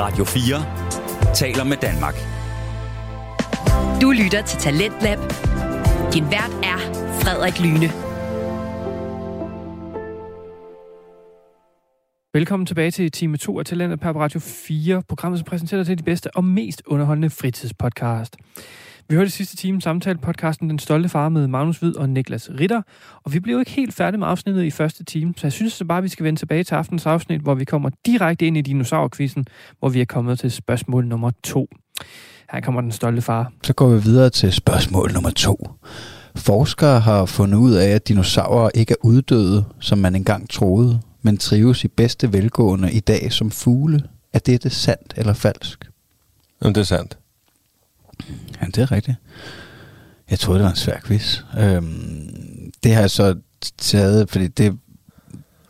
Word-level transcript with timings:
Radio 0.00 0.24
4 0.24 1.34
taler 1.34 1.64
med 1.64 1.76
Danmark. 1.76 2.14
Du 4.00 4.10
lytter 4.10 4.42
til 4.42 4.58
Talentlab. 4.58 5.18
Din 6.12 6.30
vært 6.30 6.50
er 6.62 6.78
Frederik 7.20 7.60
Lyne. 7.60 8.09
Velkommen 12.34 12.66
tilbage 12.66 12.90
til 12.90 13.10
time 13.10 13.36
2 13.36 13.58
af 13.58 13.64
Talentet 13.64 14.00
på 14.00 14.08
Radio 14.08 14.40
4, 14.40 15.02
programmet 15.08 15.38
som 15.38 15.44
præsenterer 15.44 15.84
til 15.84 15.98
de 15.98 16.02
bedste 16.02 16.36
og 16.36 16.44
mest 16.44 16.82
underholdende 16.86 17.30
fritidspodcast. 17.30 18.36
Vi 19.08 19.14
hørte 19.14 19.26
i 19.26 19.30
sidste 19.30 19.56
time 19.56 19.80
samtale 19.80 20.18
podcasten 20.18 20.70
Den 20.70 20.78
Stolte 20.78 21.08
Far 21.08 21.28
med 21.28 21.46
Magnus 21.46 21.78
Hvid 21.78 21.96
og 21.96 22.08
Niklas 22.08 22.50
Ritter, 22.60 22.82
og 23.24 23.32
vi 23.32 23.40
blev 23.40 23.58
ikke 23.58 23.70
helt 23.70 23.94
færdige 23.94 24.18
med 24.18 24.26
afsnittet 24.26 24.64
i 24.64 24.70
første 24.70 25.04
time, 25.04 25.34
så 25.36 25.46
jeg 25.46 25.52
synes 25.52 25.72
så 25.72 25.84
bare, 25.84 25.98
at 25.98 26.04
vi 26.04 26.08
skal 26.08 26.24
vende 26.24 26.40
tilbage 26.40 26.64
til 26.64 26.74
aftens 26.74 27.06
afsnit, 27.06 27.40
hvor 27.40 27.54
vi 27.54 27.64
kommer 27.64 27.90
direkte 28.06 28.46
ind 28.46 28.56
i 28.56 28.60
dinosaurquizzen, 28.60 29.46
hvor 29.78 29.88
vi 29.88 30.00
er 30.00 30.04
kommet 30.04 30.38
til 30.38 30.50
spørgsmål 30.50 31.06
nummer 31.06 31.30
to. 31.44 31.68
Her 32.52 32.60
kommer 32.60 32.80
Den 32.80 32.92
Stolte 32.92 33.22
Far. 33.22 33.52
Så 33.62 33.72
går 33.74 33.88
vi 33.88 34.02
videre 34.02 34.30
til 34.30 34.52
spørgsmål 34.52 35.12
nummer 35.12 35.30
to. 35.30 35.68
Forskere 36.36 37.00
har 37.00 37.24
fundet 37.24 37.58
ud 37.58 37.72
af, 37.72 37.88
at 37.88 38.08
dinosaurer 38.08 38.70
ikke 38.74 38.92
er 38.92 39.04
uddøde, 39.04 39.64
som 39.80 39.98
man 39.98 40.14
engang 40.16 40.50
troede, 40.50 41.00
men 41.22 41.36
trives 41.36 41.84
i 41.84 41.88
bedste 41.88 42.32
velgående 42.32 42.92
i 42.92 43.00
dag 43.00 43.32
som 43.32 43.50
fugle. 43.50 44.02
Er 44.32 44.38
dette 44.38 44.70
sandt 44.70 45.14
eller 45.16 45.32
falsk? 45.32 45.90
Jamen, 46.62 46.74
det 46.74 46.80
er 46.80 46.84
sandt. 46.84 47.18
Ja, 48.60 48.66
det 48.66 48.78
er 48.78 48.92
rigtigt. 48.92 49.16
Jeg 50.30 50.38
troede, 50.38 50.58
det 50.58 50.64
var 50.64 50.70
en 50.70 50.76
svær 50.76 51.00
quiz. 51.04 51.40
Øhm, 51.58 52.70
det 52.84 52.94
har 52.94 53.00
jeg 53.00 53.10
så 53.10 53.34
taget, 53.78 54.30
fordi 54.30 54.48
det, 54.48 54.78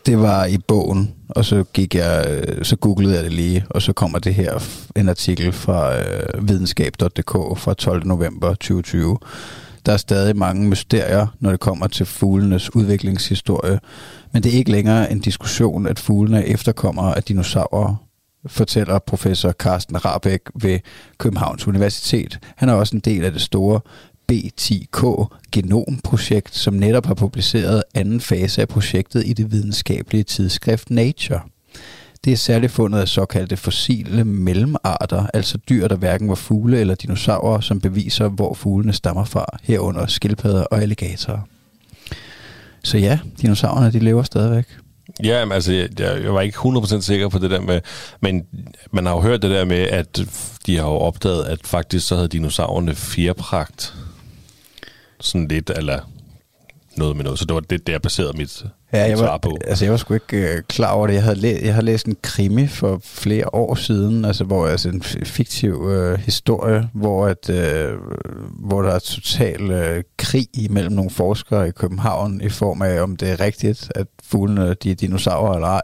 det 0.06 0.18
var 0.18 0.44
i 0.44 0.58
bogen, 0.58 1.14
og 1.28 1.44
så 1.44 1.64
gik 1.72 1.94
jeg, 1.94 2.26
øh, 2.30 2.64
så 2.64 2.76
googlede 2.76 3.14
jeg 3.14 3.24
det 3.24 3.32
lige, 3.32 3.64
og 3.70 3.82
så 3.82 3.92
kommer 3.92 4.18
det 4.18 4.34
her 4.34 4.58
en 4.96 5.08
artikel 5.08 5.52
fra 5.52 5.98
øh, 5.98 6.48
videnskab.dk 6.48 7.58
fra 7.58 7.74
12. 7.74 8.06
november 8.06 8.48
2020. 8.48 9.18
Der 9.86 9.92
er 9.92 9.96
stadig 9.96 10.36
mange 10.36 10.68
mysterier, 10.68 11.26
når 11.40 11.50
det 11.50 11.60
kommer 11.60 11.86
til 11.86 12.06
fuglenes 12.06 12.74
udviklingshistorie, 12.74 13.80
men 14.32 14.42
det 14.42 14.54
er 14.54 14.58
ikke 14.58 14.70
længere 14.70 15.12
en 15.12 15.20
diskussion, 15.20 15.86
at 15.86 15.98
fuglene 15.98 16.38
er 16.38 16.54
efterkommere 16.54 17.16
af 17.16 17.22
dinosaurer, 17.22 17.96
fortæller 18.46 18.98
professor 18.98 19.52
Carsten 19.52 20.04
Rabeck 20.04 20.50
ved 20.54 20.78
Københavns 21.18 21.68
Universitet. 21.68 22.38
Han 22.56 22.68
er 22.68 22.72
også 22.72 22.96
en 22.96 23.00
del 23.00 23.24
af 23.24 23.32
det 23.32 23.40
store 23.40 23.80
B10K 24.32 25.26
genomprojekt, 25.52 26.56
som 26.56 26.74
netop 26.74 27.06
har 27.06 27.14
publiceret 27.14 27.82
anden 27.94 28.20
fase 28.20 28.60
af 28.60 28.68
projektet 28.68 29.26
i 29.26 29.32
det 29.32 29.52
videnskabelige 29.52 30.22
tidsskrift 30.22 30.90
Nature. 30.90 31.40
Det 32.24 32.32
er 32.32 32.36
særligt 32.36 32.72
fundet 32.72 32.98
af 32.98 33.08
såkaldte 33.08 33.56
fossile 33.56 34.24
mellemarter, 34.24 35.26
altså 35.34 35.58
dyr, 35.68 35.88
der 35.88 35.96
hverken 35.96 36.28
var 36.28 36.34
fugle 36.34 36.80
eller 36.80 36.94
dinosaurer, 36.94 37.60
som 37.60 37.80
beviser, 37.80 38.28
hvor 38.28 38.54
fuglene 38.54 38.92
stammer 38.92 39.24
fra, 39.24 39.46
herunder 39.62 40.06
skildpadder 40.06 40.64
og 40.64 40.82
alligatorer. 40.82 41.40
Så 42.84 42.98
ja, 42.98 43.18
dinosaurerne 43.42 43.92
de 43.92 43.98
lever 43.98 44.22
stadigvæk. 44.22 44.64
Ja, 45.22 45.44
men 45.44 45.52
altså, 45.52 45.72
jeg, 45.72 45.88
jeg 45.98 46.34
var 46.34 46.40
ikke 46.40 46.58
100% 46.58 47.00
sikker 47.00 47.28
på 47.28 47.38
det 47.38 47.50
der 47.50 47.60
med, 47.60 47.80
men 48.20 48.46
man 48.90 49.06
har 49.06 49.12
jo 49.12 49.20
hørt 49.20 49.42
det 49.42 49.50
der 49.50 49.64
med, 49.64 49.78
at 49.78 50.20
de 50.66 50.76
har 50.76 50.84
jo 50.84 50.96
opdaget, 50.96 51.44
at 51.44 51.58
faktisk 51.64 52.08
så 52.08 52.14
havde 52.14 52.28
dinosaurerne 52.28 52.94
fjerpragt. 52.94 53.94
Sådan 55.20 55.48
lidt, 55.48 55.70
eller 55.76 56.00
noget 56.96 57.16
med 57.16 57.24
noget. 57.24 57.38
Så 57.38 57.44
det 57.44 57.54
var 57.54 57.60
det, 57.60 57.86
der 57.86 57.92
jeg 57.92 58.02
baserede 58.02 58.36
mit, 58.38 58.62
Ja, 58.92 59.02
mit 59.02 59.08
jeg 59.10 59.18
svar 59.18 59.26
var, 59.26 59.38
på. 59.38 59.56
altså 59.66 59.84
jeg 59.84 59.92
var 59.92 59.98
sgu 59.98 60.14
ikke 60.14 60.52
øh, 60.56 60.62
klar 60.68 60.92
over 60.92 61.06
det. 61.06 61.14
Jeg 61.14 61.22
havde, 61.22 61.36
læ- 61.40 61.60
jeg 61.64 61.74
havde 61.74 61.86
læst 61.86 62.06
en 62.06 62.16
krimi 62.22 62.66
for 62.66 63.00
flere 63.04 63.54
år 63.54 63.74
siden, 63.74 64.24
altså 64.24 64.44
hvor 64.44 64.66
altså 64.66 64.88
en 64.88 65.02
fiktiv 65.24 65.88
øh, 65.90 66.18
historie, 66.18 66.88
hvor 66.94 67.26
at 67.26 67.50
øh, 67.50 67.92
hvor 68.68 68.82
der 68.82 68.90
er 68.90 68.98
total 68.98 69.70
øh, 69.70 70.02
krig 70.18 70.46
imellem 70.54 70.92
nogle 70.92 71.10
forskere 71.10 71.68
i 71.68 71.70
København 71.70 72.40
i 72.40 72.48
form 72.48 72.82
af 72.82 73.00
om 73.02 73.16
det 73.16 73.30
er 73.30 73.40
rigtigt 73.40 73.92
at 73.94 74.06
fuglene 74.22 74.74
de 74.74 74.90
er 74.90 74.94
dinosaurer 74.94 75.54
eller 75.54 75.68
ej. 75.68 75.82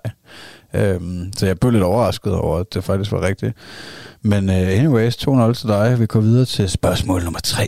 Øhm, 0.75 1.33
så 1.37 1.47
jeg 1.47 1.59
blev 1.59 1.73
lidt 1.73 1.83
overrasket 1.85 2.33
over 2.33 2.59
at 2.59 2.75
det 2.75 2.85
faktisk 2.85 3.13
var 3.13 3.23
rigtigt. 3.23 3.57
Men 4.23 4.51
øh, 4.51 4.57
anyways, 4.57 5.17
2-0 5.29 5.53
til 5.53 5.69
dig. 5.69 6.01
Vi 6.01 6.07
går 6.07 6.21
videre 6.21 6.45
til 6.45 6.69
spørgsmål 6.71 7.25
nummer 7.25 7.41
3. 7.41 7.67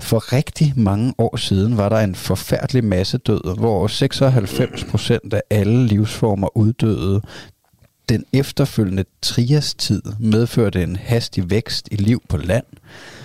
For 0.00 0.32
rigtig 0.32 0.72
mange 0.76 1.14
år 1.18 1.36
siden 1.36 1.76
var 1.76 1.88
der 1.88 1.98
en 1.98 2.14
forfærdelig 2.14 2.84
masse 2.84 3.18
død, 3.18 3.58
hvor 3.58 3.86
96 3.86 4.84
procent 4.84 5.34
af 5.34 5.42
alle 5.50 5.86
livsformer 5.86 6.56
uddøde. 6.56 7.20
Den 8.08 8.24
efterfølgende 8.32 9.04
triastid 9.22 10.02
medførte 10.20 10.82
en 10.82 10.96
hastig 10.96 11.50
vækst 11.50 11.88
i 11.90 11.96
liv 11.96 12.22
på 12.28 12.36
land, 12.36 12.64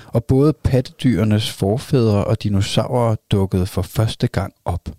og 0.08 0.24
både 0.24 0.54
pattedyrenes 0.54 1.52
forfædre 1.52 2.24
og 2.24 2.44
dinosaurer 2.44 3.16
dukkede 3.32 3.66
for 3.66 3.82
første 3.82 4.28
gang 4.28 4.54
op. 4.66 4.90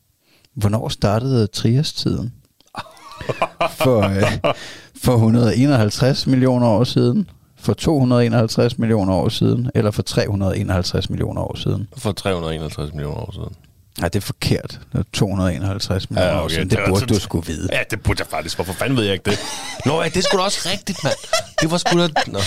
Hvornår 0.54 0.88
startede 0.88 1.46
triastiden? 1.46 2.32
For, 3.82 4.00
øh, 4.00 4.54
for 5.02 5.12
151 5.12 6.26
millioner 6.26 6.66
år 6.66 6.84
siden, 6.84 7.30
for 7.60 7.72
251 7.72 8.78
millioner 8.78 9.14
år 9.14 9.28
siden, 9.28 9.70
eller 9.74 9.90
for 9.90 10.02
351 10.02 11.10
millioner 11.10 11.42
år 11.42 11.56
siden. 11.56 11.88
For 11.96 12.12
351 12.12 12.92
millioner 12.92 13.16
år 13.20 13.32
siden. 13.32 13.54
Nej, 13.98 14.08
det 14.08 14.16
er 14.16 14.20
forkert. 14.26 14.80
Det 14.92 14.98
er 14.98 15.02
251 15.12 16.10
millioner 16.10 16.30
Ja, 16.32 16.40
år 16.40 16.44
okay. 16.44 16.54
siden. 16.54 16.70
Det 16.70 16.78
Det 16.78 16.84
burde 16.88 17.00
sådan- 17.00 17.14
du 17.14 17.20
skulle 17.20 17.46
vide. 17.46 17.68
Ja, 17.72 17.78
det 17.90 18.00
burde 18.02 18.20
jeg 18.20 18.26
faktisk. 18.26 18.56
Hvorfor 18.56 18.72
fanden 18.72 18.96
ved 18.96 19.04
jeg 19.04 19.12
ikke 19.12 19.30
det? 19.30 19.38
Nå, 19.86 20.02
ja, 20.02 20.08
det 20.08 20.24
skulle 20.24 20.40
da 20.40 20.44
også 20.44 20.68
rigtigt, 20.72 20.98
mand. 21.04 21.14
Det 21.60 21.70
var 21.70 21.76
sgu 21.76 21.98
da... 21.98 22.08
Nå. 22.26 22.38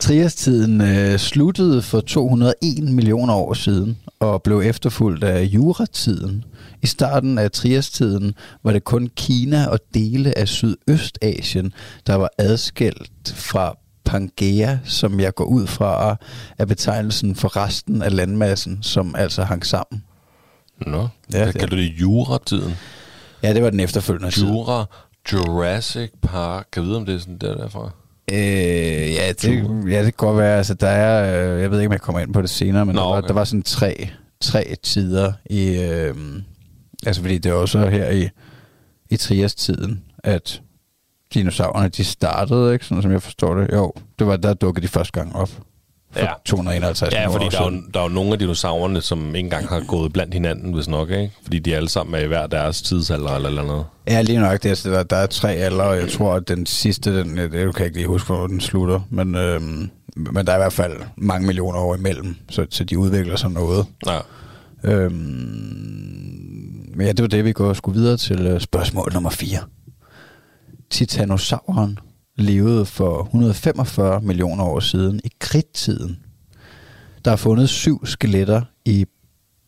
Triastiden 0.00 0.80
øh, 0.80 1.18
sluttede 1.18 1.82
for 1.82 2.00
201 2.00 2.54
millioner 2.82 3.34
år 3.34 3.54
siden 3.54 3.98
og 4.20 4.42
blev 4.42 4.60
efterfulgt 4.60 5.24
af 5.24 5.42
juratiden. 5.42 6.44
I 6.82 6.86
starten 6.86 7.38
af 7.38 7.50
triastiden 7.50 8.34
var 8.64 8.72
det 8.72 8.84
kun 8.84 9.10
Kina 9.16 9.66
og 9.66 9.78
dele 9.94 10.38
af 10.38 10.48
Sydøstasien, 10.48 11.72
der 12.06 12.14
var 12.14 12.30
adskilt 12.38 13.34
fra 13.34 13.76
Pangea, 14.06 14.76
som 14.84 15.20
jeg 15.20 15.34
går 15.34 15.44
ud 15.44 15.66
fra 15.66 16.16
er 16.58 16.64
betegnelsen 16.64 17.36
for 17.36 17.56
resten 17.56 18.02
af 18.02 18.16
landmassen, 18.16 18.78
som 18.82 19.14
altså 19.18 19.44
hang 19.44 19.66
sammen. 19.66 20.02
Nå, 20.86 21.08
Ja, 21.32 21.46
det 21.46 21.54
kalder 21.54 21.76
det 21.76 21.92
juratiden? 22.00 22.74
Ja, 23.42 23.54
det 23.54 23.62
var 23.62 23.70
den 23.70 23.80
efterfølgende 23.80 24.30
tid. 24.30 24.46
Jura, 24.46 24.84
Jurassic 25.32 26.10
Park. 26.22 26.66
Kan 26.72 26.82
jeg 26.82 26.88
vide, 26.88 26.96
om 26.96 27.06
det 27.06 27.14
er 27.14 27.18
sådan 27.18 27.38
der 27.38 27.56
derfra? 27.56 27.90
Øh, 28.32 28.38
ja, 29.12 29.32
det, 29.32 29.70
ja, 29.90 29.98
det 29.98 30.04
kan 30.04 30.12
godt 30.16 30.38
være. 30.38 30.56
Altså, 30.56 30.74
der 30.74 30.88
er, 30.88 31.54
øh, 31.54 31.60
jeg 31.62 31.70
ved 31.70 31.78
ikke, 31.80 31.88
om 31.88 31.92
jeg 31.92 32.00
kommer 32.00 32.20
ind 32.20 32.32
på 32.32 32.42
det 32.42 32.50
senere, 32.50 32.86
men 32.86 32.94
Nå, 32.94 33.00
der, 33.00 33.08
var, 33.08 33.16
okay. 33.16 33.28
der 33.28 33.34
var 33.34 33.44
sådan 33.44 33.62
tre, 33.62 34.08
tre 34.40 34.74
tider 34.82 35.32
i... 35.50 35.68
Øh, 35.68 36.14
altså, 37.06 37.22
fordi 37.22 37.38
det 37.38 37.50
er 37.50 37.54
også 37.54 37.88
her 37.88 38.10
i, 38.10 38.28
i 39.10 39.16
Trias-tiden, 39.16 40.02
at 40.24 40.62
dinosaurerne, 41.34 41.88
de 41.88 42.04
startede, 42.04 42.72
ikke? 42.72 42.84
Sådan 42.84 43.02
som 43.02 43.12
jeg 43.12 43.22
forstår 43.22 43.54
det. 43.54 43.70
Jo, 43.72 43.92
det 44.18 44.26
var 44.26 44.36
der 44.36 44.54
dukkede 44.54 44.86
de 44.86 44.88
første 44.92 45.12
gang 45.12 45.36
op. 45.36 45.48
For 46.12 46.20
Ja. 46.20 46.26
251 46.44 47.12
Ja, 47.14 47.26
fordi 47.28 47.44
der 47.50 47.60
er, 47.60 47.70
jo, 47.70 47.82
der 47.94 48.00
er 48.00 48.04
jo 48.04 48.08
nogle 48.08 48.32
af 48.32 48.38
dinosaurerne, 48.38 49.00
som 49.00 49.26
ikke 49.34 49.38
engang 49.46 49.68
har 49.68 49.80
gået 49.88 50.12
blandt 50.12 50.34
hinanden, 50.34 50.72
hvis 50.72 50.88
nok, 50.88 51.10
ikke? 51.10 51.32
Fordi 51.42 51.58
de 51.58 51.76
alle 51.76 51.88
sammen 51.88 52.14
er 52.14 52.18
i 52.18 52.26
hver 52.26 52.46
deres 52.46 52.82
tidsalder 52.82 53.34
eller, 53.34 53.48
eller 53.48 53.62
noget. 53.64 53.84
Ja, 54.08 54.22
lige 54.22 54.38
nok. 54.40 54.62
Det, 54.62 54.86
er, 54.86 54.90
der, 54.90 55.02
der 55.02 55.16
er 55.16 55.26
tre 55.26 55.52
alder, 55.52 55.84
og 55.84 55.96
jeg 55.96 56.10
tror, 56.10 56.34
at 56.34 56.48
den 56.48 56.66
sidste, 56.66 57.18
den, 57.20 57.36
det 57.36 57.50
kan 57.50 57.62
jeg 57.78 57.80
ikke 57.80 57.96
lige 57.96 58.06
huske, 58.06 58.32
hvor 58.32 58.46
den 58.46 58.60
slutter. 58.60 59.00
Men, 59.10 59.34
øhm, 59.34 59.90
men 60.16 60.46
der 60.46 60.52
er 60.52 60.56
i 60.56 60.60
hvert 60.60 60.72
fald 60.72 60.92
mange 61.16 61.46
millioner 61.46 61.78
år 61.78 61.94
imellem, 61.94 62.36
så, 62.50 62.66
så 62.70 62.84
de 62.84 62.98
udvikler 62.98 63.36
sig 63.36 63.50
noget. 63.50 63.86
Ja. 64.06 64.18
Øhm, 64.84 65.12
men 66.96 67.06
ja, 67.06 67.12
det 67.12 67.22
var 67.22 67.28
det, 67.28 67.44
vi 67.44 67.52
går 67.52 67.72
skulle 67.72 68.00
videre 68.00 68.16
til 68.16 68.46
øh, 68.46 68.60
spørgsmål 68.60 69.10
nummer 69.14 69.30
4. 69.30 69.58
Titanosauren 70.90 71.98
levede 72.36 72.86
for 72.86 73.22
145 73.22 74.20
millioner 74.20 74.64
år 74.64 74.80
siden 74.80 75.20
i 75.24 75.30
kridttiden. 75.38 76.18
Der 77.24 77.32
er 77.32 77.36
fundet 77.36 77.68
syv 77.68 78.06
skeletter 78.06 78.62
i 78.84 79.06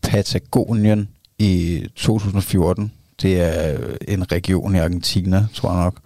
Patagonien 0.02 1.08
i 1.38 1.84
2014. 1.96 2.92
Det 3.22 3.40
er 3.40 3.78
en 4.08 4.32
region 4.32 4.74
i 4.74 4.78
Argentina, 4.78 5.46
tror 5.54 5.72
jeg 5.72 5.84
nok. 5.84 6.00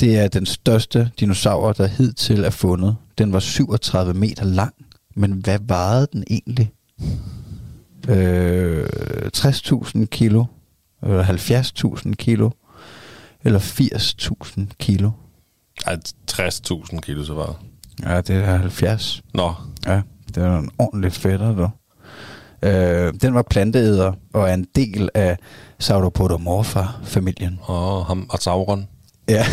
Det 0.00 0.18
er 0.18 0.28
den 0.28 0.46
største 0.46 1.10
dinosaur, 1.20 1.72
der 1.72 1.86
hidtil 1.86 2.44
er 2.44 2.50
fundet. 2.50 2.96
Den 3.18 3.32
var 3.32 3.40
37 3.40 4.14
meter 4.14 4.44
lang. 4.44 4.74
Men 5.16 5.32
hvad 5.32 5.58
vejede 5.62 6.08
den 6.12 6.24
egentlig? 6.30 6.72
Øh, 8.08 8.86
60.000 9.36 10.04
kilo? 10.04 10.44
Eller 11.02 11.24
70.000 11.24 12.12
kilo? 12.14 12.50
Eller 13.48 13.60
80.000 13.60 14.60
kilo? 14.78 15.10
Ej, 15.86 15.96
60.000 16.30 17.00
kilo 17.00 17.24
så 17.24 17.34
var. 17.34 17.56
Ja, 18.02 18.20
det 18.20 18.36
er 18.36 18.56
70. 18.56 19.22
Nå, 19.34 19.54
Ja, 19.86 20.00
det 20.34 20.36
er 20.42 20.58
en 20.58 20.70
ordentlig 20.78 21.12
fætter, 21.12 21.54
du. 21.54 21.68
Øh, 22.68 23.12
den 23.22 23.34
var 23.34 23.42
planteæder 23.50 24.12
og 24.34 24.48
er 24.48 24.54
en 24.54 24.66
del 24.76 25.08
af 25.14 25.36
Sauropodomorpha-familien. 25.78 27.58
og 27.62 28.06
ham 28.06 28.26
og 28.30 28.38
Sauron. 28.38 28.88
Ja. 29.28 29.44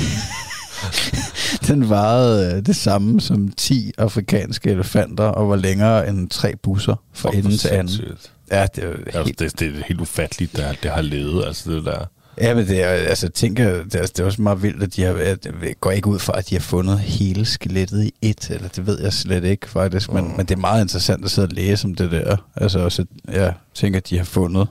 den 1.68 1.90
varede 1.90 2.56
øh, 2.58 2.66
det 2.66 2.76
samme 2.76 3.22
som 3.22 3.52
10 3.52 3.92
afrikanske 3.98 4.70
elefanter, 4.70 5.24
og 5.24 5.50
var 5.50 5.56
længere 5.56 6.10
end 6.10 6.30
tre 6.30 6.54
busser 6.64 6.96
fra 7.14 7.30
Fuck, 7.32 7.46
ende 7.46 7.58
til 7.58 7.68
anden. 7.68 8.02
Ja, 8.52 8.68
det 8.76 8.84
er 8.84 8.90
Altså, 9.06 9.24
helt... 9.24 9.40
det, 9.40 9.60
det 9.60 9.68
er 9.80 9.84
helt 9.88 10.02
ufatteligt, 10.02 10.58
der 10.58 10.74
det 10.84 10.92
har 10.92 11.02
levet, 11.02 11.46
altså 11.46 11.72
det 11.72 11.86
der. 11.86 12.06
Ja, 12.42 12.54
men 12.56 12.68
det 12.68 12.82
er, 12.84 12.88
altså, 12.90 13.30
tænker, 13.30 13.70
det, 13.84 13.96
er, 13.96 14.02
det 14.02 14.20
er 14.20 14.26
også 14.26 14.42
meget 14.42 14.64
vildt, 14.64 14.84
at 14.84 14.96
de 14.96 15.04
har, 15.04 15.14
at 15.14 15.46
jeg 15.64 15.76
går 15.82 15.92
ikke 15.92 16.08
ud 16.08 16.20
fra, 16.20 16.38
at 16.38 16.50
de 16.50 16.56
har 16.56 16.60
fundet 16.60 17.00
hele 17.00 17.46
skelettet 17.46 18.04
i 18.04 18.14
et, 18.22 18.50
eller 18.50 18.68
det 18.68 18.86
ved 18.88 19.02
jeg 19.02 19.14
slet 19.14 19.44
ikke 19.44 19.70
faktisk, 19.70 20.12
men, 20.12 20.38
men 20.38 20.46
det 20.46 20.56
er 20.56 20.60
meget 20.60 20.82
interessant 20.82 21.26
at 21.26 21.32
sidde 21.32 21.46
og 21.48 21.52
læse 21.54 21.86
om 21.86 21.96
det 21.96 22.12
der. 22.12 22.38
Altså 22.56 22.80
også, 22.80 23.06
jeg 23.32 23.54
tænker, 23.74 24.00
at 24.00 24.10
de 24.10 24.18
har 24.18 24.26
fundet 24.26 24.68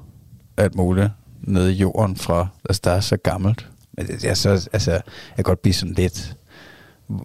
alt 0.56 0.75
muligt 0.75 1.08
nede 1.43 1.72
i 1.72 1.76
jorden 1.76 2.16
fra, 2.16 2.46
altså 2.69 2.81
der 2.84 2.90
er 2.90 3.00
så 3.00 3.16
gammelt. 3.16 3.66
Men 3.96 4.06
det, 4.06 4.25
er 4.25 4.34
så, 4.34 4.69
altså, 4.72 4.90
jeg 4.90 5.02
kan 5.37 5.44
godt 5.44 5.62
blive 5.62 5.75
sådan 5.75 5.94
lidt, 5.94 6.37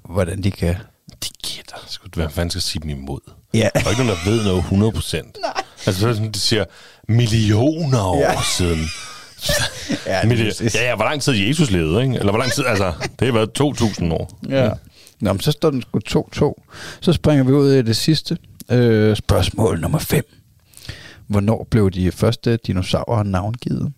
hvordan 0.09 0.43
de 0.43 0.51
kan... 0.51 0.75
De 1.23 1.29
gætter. 1.47 1.75
Skulle 1.87 2.13
hvad 2.15 2.29
fanden 2.29 2.49
skal 2.49 2.61
sige 2.61 2.81
dem 2.81 2.89
imod? 2.89 3.19
Ja, 3.53 3.69
Der 3.73 3.85
er 3.85 3.89
ikke 3.89 4.03
nogen, 4.03 4.19
der 4.25 4.31
ved 4.31 4.43
noget 4.43 4.57
100 4.59 4.91
procent. 4.91 5.37
Nej. 5.43 5.63
Altså, 5.85 6.01
så 6.01 6.07
det 6.07 6.15
sådan, 6.15 6.31
de 6.31 6.39
siger 6.39 6.65
millioner 7.07 8.01
år 8.03 8.19
Ja. 8.19 8.41
siden. 8.57 8.79
Ja, 10.05 10.21
det, 10.21 10.37
det, 10.37 10.75
ja, 10.75 10.89
ja, 10.89 10.95
hvor 10.95 11.05
lang 11.05 11.21
tid 11.21 11.33
Jesus 11.33 11.71
levede, 11.71 12.03
ikke? 12.03 12.15
Eller 12.15 12.31
hvor 12.31 12.39
lang 12.39 12.51
tid, 12.51 12.65
altså, 12.65 12.93
det 13.19 13.27
har 13.27 13.33
været 13.33 13.49
2.000 13.59 14.13
år. 14.13 14.39
Ja. 14.49 14.69
Nå, 15.19 15.33
men 15.33 15.39
så 15.39 15.51
står 15.51 15.69
den 15.69 15.81
sgu 15.81 15.99
2-2. 16.35 16.53
Så 17.01 17.13
springer 17.13 17.43
vi 17.43 17.51
ud 17.51 17.71
i 17.71 17.81
det 17.81 17.97
sidste. 17.97 18.37
Øh, 18.71 19.15
spørgsmål 19.15 19.79
nummer 19.79 19.99
5. 19.99 20.23
Hvornår 21.27 21.67
blev 21.71 21.91
de 21.91 22.11
første 22.11 22.57
dinosaurer 22.57 23.23
navngivet? 23.23 23.93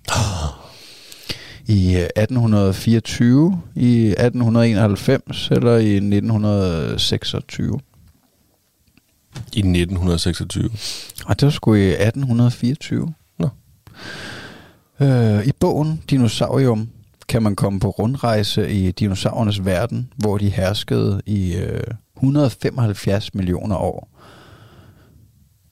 I 1.67 1.95
øh, 1.95 2.01
1824, 2.01 3.61
i 3.75 4.07
1891 4.07 5.49
eller 5.51 5.77
i 5.77 5.95
1926? 5.95 7.79
I 9.53 9.59
1926. 9.59 10.69
Og 11.25 11.39
det 11.39 11.45
var 11.45 11.51
sgu 11.51 11.73
i 11.73 11.87
1824. 11.87 13.13
Nå. 13.39 13.49
Øh, 15.01 15.47
I 15.47 15.51
bogen 15.59 16.01
Dinosaurium 16.09 16.89
kan 17.27 17.43
man 17.43 17.55
komme 17.55 17.79
på 17.79 17.89
rundrejse 17.89 18.71
i 18.71 18.91
dinosaurernes 18.91 19.65
verden, 19.65 20.13
hvor 20.17 20.37
de 20.37 20.49
herskede 20.49 21.21
i 21.25 21.55
øh, 21.55 21.83
175 22.17 23.33
millioner 23.33 23.75
år. 23.75 24.09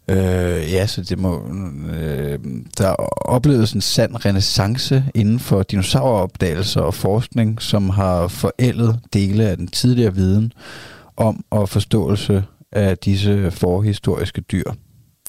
Øh, 0.10 0.72
ja, 0.74 0.88
så 0.88 1.02
det 1.02 1.20
må... 1.20 1.44
Øh, 1.94 2.40
der 2.78 2.90
opleves 3.30 3.74
en 3.74 3.82
sand 3.82 4.26
renaissance 4.26 5.04
inden 5.16 5.40
for 5.40 5.64
dinosauropdagelser 5.64 6.82
og 6.82 6.94
forskning, 6.94 7.62
som 7.62 7.90
har 7.90 8.28
forældet 8.28 9.00
dele 9.14 9.44
af 9.44 9.58
den 9.58 9.68
tidligere 9.68 10.16
viden 10.16 10.54
om 11.18 11.46
og 11.50 11.70
forståelse 11.70 12.44
af 12.72 12.98
disse 12.98 13.52
forhistoriske 13.52 14.42
dyr. 14.42 14.72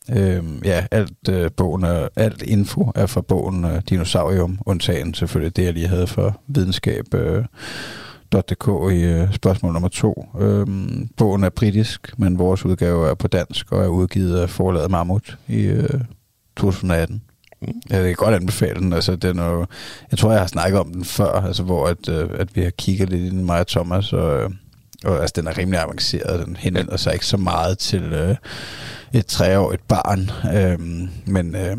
Øh, 0.09 0.45
ja, 0.65 0.87
alt, 0.91 1.29
øh, 1.31 1.51
bogen 1.57 1.85
er, 1.85 2.09
alt 2.17 2.43
info 2.43 2.93
er 2.95 3.07
fra 3.07 3.21
bogen 3.21 3.65
øh, 3.65 3.83
Dinosaurium, 3.89 4.59
undtagen 4.67 5.15
selvfølgelig 5.15 5.57
det, 5.57 5.65
jeg 5.65 5.73
lige 5.73 5.89
havde 5.89 6.07
for 6.07 6.41
videnskab. 6.47 7.15
Øh, 7.15 7.45
.dk 8.33 8.93
i 8.93 9.03
øh, 9.03 9.35
spørgsmål 9.35 9.73
nummer 9.73 9.89
to. 9.89 10.29
Øhm, 10.41 11.09
bogen 11.17 11.45
er 11.45 11.51
britisk, 11.51 12.19
men 12.19 12.39
vores 12.39 12.65
udgave 12.65 13.11
er 13.11 13.15
på 13.15 13.29
dansk 13.29 13.73
og 13.73 13.85
er 13.85 13.89
udgivet 13.89 14.39
af 14.39 14.51
forlaget 14.51 14.91
Mammut 14.91 15.39
i 15.49 15.63
øh, 15.63 16.01
2018. 16.57 17.23
Mm. 17.63 17.69
Jeg 17.91 18.05
kan 18.05 18.15
godt 18.15 18.35
anbefale 18.35 18.81
den. 18.81 18.93
Altså, 18.93 19.17
den 19.17 19.39
er 19.39 19.51
jo, 19.51 19.67
jeg 20.11 20.19
tror, 20.19 20.31
jeg 20.31 20.41
har 20.41 20.47
snakket 20.47 20.81
om 20.81 20.93
den 20.93 21.05
før, 21.05 21.33
altså, 21.33 21.63
hvor 21.63 21.87
at, 21.87 22.09
øh, 22.09 22.31
at 22.33 22.57
vi 22.57 22.63
har 22.63 22.71
kigget 22.71 23.11
lidt 23.11 23.23
i 23.23 23.31
den, 23.31 23.47
mig 23.47 23.61
og 23.61 23.67
Thomas, 23.67 24.13
og, 24.13 24.43
øh, 24.43 24.51
og 25.05 25.21
altså, 25.21 25.33
den 25.37 25.47
er 25.47 25.59
rimelig 25.59 25.81
avanceret. 25.81 26.47
Den 26.47 26.57
henvender 26.57 26.97
sig 26.97 27.13
ikke 27.13 27.27
så 27.27 27.37
meget 27.37 27.79
til 27.79 28.03
øh, 28.03 28.37
et 29.13 29.27
treårigt 29.27 29.89
barn, 29.89 30.31
øh, 30.57 30.79
men... 31.27 31.57
Øh, 31.57 31.77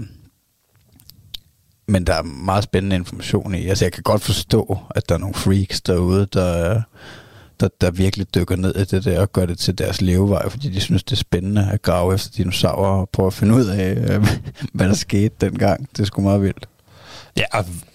men 1.87 2.07
der 2.07 2.13
er 2.13 2.21
meget 2.21 2.63
spændende 2.63 2.95
information 2.95 3.55
i. 3.55 3.67
Altså, 3.67 3.85
jeg 3.85 3.91
kan 3.91 4.03
godt 4.03 4.21
forstå, 4.21 4.77
at 4.95 5.09
der 5.09 5.15
er 5.15 5.19
nogle 5.19 5.35
freaks 5.35 5.81
derude, 5.81 6.27
der, 6.33 6.81
der, 7.59 7.67
der 7.81 7.91
virkelig 7.91 8.35
dykker 8.35 8.55
ned 8.55 8.75
i 8.75 8.83
det 8.83 9.05
der 9.05 9.21
og 9.21 9.31
gør 9.31 9.45
det 9.45 9.57
til 9.57 9.77
deres 9.77 10.01
levevej, 10.01 10.49
fordi 10.49 10.69
de 10.69 10.79
synes, 10.79 11.03
det 11.03 11.11
er 11.11 11.15
spændende 11.15 11.69
at 11.71 11.81
grave 11.81 12.13
efter 12.13 12.31
dinosaurer 12.37 13.01
og 13.01 13.09
prøve 13.09 13.27
at 13.27 13.33
finde 13.33 13.55
ud 13.55 13.65
af, 13.65 13.91
øh, 13.91 14.27
hvad 14.73 14.87
der 14.87 14.93
skete 14.93 15.35
dengang. 15.41 15.89
Det 15.91 15.99
er 15.99 16.05
sgu 16.05 16.21
meget 16.21 16.41
vildt. 16.41 16.67
Ja, 17.37 17.43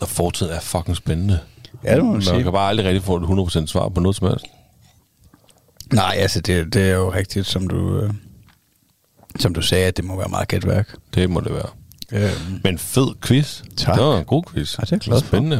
og, 0.01 0.09
fortiden 0.09 0.53
er 0.53 0.61
fucking 0.61 0.97
spændende. 0.97 1.39
Ja, 1.85 1.95
det 1.95 2.05
må 2.05 2.11
man 2.11 2.13
Man 2.13 2.23
sige. 2.23 2.43
kan 2.43 2.53
bare 2.53 2.69
aldrig 2.69 2.87
rigtig 2.87 3.03
få 3.03 3.17
et 3.17 3.49
100% 3.63 3.67
svar 3.67 3.89
på 3.89 4.01
noget 4.01 4.17
som 4.17 4.29
helst. 4.29 4.47
Nej, 5.93 6.15
altså, 6.19 6.41
det, 6.41 6.73
det 6.75 6.91
er 6.91 6.95
jo 6.95 7.13
rigtigt, 7.13 7.47
som 7.47 7.69
du, 7.69 7.99
øh, 8.01 8.11
som 9.41 9.55
du 9.55 9.63
sagde, 9.63 9.87
at 9.87 9.97
det 9.97 10.05
må 10.05 10.17
være 10.17 10.29
meget 10.29 10.49
gætværk. 10.49 10.95
Det 11.15 11.31
må 11.31 11.41
det 11.41 11.53
være. 11.55 11.69
Øhm, 12.13 12.61
Men 12.65 12.79
fed 12.79 13.09
quiz. 13.25 13.63
Tak. 13.77 13.95
Det 13.97 14.05
var 14.05 14.19
en 14.19 14.25
god 14.25 14.43
quiz. 14.53 14.79
Ja, 14.79 14.81
det 14.81 14.93
er 14.93 14.97
jeg 14.97 15.01
glad 15.01 15.21
for. 15.21 15.27
Spændende. 15.27 15.57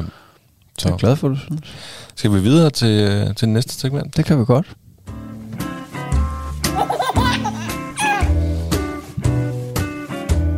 så 0.79 0.89
er 0.89 0.93
jeg 0.93 1.01
Så 1.01 1.07
glad 1.07 1.17
for, 1.17 1.29
du 1.29 1.37
synes. 1.37 1.75
skal 2.15 2.33
vi 2.33 2.41
videre 2.41 2.71
til, 2.71 2.89
øh, 3.11 3.35
til 3.35 3.49
næste 3.49 3.75
segment. 3.75 4.17
Det 4.17 4.25
kan 4.25 4.39
vi 4.41 4.45
godt. 4.45 4.67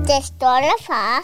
Det 0.07 0.25
stolte 0.25 0.69
far. 0.87 1.23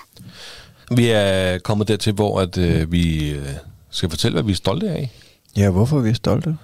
Vi 0.95 1.11
er 1.11 1.59
kommet 1.59 1.89
dertil, 1.89 2.13
hvor 2.13 2.41
at, 2.41 2.59
øh, 2.59 2.93
vi 2.93 3.31
øh, 3.31 3.49
skal 3.91 4.11
fortælle, 4.11 4.35
hvad 4.35 4.43
vi 4.43 4.53
er 4.53 4.57
stolte 4.57 4.91
af. 4.91 5.11
Ja, 5.57 5.71
hvorfor 5.71 5.99
er 5.99 6.03
vi 6.03 6.15
stolte? 6.15 6.57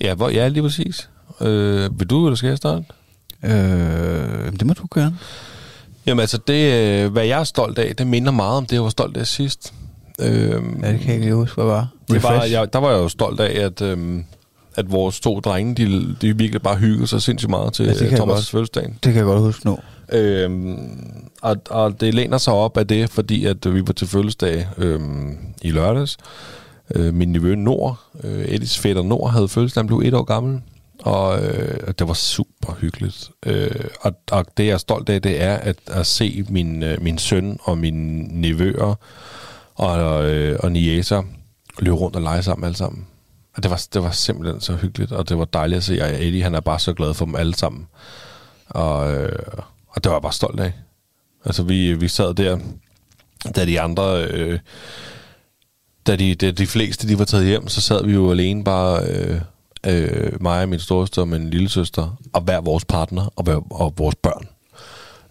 Ja, 0.00 0.14
hvor, 0.14 0.28
ja 0.28 0.48
lige 0.48 0.62
præcis. 0.62 1.08
Øh, 1.40 1.98
vil 1.98 2.06
du, 2.10 2.26
eller 2.26 2.36
skal 2.36 2.48
jeg 2.48 2.56
starte? 2.56 2.84
Øh, 3.44 4.52
det 4.52 4.66
må 4.66 4.72
du 4.72 4.86
gerne. 4.94 5.16
Jamen 6.06 6.20
altså, 6.20 6.38
det, 6.46 6.72
øh, 7.04 7.12
hvad 7.12 7.24
jeg 7.26 7.40
er 7.40 7.44
stolt 7.44 7.78
af, 7.78 7.96
det 7.96 8.06
minder 8.06 8.32
meget 8.32 8.56
om 8.56 8.66
det, 8.66 8.72
jeg 8.72 8.82
var 8.82 8.88
stolt 8.88 9.16
af 9.16 9.26
sidst. 9.26 9.74
Øh, 10.20 10.28
Ja, 10.82 10.92
det 10.92 11.00
kan 11.00 11.14
jeg 11.14 11.14
ikke 11.22 11.34
huske, 11.34 11.54
hvad 11.54 11.64
var. 11.64 11.88
det 12.10 12.22
var, 12.22 12.44
jeg, 12.44 12.72
der 12.72 12.78
var 12.78 12.90
jeg 12.90 12.98
jo 12.98 13.08
stolt 13.08 13.40
af, 13.40 13.64
at, 13.64 13.82
øhm, 13.82 14.24
at 14.76 14.92
vores 14.92 15.20
to 15.20 15.40
drenge, 15.40 15.74
de, 15.74 16.14
de 16.20 16.36
virkelig 16.36 16.62
bare 16.62 16.76
hyggede 16.76 17.06
sig 17.06 17.22
sindssygt 17.22 17.50
meget 17.50 17.72
til 17.72 17.84
Ja, 17.86 17.92
jeg 18.00 18.12
Thomas' 18.20 18.50
fødselsdag. 18.50 18.82
Det 18.84 19.00
kan 19.02 19.14
jeg 19.16 19.24
godt 19.24 19.40
huske 19.40 19.66
nu. 19.66 19.78
Øhm, 20.12 20.78
og, 21.42 21.56
og 21.70 22.00
det 22.00 22.14
læner 22.14 22.38
sig 22.38 22.52
op 22.52 22.76
af 22.76 22.86
det, 22.86 23.10
fordi 23.10 23.44
at 23.44 23.74
vi 23.74 23.80
var 23.86 23.92
til 23.92 24.06
fødselsdag 24.06 24.68
øhm, 24.78 25.36
i 25.62 25.70
lørdags. 25.70 26.16
Øh, 26.94 27.14
min 27.14 27.28
nevø 27.32 27.54
Nord, 27.54 28.00
øh, 28.24 28.44
Edis 28.48 28.78
fætter 28.78 29.02
Nord, 29.02 29.30
havde 29.32 29.48
fødselsdag, 29.48 29.80
han 29.80 29.86
blev 29.86 30.02
et 30.04 30.14
år 30.14 30.22
gammel. 30.24 30.60
Og 30.98 31.44
øh, 31.44 31.94
det 31.98 32.08
var 32.08 32.14
super 32.14 32.72
hyggeligt. 32.80 33.30
Øh, 33.46 33.84
og, 34.00 34.12
og 34.30 34.46
det 34.56 34.66
jeg 34.66 34.72
er 34.72 34.78
stolt 34.78 35.08
af, 35.08 35.22
det 35.22 35.42
er 35.42 35.54
at, 35.54 35.76
at 35.86 36.06
se 36.06 36.44
min, 36.48 36.82
øh, 36.82 37.02
min 37.02 37.18
søn 37.18 37.58
og 37.62 37.78
mine 37.78 38.22
nevøer 38.40 38.98
og, 39.74 40.24
øh, 40.24 40.58
og 40.62 40.72
niæser 40.72 41.22
løbe 41.78 41.96
rundt 41.96 42.16
og 42.16 42.22
lege 42.22 42.42
sammen 42.42 42.64
alle 42.64 42.76
sammen. 42.76 43.06
Og 43.56 43.62
det 43.62 43.70
var, 43.70 43.86
det 43.92 44.02
var 44.02 44.10
simpelthen 44.10 44.60
så 44.60 44.74
hyggeligt, 44.74 45.12
og 45.12 45.28
det 45.28 45.38
var 45.38 45.44
dejligt 45.44 45.76
at 45.76 45.84
se. 45.84 46.02
Og 46.02 46.08
Eddie, 46.08 46.42
han 46.42 46.54
er 46.54 46.60
bare 46.60 46.78
så 46.78 46.92
glad 46.92 47.14
for 47.14 47.24
dem 47.24 47.34
alle 47.34 47.54
sammen. 47.54 47.86
Og, 48.68 49.14
øh, 49.14 49.38
og 49.88 50.04
det 50.04 50.10
var 50.10 50.16
jeg 50.16 50.22
bare 50.22 50.32
stolt 50.32 50.60
af. 50.60 50.72
Altså, 51.44 51.62
vi, 51.62 51.94
vi 51.94 52.08
sad 52.08 52.34
der, 52.34 52.58
da 53.56 53.64
de 53.64 53.80
andre... 53.80 54.24
Øh, 54.24 54.58
da 56.06 56.16
de, 56.16 56.34
da 56.34 56.50
de 56.50 56.66
fleste 56.66 57.08
de 57.08 57.18
var 57.18 57.24
taget 57.24 57.46
hjem, 57.46 57.68
så 57.68 57.80
sad 57.80 58.04
vi 58.04 58.12
jo 58.12 58.30
alene 58.30 58.64
bare... 58.64 59.02
Øh, 59.06 59.40
øh, 59.86 60.42
mig 60.42 60.62
og 60.62 60.68
min 60.68 60.78
storesøster 60.78 61.22
og 61.22 61.28
min 61.28 61.50
lille 61.50 61.68
søster, 61.68 62.16
og 62.32 62.40
hver 62.40 62.60
vores 62.60 62.84
partner 62.84 63.32
og, 63.36 63.44
hver, 63.44 63.72
og 63.72 63.94
vores 63.96 64.14
børn. 64.14 64.48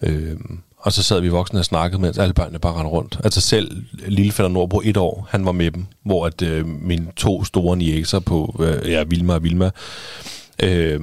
Øh, 0.02 0.38
og 0.78 0.94
så 0.94 1.04
sad 1.04 1.22
vi 1.22 1.28
voksne 1.28 1.60
og 1.60 1.66
snakkede, 1.66 2.02
mens 2.02 2.18
alle 2.18 2.34
børnene 2.34 2.60
bare 2.60 2.74
rendte 2.74 2.90
rundt. 2.90 3.20
Altså 3.24 3.42
selv 3.42 3.86
lillefætter 4.08 4.50
Nordbro 4.50 4.82
et 4.84 4.98
år, 4.98 5.28
han 5.30 5.46
var 5.46 5.52
med 5.52 5.72
dem, 5.72 5.86
hvor 6.06 6.26
at 6.26 6.42
øh, 6.42 6.68
mine 6.68 7.08
to 7.16 7.44
store 7.44 7.78
niæser 7.78 8.20
på, 8.20 8.56
øh, 8.60 8.92
ja, 8.92 9.04
Vilma 9.04 9.34
og 9.34 9.44
Vilma, 9.44 9.72
øh, 10.64 11.02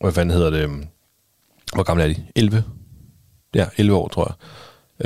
hvad 0.00 0.12
fanden 0.12 0.36
hedder 0.36 0.50
det, 0.50 0.70
hvor 1.74 1.82
gamle 1.82 2.02
er 2.04 2.08
de? 2.08 2.16
11? 2.36 2.64
Ja, 3.54 3.66
11 3.76 3.96
år, 3.96 4.08
tror 4.08 4.26
jeg. 4.28 4.36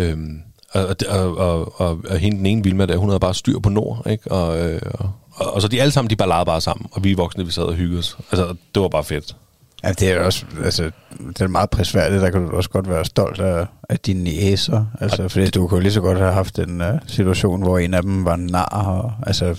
Øhm, 0.05 0.43
og, 0.73 0.87
og, 0.87 0.97
og, 1.09 1.37
og, 1.37 1.81
og, 1.81 2.01
og 2.11 2.19
hende 2.19 2.39
den 2.39 2.47
ene 2.47 2.65
Vilma 2.65 2.87
der, 2.87 2.97
hun 2.97 3.09
havde 3.09 3.21
bare 3.21 3.35
styr 3.35 3.59
på 3.59 3.69
Nord, 3.69 4.07
ikke? 4.11 4.33
Og, 4.33 4.59
øh, 4.59 4.81
og, 4.95 5.13
og 5.37 5.63
så 5.63 5.69
de 5.69 5.81
alle 5.81 5.93
sammen, 5.93 6.11
de 6.11 6.17
bare 6.17 6.29
legede 6.29 6.45
bare 6.45 6.61
sammen, 6.61 6.87
og 6.93 7.05
vi 7.05 7.15
voksne, 7.15 7.45
vi 7.45 7.51
sad 7.51 7.63
og 7.63 7.75
hyggede 7.75 7.99
os. 7.99 8.19
Altså, 8.31 8.55
det 8.75 8.83
var 8.83 8.89
bare 8.89 9.05
fedt. 9.05 9.37
Ja, 9.85 9.93
det 9.93 10.11
er 10.11 10.21
også, 10.21 10.45
altså, 10.65 10.91
det 11.29 11.41
er 11.41 11.47
meget 11.47 11.71
prisværdigt, 11.71 12.23
der 12.23 12.31
kan 12.31 12.47
du 12.47 12.57
også 12.57 12.71
godt 12.71 12.89
være 12.89 13.05
stolt 13.05 13.41
af, 13.41 13.67
af 13.89 13.99
dine 13.99 14.25
næser. 14.25 14.85
Altså, 15.01 15.29
fordi 15.29 15.51
du 15.51 15.69
kunne 15.69 15.83
lige 15.83 15.93
så 15.93 16.01
godt 16.01 16.19
have 16.19 16.33
haft 16.33 16.59
en 16.59 16.81
uh, 16.81 16.87
situation, 17.07 17.63
hvor 17.63 17.79
en 17.79 17.95
af 17.95 18.03
dem 18.03 18.25
var 18.25 18.37
nar, 18.37 18.65
og, 18.65 19.13
altså, 19.27 19.59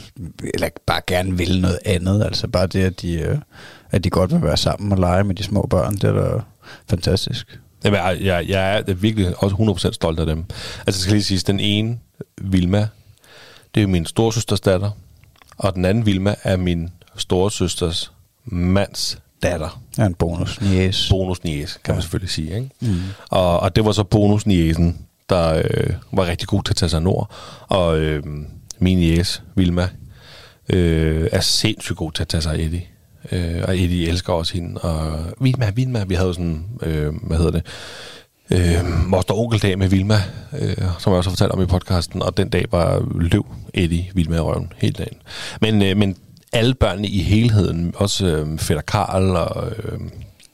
eller 0.53 0.69
bare 0.88 1.01
gerne 1.07 1.38
ville 1.38 1.62
noget 1.62 1.79
andet. 1.86 2.24
Altså 2.24 2.48
bare 2.48 2.67
det, 2.67 2.84
at 2.84 3.01
de, 3.01 3.29
uh, 3.31 3.38
at 3.91 4.03
de 4.03 4.10
godt 4.10 4.34
vil 4.34 4.41
være 4.41 4.57
sammen 4.57 4.91
og 4.91 4.98
lege 4.98 5.24
med 5.24 5.36
de 5.36 5.43
små 5.43 5.67
børn, 5.69 5.93
det 5.93 6.03
er 6.03 6.13
da 6.13 6.39
fantastisk. 6.89 7.60
Jamen, 7.84 8.00
jeg, 8.00 8.17
jeg, 8.22 8.46
jeg 8.50 8.84
er 8.88 8.93
virkelig 8.93 9.43
også 9.43 9.55
100% 9.89 9.91
stolt 9.91 10.19
af 10.19 10.25
dem. 10.25 10.46
Altså, 10.88 11.00
jeg 11.00 11.01
skal 11.01 11.13
lige 11.13 11.24
sige, 11.24 11.43
den 11.48 11.60
ene, 11.60 12.00
Vilma, 12.41 12.88
det 13.75 13.81
er 13.81 13.81
jo 13.81 13.88
min 13.88 14.05
storsøsters 14.05 14.62
datter, 14.62 14.91
og 15.58 15.76
den 15.76 15.86
anden 15.86 16.06
Vilma 16.06 16.36
er 16.44 16.58
min 16.58 16.90
storesøsters 17.16 18.12
mands 18.46 19.20
datter. 19.44 19.82
Ja, 19.98 20.06
en 20.06 20.14
bonus. 20.14 20.60
Yes. 20.74 21.08
Bonusniæs, 21.10 21.80
kan 21.84 21.96
man 21.96 22.02
selvfølgelig 22.02 22.30
sige. 22.30 22.56
Ikke? 22.56 22.70
Mm. 22.80 22.96
Og, 23.30 23.60
og 23.60 23.76
det 23.76 23.86
var 23.86 23.92
så 23.92 24.04
bonusniæsen, 24.04 24.98
der 25.30 25.58
øh, 25.58 25.94
var 26.12 26.26
rigtig 26.26 26.48
god 26.48 26.64
til 26.64 26.72
at 26.72 26.76
tage 26.76 26.90
sig 26.90 27.02
nord. 27.02 27.32
Og 27.68 28.00
øh, 28.00 28.24
min 28.80 29.00
jæs, 29.00 29.44
Vilma, 29.56 29.90
øh, 30.70 31.30
er 31.32 31.42
sindssygt 31.42 31.98
god 31.98 32.12
til 32.12 32.24
at 32.24 32.28
tage 32.28 32.42
sig 32.42 32.54
af 32.54 32.58
Eddie. 32.58 32.84
Øh, 33.32 33.64
og 33.68 33.78
Eddie 33.78 34.08
elsker 34.08 34.34
også 34.34 34.54
hende. 34.54 34.82
Og 34.82 35.26
Vilma, 35.42 35.70
Vilma, 35.70 36.04
vi 36.04 36.16
havde 36.16 36.34
sådan, 36.34 36.66
øh, 36.84 37.14
hvad 37.24 37.38
hedder 37.38 37.52
det, 37.52 37.66
øh, 38.51 39.08
moster 39.08 39.34
onkeldag 39.34 39.77
med 39.77 39.88
Vilma, 39.88 40.16
øh, 40.60 40.77
som 41.00 41.12
jeg 41.12 41.18
også 41.18 41.30
har 41.30 41.36
fortalt 41.36 41.51
om 41.51 41.62
i 41.62 41.66
podcasten, 41.66 42.22
og 42.22 42.38
den 42.38 42.50
dag 42.50 42.66
var 42.72 43.06
løv 43.16 43.46
Eddie 43.74 44.12
Vilma 44.13 44.36
i 44.36 44.39
røven 44.39 44.74
hele 44.77 44.94
dagen. 44.94 45.18
Men, 45.62 45.82
øh, 45.82 45.98
men 45.98 46.16
alle 46.54 46.74
børnene 46.74 47.08
i 47.08 47.22
helheden, 47.22 47.94
også 47.96 48.25
øh, 48.25 48.60
fætter 48.60 48.82
Karl 48.82 49.36
og, 49.36 49.72
øh, 49.72 50.00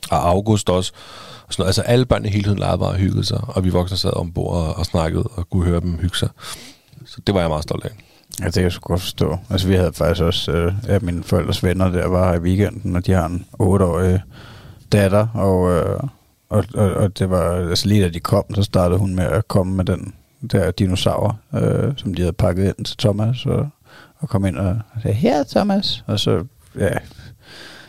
og 0.09 0.29
August 0.29 0.69
også, 0.69 0.93
og 1.47 1.53
sådan 1.53 1.61
noget. 1.61 1.69
altså 1.69 1.81
alle 1.81 2.05
børnene 2.05 2.29
i 2.29 2.31
helheden 2.31 2.59
legede 2.59 2.77
bare 2.77 2.89
og 2.89 2.95
hyggede 2.95 3.23
sig, 3.23 3.41
og 3.47 3.63
vi 3.63 3.69
voksne 3.69 3.97
sad 3.97 4.17
ombord 4.17 4.55
og, 4.55 4.75
og 4.75 4.85
snakkede 4.85 5.23
og 5.23 5.49
kunne 5.49 5.65
høre 5.65 5.79
dem 5.79 5.97
hygge 6.01 6.17
sig. 6.17 6.29
Så 7.05 7.21
det 7.27 7.35
var 7.35 7.41
jeg 7.41 7.49
meget 7.49 7.63
stolt 7.63 7.85
af. 7.85 7.89
Ja, 8.39 8.45
det 8.45 8.53
kan 8.53 8.63
jeg 8.63 8.71
sgu 8.71 8.87
godt 8.87 9.01
forstå. 9.01 9.37
Altså, 9.49 9.67
vi 9.67 9.75
havde 9.75 9.93
faktisk 9.93 10.23
også, 10.23 10.51
øh, 10.51 10.73
ja, 10.87 10.99
mine 10.99 11.23
forældres 11.23 11.63
venner 11.63 11.89
der 11.89 12.07
var 12.07 12.31
her 12.31 12.39
i 12.39 12.41
weekenden, 12.41 12.95
og 12.95 13.05
de 13.05 13.11
har 13.11 13.25
en 13.25 13.45
8-årig 13.61 14.21
datter, 14.91 15.27
og, 15.33 15.71
øh, 15.71 15.99
og, 16.53 16.65
og, 16.73 16.93
og 16.93 17.19
det 17.19 17.29
var, 17.29 17.69
altså 17.69 17.87
lige 17.87 18.03
da 18.03 18.09
de 18.09 18.19
kom, 18.19 18.55
så 18.55 18.63
startede 18.63 18.99
hun 18.99 19.15
med 19.15 19.23
at 19.23 19.47
komme 19.47 19.75
med 19.75 19.85
den 19.85 20.13
der 20.51 20.71
dinosaur, 20.71 21.39
øh, 21.53 21.93
som 21.97 22.13
de 22.13 22.21
havde 22.21 22.33
pakket 22.33 22.65
ind 22.65 22.85
til 22.85 22.97
Thomas, 22.97 23.45
og, 23.45 23.69
og 24.17 24.29
kom 24.29 24.45
ind 24.45 24.57
og 24.57 24.79
sagde, 25.01 25.15
her 25.15 25.43
Thomas, 25.43 26.03
og 26.07 26.19
så, 26.19 26.45
ja, 26.79 26.97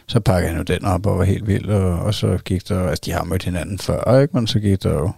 så 0.06 0.21
pakkede 0.21 0.50
han 0.50 0.59
jo 0.59 0.62
den 0.75 0.85
op 0.85 1.06
og 1.06 1.18
var 1.18 1.25
helt 1.25 1.47
vild, 1.47 1.68
og, 1.68 1.99
og 1.99 2.14
så 2.14 2.38
gik 2.44 2.68
der, 2.68 2.88
altså 2.88 3.02
de 3.04 3.12
har 3.12 3.25
mødt 3.25 3.44
hinanden 3.44 3.78
før, 3.78 4.21
ikke? 4.21 4.37
men 4.37 4.47
så 4.47 4.61
gik 4.61 4.83
der 4.83 4.92
jo 4.92 5.12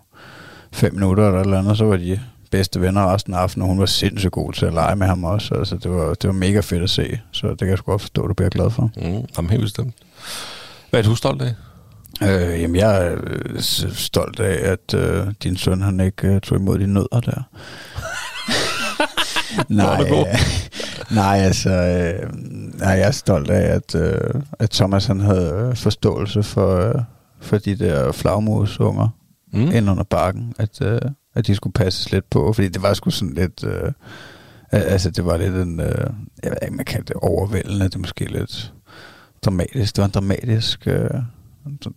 fem 0.73 0.95
minutter 0.95 1.27
eller 1.27 1.41
et 1.41 1.45
eller 1.45 1.59
andet, 1.59 1.79
så 1.79 1.85
var 1.85 1.97
de 1.97 2.21
bedste 2.51 2.81
venner 2.81 3.15
resten 3.15 3.35
af 3.35 3.39
aftenen, 3.39 3.63
og 3.63 3.69
hun 3.69 3.79
var 3.79 3.87
sindssygt 3.87 4.33
god 4.33 4.53
til 4.53 4.67
at 4.67 4.75
lege 4.75 4.97
med 4.97 5.07
ham 5.07 5.25
også. 5.25 5.55
Altså, 5.55 5.77
det 5.77 5.91
var, 5.91 6.15
det 6.15 6.29
var 6.29 6.35
mega 6.35 6.61
fedt 6.61 6.83
at 6.83 6.91
se, 6.91 7.21
så 7.31 7.51
det 7.51 7.59
kan 7.59 7.69
jeg 7.69 7.79
sgu 7.79 7.91
godt 7.91 8.01
forstå, 8.01 8.23
at 8.23 8.29
du 8.29 8.35
bliver 8.35 8.51
glad 8.51 8.71
for. 8.71 8.91
Mm, 8.97 9.27
jamen 9.37 9.51
helt 9.51 9.63
bestemt. 9.63 9.95
Hvad 10.91 11.01
er 11.01 11.05
du 11.05 11.15
stolt 11.15 11.43
af? 11.43 11.55
Øh, 12.23 12.61
jamen, 12.63 12.77
jeg 12.77 13.07
er 13.07 13.17
øh, 13.27 13.61
stolt 13.93 14.41
af, 14.41 14.73
at 14.73 14.95
øh, 14.95 15.27
din 15.43 15.57
søn, 15.57 15.83
han 15.83 16.01
ikke 16.01 16.29
øh, 16.29 16.41
tog 16.41 16.59
imod 16.59 16.79
de 16.79 16.87
nødder 16.87 17.21
der. 17.21 17.43
nej, 19.69 20.03
øh, 20.11 20.25
nej, 21.15 21.39
altså, 21.39 21.71
øh, 21.71 22.33
nej, 22.79 22.91
jeg 22.91 23.07
er 23.07 23.11
stolt 23.11 23.51
af, 23.51 23.75
at, 23.75 23.95
øh, 23.95 24.35
at 24.59 24.71
Thomas 24.71 25.07
han 25.07 25.21
havde 25.21 25.67
øh, 25.71 25.77
forståelse 25.77 26.43
for, 26.43 26.77
øh, 26.89 26.95
for 27.41 27.59
de 27.59 27.75
der 27.77 28.13
flagmusunger 28.13 29.09
Mm. 29.53 29.71
ind 29.75 29.91
under 29.91 30.05
bakken, 30.05 30.55
at, 30.59 30.83
øh, 30.83 31.01
at 31.35 31.47
de 31.47 31.55
skulle 31.55 31.73
passes 31.73 32.13
lidt 32.13 32.31
på, 32.31 32.53
fordi 32.53 32.69
det 32.69 32.83
var 32.83 32.95
sgu 32.95 33.11
sådan 33.11 33.35
lidt, 33.35 33.65
øh, 33.65 33.93
al- 34.73 34.83
altså 34.83 35.11
det 35.11 35.25
var 35.27 35.37
lidt 35.37 35.55
en, 35.55 35.81
øh, 35.81 36.07
jeg 36.43 36.51
ved 36.51 36.57
ikke, 36.63 36.77
man 36.77 36.85
kan 36.85 37.01
det 37.05 37.17
overvældende, 37.17 37.85
det 37.85 37.95
er 37.95 37.99
måske 37.99 38.25
lidt 38.25 38.73
dramatisk, 39.45 39.97
det 39.97 40.03
var 40.03 40.07
en 40.07 40.11
dramatisk, 40.15 40.87
øh, 40.87 41.11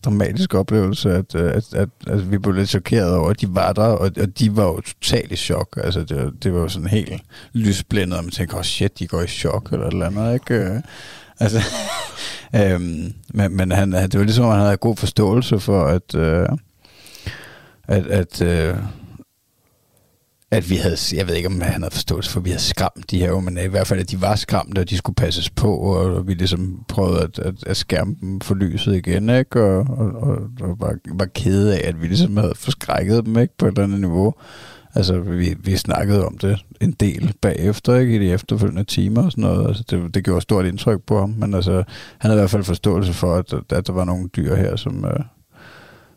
dramatisk 0.06 0.54
oplevelse, 0.54 1.12
at, 1.12 1.36
øh, 1.36 1.52
at, 1.54 1.74
at, 1.74 1.90
at 2.08 2.32
vi 2.32 2.38
blev 2.38 2.56
lidt 2.56 2.70
chokeret 2.70 3.16
over, 3.16 3.30
at 3.30 3.42
de 3.42 3.56
var 3.56 3.74
der, 3.74 3.82
og, 3.84 4.12
og 4.22 4.40
de 4.40 4.56
var 4.56 4.64
jo 4.64 4.82
totalt 4.82 5.32
i 5.32 5.36
chok, 5.36 5.80
altså 5.84 6.04
det, 6.04 6.18
var- 6.18 6.32
det 6.44 6.54
var 6.54 6.60
jo 6.60 6.68
sådan 6.68 6.88
helt 6.88 7.22
lysblændet, 7.54 8.18
og 8.18 8.24
man 8.24 8.32
tænkte, 8.32 8.54
oh 8.56 8.62
shit, 8.64 9.00
de 9.00 9.08
går 9.08 9.22
i 9.22 9.28
chok, 9.28 9.70
eller 9.72 9.88
et 9.88 9.94
eller 9.94 10.06
andet, 10.08 10.34
ikke? 10.34 10.54
Øh, 10.54 10.82
altså, 11.40 11.60
øhm, 12.56 13.14
men, 13.34 13.58
men 13.58 13.72
han, 13.72 13.92
det 13.92 14.18
var 14.20 14.24
ligesom, 14.24 14.46
at 14.46 14.52
han 14.52 14.62
havde 14.62 14.78
god 14.78 14.96
forståelse 14.96 15.60
for, 15.60 15.84
at, 15.86 16.16
øh, 16.16 16.48
at, 17.88 18.06
at, 18.08 18.42
øh, 18.42 18.76
at 20.52 20.70
vi 20.70 20.76
havde, 20.76 20.98
jeg 21.14 21.28
ved 21.28 21.36
ikke, 21.36 21.48
om 21.48 21.62
han 21.62 21.82
havde 21.82 21.94
forståelse 21.94 22.32
for, 22.32 22.40
at 22.40 22.46
vi 22.46 22.50
havde 22.50 22.62
skræmt 22.62 23.12
de 23.12 23.20
her, 23.20 23.40
men 23.40 23.58
i 23.58 23.68
hvert 23.68 23.88
fald, 23.88 24.00
at 24.00 24.12
de 24.12 24.22
var 24.22 24.36
skræmte, 24.36 24.80
og 24.80 24.90
de 24.90 24.98
skulle 24.98 25.16
passes 25.16 25.50
på, 25.50 25.76
og 25.76 26.28
vi 26.28 26.34
ligesom 26.34 26.86
prøvede 26.88 27.22
at, 27.22 27.40
at, 27.40 27.56
at 27.68 27.78
skærme 27.78 28.16
dem 28.22 28.42
for 28.42 28.56
lyset 28.56 28.96
igen, 28.96 29.30
ikke? 29.30 29.64
Og, 29.64 29.78
og, 29.78 30.12
og, 30.12 30.38
og 30.62 30.80
var, 30.80 30.96
var 31.14 31.26
kede 31.26 31.78
af, 31.80 31.88
at 31.88 32.02
vi 32.02 32.08
ligesom 32.08 32.38
havde 32.38 32.54
forskrækket 32.56 33.26
dem, 33.26 33.38
ikke? 33.38 33.58
På 33.58 33.66
et 33.66 33.72
eller 33.72 33.84
andet 33.84 34.00
niveau. 34.00 34.34
Altså, 34.96 35.20
vi, 35.20 35.56
vi 35.60 35.78
snakkede 35.78 36.26
om 36.26 36.38
det 36.38 36.66
en 36.82 36.92
del 36.92 37.34
bagefter, 37.42 37.96
ikke? 37.96 38.16
I 38.16 38.20
de 38.20 38.34
efterfølgende 38.34 38.84
timer 38.84 39.24
og 39.24 39.32
sådan 39.32 39.42
noget. 39.42 39.68
Altså, 39.68 39.84
det, 39.90 40.14
det 40.14 40.24
gjorde 40.24 40.42
stort 40.42 40.66
indtryk 40.66 41.02
på 41.02 41.20
ham, 41.20 41.30
men 41.30 41.54
altså, 41.54 41.84
han 42.18 42.32
havde 42.32 42.36
i 42.36 42.42
hvert 42.42 42.50
fald 42.50 42.64
forståelse 42.64 43.14
for, 43.14 43.36
at, 43.36 43.54
at 43.54 43.88
der 43.88 43.94
var 43.94 44.06
nogle 44.06 44.28
dyr 44.28 44.56
her, 44.56 44.76
som, 44.76 45.06
øh, 45.06 45.20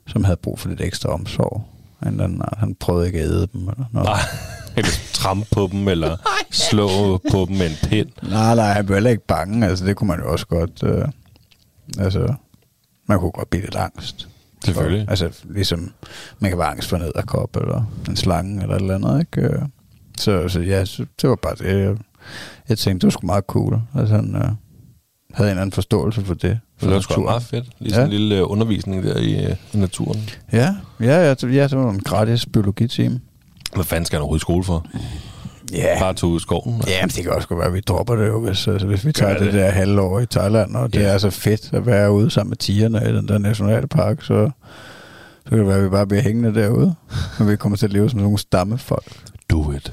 som 0.06 0.24
havde 0.24 0.38
brug 0.42 0.58
for 0.58 0.68
lidt 0.68 0.80
ekstra 0.80 1.08
omsorg. 1.08 1.71
En 2.02 2.08
eller 2.08 2.24
anden 2.24 2.42
art. 2.42 2.58
Han 2.58 2.74
prøvede 2.74 3.06
ikke 3.06 3.18
at 3.18 3.24
æde 3.24 3.48
dem 3.52 3.60
eller 3.60 3.84
noget. 3.92 4.06
Nej, 4.08 4.20
eller 4.76 4.90
trampe 5.12 5.46
på 5.52 5.68
dem, 5.72 5.88
eller 5.88 6.16
slå 6.50 7.18
på 7.30 7.44
dem 7.48 7.56
med 7.56 7.66
en 7.70 7.88
pind. 7.88 8.08
Nej, 8.22 8.54
nej, 8.54 8.72
han 8.72 8.86
blev 8.86 8.96
heller 8.96 9.10
ikke 9.10 9.26
bange. 9.26 9.66
Altså, 9.66 9.86
det 9.86 9.96
kunne 9.96 10.08
man 10.08 10.18
jo 10.20 10.32
også 10.32 10.46
godt... 10.46 10.82
Øh, 10.82 11.04
altså, 11.98 12.34
man 13.06 13.18
kunne 13.18 13.30
godt 13.30 13.50
blive 13.50 13.62
lidt 13.64 13.76
angst. 13.76 14.28
Selvfølgelig. 14.64 15.04
For, 15.06 15.10
altså, 15.10 15.30
ligesom, 15.44 15.92
man 16.38 16.50
kan 16.50 16.58
være 16.58 16.68
angst 16.68 16.88
for 16.88 16.96
en 16.96 17.02
æderkop, 17.02 17.56
eller 17.56 17.84
en 18.08 18.16
slange, 18.16 18.62
eller 18.62 18.74
et 18.76 18.80
eller 18.80 18.94
andet, 18.94 19.20
ikke? 19.20 19.48
Øh, 19.48 19.62
Så, 20.18 20.48
så 20.48 20.60
ja, 20.60 20.84
så, 20.84 21.06
det 21.22 21.30
var 21.30 21.36
bare 21.36 21.54
det. 21.54 21.64
Jeg, 21.80 21.96
jeg 22.68 22.78
tænkte, 22.78 23.00
det 23.00 23.06
var 23.06 23.10
sgu 23.10 23.26
meget 23.26 23.44
cool. 23.44 23.80
Altså, 23.94 24.14
han 24.16 24.36
øh, 24.36 24.50
havde 25.32 25.48
en 25.48 25.50
eller 25.50 25.62
anden 25.62 25.72
forståelse 25.72 26.24
for 26.24 26.34
det. 26.34 26.58
For 26.78 26.86
Det 26.86 26.94
var 26.94 27.00
sgu 27.00 27.22
meget 27.22 27.42
fedt. 27.42 27.64
Lige 27.78 27.94
sådan 27.94 28.10
Ja. 28.10 28.14
en 28.14 28.20
lille 28.20 28.36
øh, 28.38 28.50
undervisning 28.50 29.02
der 29.04 29.16
i, 29.16 29.44
øh, 29.44 29.56
i 29.72 29.76
naturen. 29.76 30.30
Ja, 30.52 30.74
ja, 31.00 31.06
ja, 31.30 31.34
ja, 31.42 31.66
det 31.66 31.78
var 31.78 31.90
en 31.90 32.00
gratis 32.00 32.46
biologitime. 32.46 33.20
Hvad 33.74 33.84
fanden 33.84 34.04
skal 34.06 34.16
han 34.16 34.22
overhovedet 34.22 34.42
i 34.42 34.44
skole 34.44 34.64
for? 34.64 34.86
Ja, 35.72 35.98
Bare 36.00 36.14
tage 36.14 36.30
ud 36.30 36.36
i 36.38 36.42
skoven? 36.42 36.82
Ja, 36.86 37.02
men 37.02 37.08
det 37.10 37.22
kan 37.22 37.32
også 37.32 37.48
godt 37.48 37.58
være, 37.58 37.68
at 37.68 37.74
vi 37.74 37.80
dropper 37.80 38.14
det 38.16 38.26
jo, 38.28 38.40
hvis, 38.40 38.68
altså, 38.68 38.86
hvis 38.86 39.06
vi 39.06 39.12
tager 39.12 39.32
det. 39.38 39.46
det. 39.46 39.52
der 39.54 39.70
halvår 39.70 40.20
i 40.20 40.26
Thailand, 40.26 40.76
og 40.76 40.92
det 40.92 41.00
Ja. 41.00 41.06
er 41.06 41.18
så 41.18 41.30
fedt 41.30 41.70
at 41.72 41.86
være 41.86 42.12
ude 42.12 42.30
sammen 42.30 42.50
med 42.50 42.56
tigerne 42.56 43.02
i 43.10 43.12
den 43.16 43.28
der 43.28 43.38
nationalpark, 43.38 44.22
så, 44.22 44.50
så 45.44 45.48
kan 45.48 45.58
det 45.58 45.66
være, 45.66 45.76
at 45.76 45.84
vi 45.84 45.88
bare 45.88 46.06
bliver 46.06 46.22
hængende 46.22 46.54
derude, 46.60 46.94
og 47.38 47.48
vi 47.48 47.56
kommer 47.56 47.76
til 47.78 47.86
at 47.86 47.92
leve 47.92 48.10
som 48.10 48.20
nogle 48.20 48.38
stammefolk. 48.38 49.12
Do 49.50 49.72
it. 49.72 49.92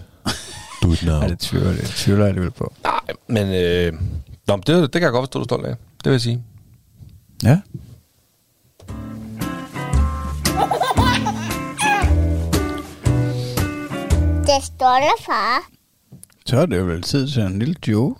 Do 0.84 0.91
it 0.93 1.03
now. 1.05 1.15
Ja, 1.24 1.27
det 1.27 1.39
tvivler, 1.39 1.72
det 1.72 1.84
tvivler 1.84 2.24
jeg 2.24 2.27
alligevel 2.29 2.51
på. 2.51 2.74
Nej, 2.84 3.00
men 3.29 3.53
øh, 3.63 3.93
nå, 4.50 4.56
men 4.56 4.63
det, 4.68 4.94
det 4.94 5.01
kan 5.01 5.01
jeg 5.01 5.12
godt 5.12 5.24
forstå, 5.24 5.39
du 5.39 5.44
er 5.44 5.48
stolt 5.48 5.65
af. 5.65 5.75
Det 6.03 6.06
vil 6.06 6.12
jeg 6.12 6.22
sige. 6.22 6.44
Ja. 7.44 7.60
Det 14.48 14.63
stolte 14.63 15.13
far. 15.25 15.70
Så 16.46 16.58
er 16.58 16.65
det 16.65 16.77
jo 16.77 16.84
vel 16.84 17.01
tid 17.01 17.27
til 17.27 17.41
en 17.41 17.60
lille 17.60 17.75
joke. 17.88 18.20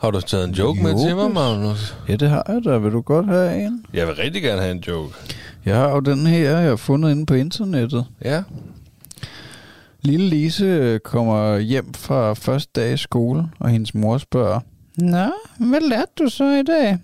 Har 0.00 0.10
du 0.10 0.20
taget 0.20 0.48
en 0.48 0.54
joke 0.54 0.82
med 0.82 1.06
til 1.06 1.16
mig, 1.16 1.30
Magnus? 1.30 1.96
Ja, 2.08 2.16
det 2.16 2.30
har 2.30 2.44
jeg 2.48 2.64
da. 2.64 2.78
Vil 2.78 2.92
du 2.92 3.00
godt 3.00 3.26
have 3.26 3.66
en? 3.66 3.84
Jeg 3.92 4.06
vil 4.06 4.14
rigtig 4.14 4.42
gerne 4.42 4.60
have 4.60 4.72
en 4.72 4.84
joke. 4.88 5.14
Jeg 5.64 5.76
har 5.76 5.90
jo 5.90 6.00
den 6.00 6.26
her, 6.26 6.58
jeg 6.58 6.68
har 6.68 6.76
fundet 6.76 7.10
inde 7.10 7.26
på 7.26 7.34
internettet. 7.34 8.06
Ja. 8.24 8.42
Lille 10.02 10.28
Lise 10.28 11.00
kommer 11.04 11.58
hjem 11.58 11.94
fra 11.94 12.34
første 12.34 12.80
dag 12.80 12.92
i 12.92 12.96
skole, 12.96 13.48
og 13.58 13.68
hendes 13.68 13.94
mor 13.94 14.18
spørger, 14.18 14.60
Nå, 14.98 15.30
hvad 15.58 15.80
lærte 15.80 16.12
du 16.18 16.28
så 16.28 16.44
i 16.44 16.62
dag? 16.62 16.98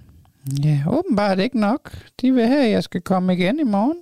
Ja, 0.65 0.81
åbenbart 0.89 1.39
ikke 1.39 1.61
nok. 1.61 1.99
De 2.21 2.33
vil 2.33 2.47
have, 2.47 2.65
at 2.65 2.71
jeg 2.71 2.85
skal 2.85 3.01
komme 3.01 3.35
igen 3.35 3.61
i 3.61 3.63
morgen. 3.65 3.97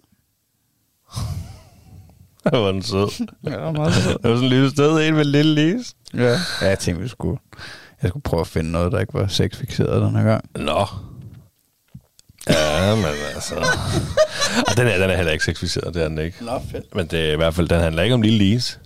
Det 2.45 2.59
var 2.61 2.73
den 2.73 2.83
sød. 2.83 3.27
Ja, 3.45 3.51
det 3.51 3.61
var 3.61 3.73
meget. 3.73 3.95
Det 3.95 4.31
var 4.31 4.37
sådan 4.37 4.45
et 4.45 4.51
lille 4.51 4.71
sted, 4.71 5.09
en 5.09 5.15
med 5.15 5.25
lille 5.25 5.55
lis. 5.55 5.95
Ja. 6.15 6.39
ja, 6.63 6.69
jeg 6.69 6.79
tænkte, 6.79 7.03
vi 7.03 7.09
skulle, 7.09 7.39
jeg 8.03 8.09
skulle 8.09 8.23
prøve 8.23 8.41
at 8.41 8.47
finde 8.47 8.73
noget, 8.73 8.93
der 8.93 9.01
ikke 9.01 9.15
var 9.15 9.27
sexfixeret 9.27 10.03
den 10.03 10.17
her 10.17 10.25
gang. 10.25 10.45
Nå. 10.55 10.87
Ja, 12.51 12.95
men 12.97 13.05
altså... 13.35 13.55
Og 14.69 14.77
den 14.77 14.87
her, 14.87 14.99
den 14.99 15.11
er 15.11 15.17
heller 15.17 15.33
ikke 15.33 15.45
sexificeret, 15.45 15.95
det 15.95 16.03
er 16.03 16.09
den 16.09 16.19
ikke. 16.19 16.45
Nå, 16.45 16.61
fedt. 16.71 16.95
Men 16.95 17.07
det 17.07 17.29
er 17.29 17.33
i 17.33 17.37
hvert 17.37 17.55
fald, 17.55 17.69
den 17.69 17.81
handler 17.81 18.03
ikke 18.03 18.15
om 18.15 18.23
lille 18.23 18.39
Lise. 18.39 18.79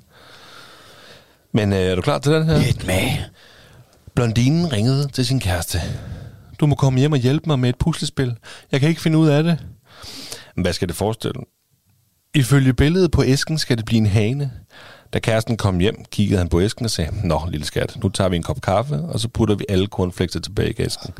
Men 1.52 1.72
øh, 1.72 1.78
er 1.78 1.94
du 1.94 2.02
klar 2.02 2.18
til 2.18 2.32
den 2.32 2.44
her? 2.44 2.58
Lidt 2.58 2.86
med. 2.86 3.10
Blondinen 4.18 4.72
ringede 4.72 5.08
til 5.08 5.26
sin 5.26 5.40
kæreste. 5.40 5.80
Du 6.60 6.66
må 6.66 6.74
komme 6.74 6.98
hjem 6.98 7.12
og 7.12 7.18
hjælpe 7.18 7.44
mig 7.46 7.58
med 7.58 7.68
et 7.68 7.78
puslespil. 7.78 8.36
Jeg 8.72 8.80
kan 8.80 8.88
ikke 8.88 9.00
finde 9.00 9.18
ud 9.18 9.28
af 9.28 9.42
det. 9.42 9.58
Men 10.56 10.62
hvad 10.62 10.72
skal 10.72 10.88
det 10.88 10.96
forestille? 10.96 11.40
Ifølge 12.34 12.74
billedet 12.74 13.10
på 13.10 13.24
æsken 13.24 13.58
skal 13.58 13.76
det 13.76 13.84
blive 13.84 13.98
en 13.98 14.06
hane. 14.06 14.52
Da 15.12 15.18
kæresten 15.18 15.56
kom 15.56 15.78
hjem, 15.78 16.04
kiggede 16.10 16.38
han 16.38 16.48
på 16.48 16.60
æsken 16.60 16.84
og 16.84 16.90
sagde, 16.90 17.28
Nå, 17.28 17.48
lille 17.50 17.66
skat, 17.66 17.96
nu 18.02 18.08
tager 18.08 18.28
vi 18.28 18.36
en 18.36 18.42
kop 18.42 18.60
kaffe, 18.60 18.94
og 18.94 19.20
så 19.20 19.28
putter 19.28 19.54
vi 19.54 19.64
alle 19.68 19.86
cornflakser 19.86 20.40
tilbage 20.40 20.74
i 20.78 20.82
æsken. 20.82 21.10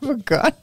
Hvor 0.00 0.24
godt. 0.24 0.54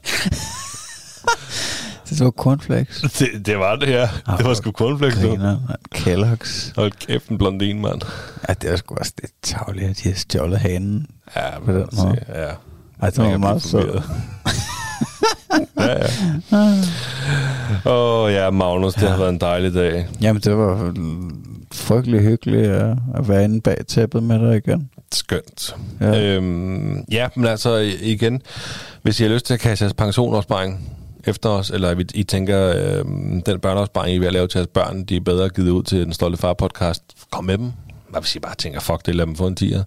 Det 2.18 2.24
var 2.24 2.30
cornflakes. 2.30 3.00
Det, 3.18 3.46
det 3.46 3.58
var 3.58 3.76
det 3.76 3.88
her. 3.88 4.08
Det 4.38 4.46
var 4.46 4.54
sgu 4.54 4.70
cornflakes. 4.72 5.18
Griner. 5.18 5.58
Kellogg's. 5.96 6.72
Hold 6.76 6.92
kæft, 6.92 7.28
en 7.28 7.38
blondin, 7.38 7.80
mand. 7.80 8.00
Ja, 8.48 8.54
det 8.54 8.70
er 8.70 8.76
sgu 8.76 8.94
også 8.94 9.12
lidt 9.20 9.32
tavligt, 9.42 9.90
at 9.90 9.98
de 9.98 10.08
har 10.08 10.16
stjålet 10.16 10.58
hanen 10.58 11.06
Ja, 11.36 11.58
På 11.64 11.72
den 11.72 11.82
altså, 11.82 12.04
måde. 12.04 12.16
Ja. 12.28 12.50
Ej, 13.02 13.10
det 13.10 13.18
var 13.18 13.36
meget 13.38 13.62
sødt. 13.62 14.02
ja, 15.76 15.98
ja. 15.98 16.06
Åh 17.90 18.24
oh, 18.24 18.32
ja, 18.32 18.50
Magnus, 18.50 18.94
det 18.94 19.08
har 19.08 19.16
været 19.16 19.28
en 19.28 19.40
dejlig 19.40 19.74
dag. 19.74 20.06
Jamen, 20.20 20.42
det 20.42 20.56
var 20.56 20.94
frygtelig 21.72 22.20
hyggeligt 22.20 22.66
at, 22.66 22.96
at 23.14 23.28
være 23.28 23.44
inde 23.44 23.60
bag 23.60 23.76
tæppet 23.88 24.22
med 24.22 24.38
dig 24.38 24.56
igen. 24.56 24.90
Skønt. 25.12 25.76
Ja. 26.00 26.12
Ja. 26.12 26.36
Øhm, 26.36 27.04
ja, 27.12 27.28
men 27.36 27.46
altså 27.46 27.74
igen, 28.00 28.42
hvis 29.02 29.20
I 29.20 29.22
har 29.22 29.30
lyst 29.30 29.46
til 29.46 29.54
at 29.54 29.60
kaste 29.60 29.82
jeres 29.84 29.94
pensionopsparing 29.94 30.90
efter 31.24 31.48
os, 31.48 31.70
eller 31.70 31.98
I, 31.98 32.04
I 32.14 32.22
tænker, 32.22 32.72
øh, 32.76 33.04
den 33.46 33.60
børneopsparing, 33.60 34.12
I 34.12 34.16
er 34.16 34.20
ved 34.20 34.26
at 34.26 34.32
lave 34.32 34.46
til 34.46 34.58
jeres 34.58 34.70
børn, 34.74 35.04
de 35.04 35.16
er 35.16 35.20
bedre 35.20 35.48
givet 35.48 35.70
ud 35.70 35.82
til 35.82 36.04
den 36.04 36.12
stolte 36.12 36.38
far 36.38 36.52
podcast, 36.52 37.02
kom 37.30 37.44
med 37.44 37.58
dem. 37.58 37.72
Hvad 38.08 38.20
hvis 38.20 38.36
I 38.36 38.38
bare 38.38 38.54
tænker, 38.54 38.80
fuck 38.80 39.06
det, 39.06 39.14
lad 39.14 39.26
dem 39.26 39.36
få 39.36 39.46
en 39.46 39.56
tier. 39.56 39.84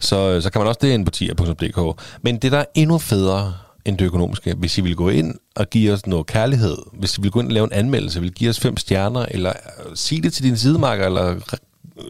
Så, 0.00 0.30
øh, 0.30 0.42
så 0.42 0.50
kan 0.50 0.60
man 0.60 0.68
også 0.68 0.78
det 0.82 0.88
ind 0.88 1.04
på 1.04 1.10
tier.dk. 1.10 2.02
Men 2.22 2.38
det, 2.38 2.52
der 2.52 2.58
er 2.58 2.64
endnu 2.74 2.98
federe 2.98 3.54
end 3.84 3.98
det 3.98 4.04
økonomiske, 4.04 4.54
hvis 4.54 4.78
I 4.78 4.80
vil 4.80 4.96
gå 4.96 5.08
ind 5.08 5.34
og 5.56 5.70
give 5.70 5.92
os 5.92 6.06
noget 6.06 6.26
kærlighed, 6.26 6.76
hvis 6.92 7.18
I 7.18 7.20
vil 7.20 7.30
gå 7.30 7.40
ind 7.40 7.48
og 7.48 7.52
lave 7.52 7.64
en 7.64 7.72
anmeldelse, 7.72 8.20
vil 8.20 8.32
give 8.32 8.50
os 8.50 8.60
fem 8.60 8.76
stjerner, 8.76 9.26
eller 9.30 9.50
øh, 9.50 9.96
sig 9.96 10.22
det 10.22 10.32
til 10.32 10.44
din 10.44 10.56
sidemarker, 10.56 11.06
eller 11.06 11.34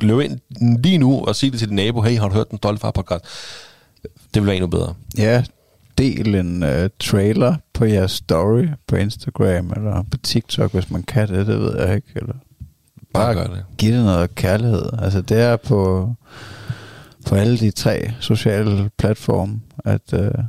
løb 0.00 0.20
ind 0.20 0.38
lige 0.82 0.98
nu 0.98 1.24
og 1.24 1.36
sig 1.36 1.52
det 1.52 1.58
til 1.58 1.68
din 1.68 1.76
nabo, 1.76 2.00
hey, 2.00 2.18
har 2.18 2.28
du 2.28 2.34
hørt 2.34 2.50
den 2.50 2.58
stolte 2.58 2.80
far 2.80 2.90
podcast? 2.90 3.24
Det 4.02 4.42
vil 4.42 4.46
være 4.46 4.56
endnu 4.56 4.68
bedre. 4.68 4.94
Ja, 5.18 5.44
del 6.02 6.34
en 6.34 6.62
uh, 6.62 6.86
trailer 7.00 7.56
på 7.72 7.84
jeres 7.84 8.10
story 8.12 8.66
på 8.86 8.96
Instagram 8.96 9.72
eller 9.76 10.02
på 10.10 10.16
TikTok, 10.16 10.72
hvis 10.72 10.90
man 10.90 11.02
kan 11.02 11.28
det, 11.28 11.46
det 11.46 11.58
ved 11.60 11.78
jeg 11.80 11.94
ikke. 11.96 12.08
Eller 12.16 12.34
Bare 13.14 13.34
bare 13.34 13.44
det. 13.44 13.64
giv 13.78 13.92
det 13.94 14.04
noget 14.04 14.34
kærlighed. 14.34 14.88
Altså 14.98 15.22
det 15.22 15.40
er 15.40 15.56
på, 15.56 16.12
på 17.26 17.34
alle 17.34 17.58
de 17.58 17.70
tre 17.70 18.12
sociale 18.20 18.90
platforme, 18.98 19.60
at, 19.84 20.12
uh, 20.12 20.44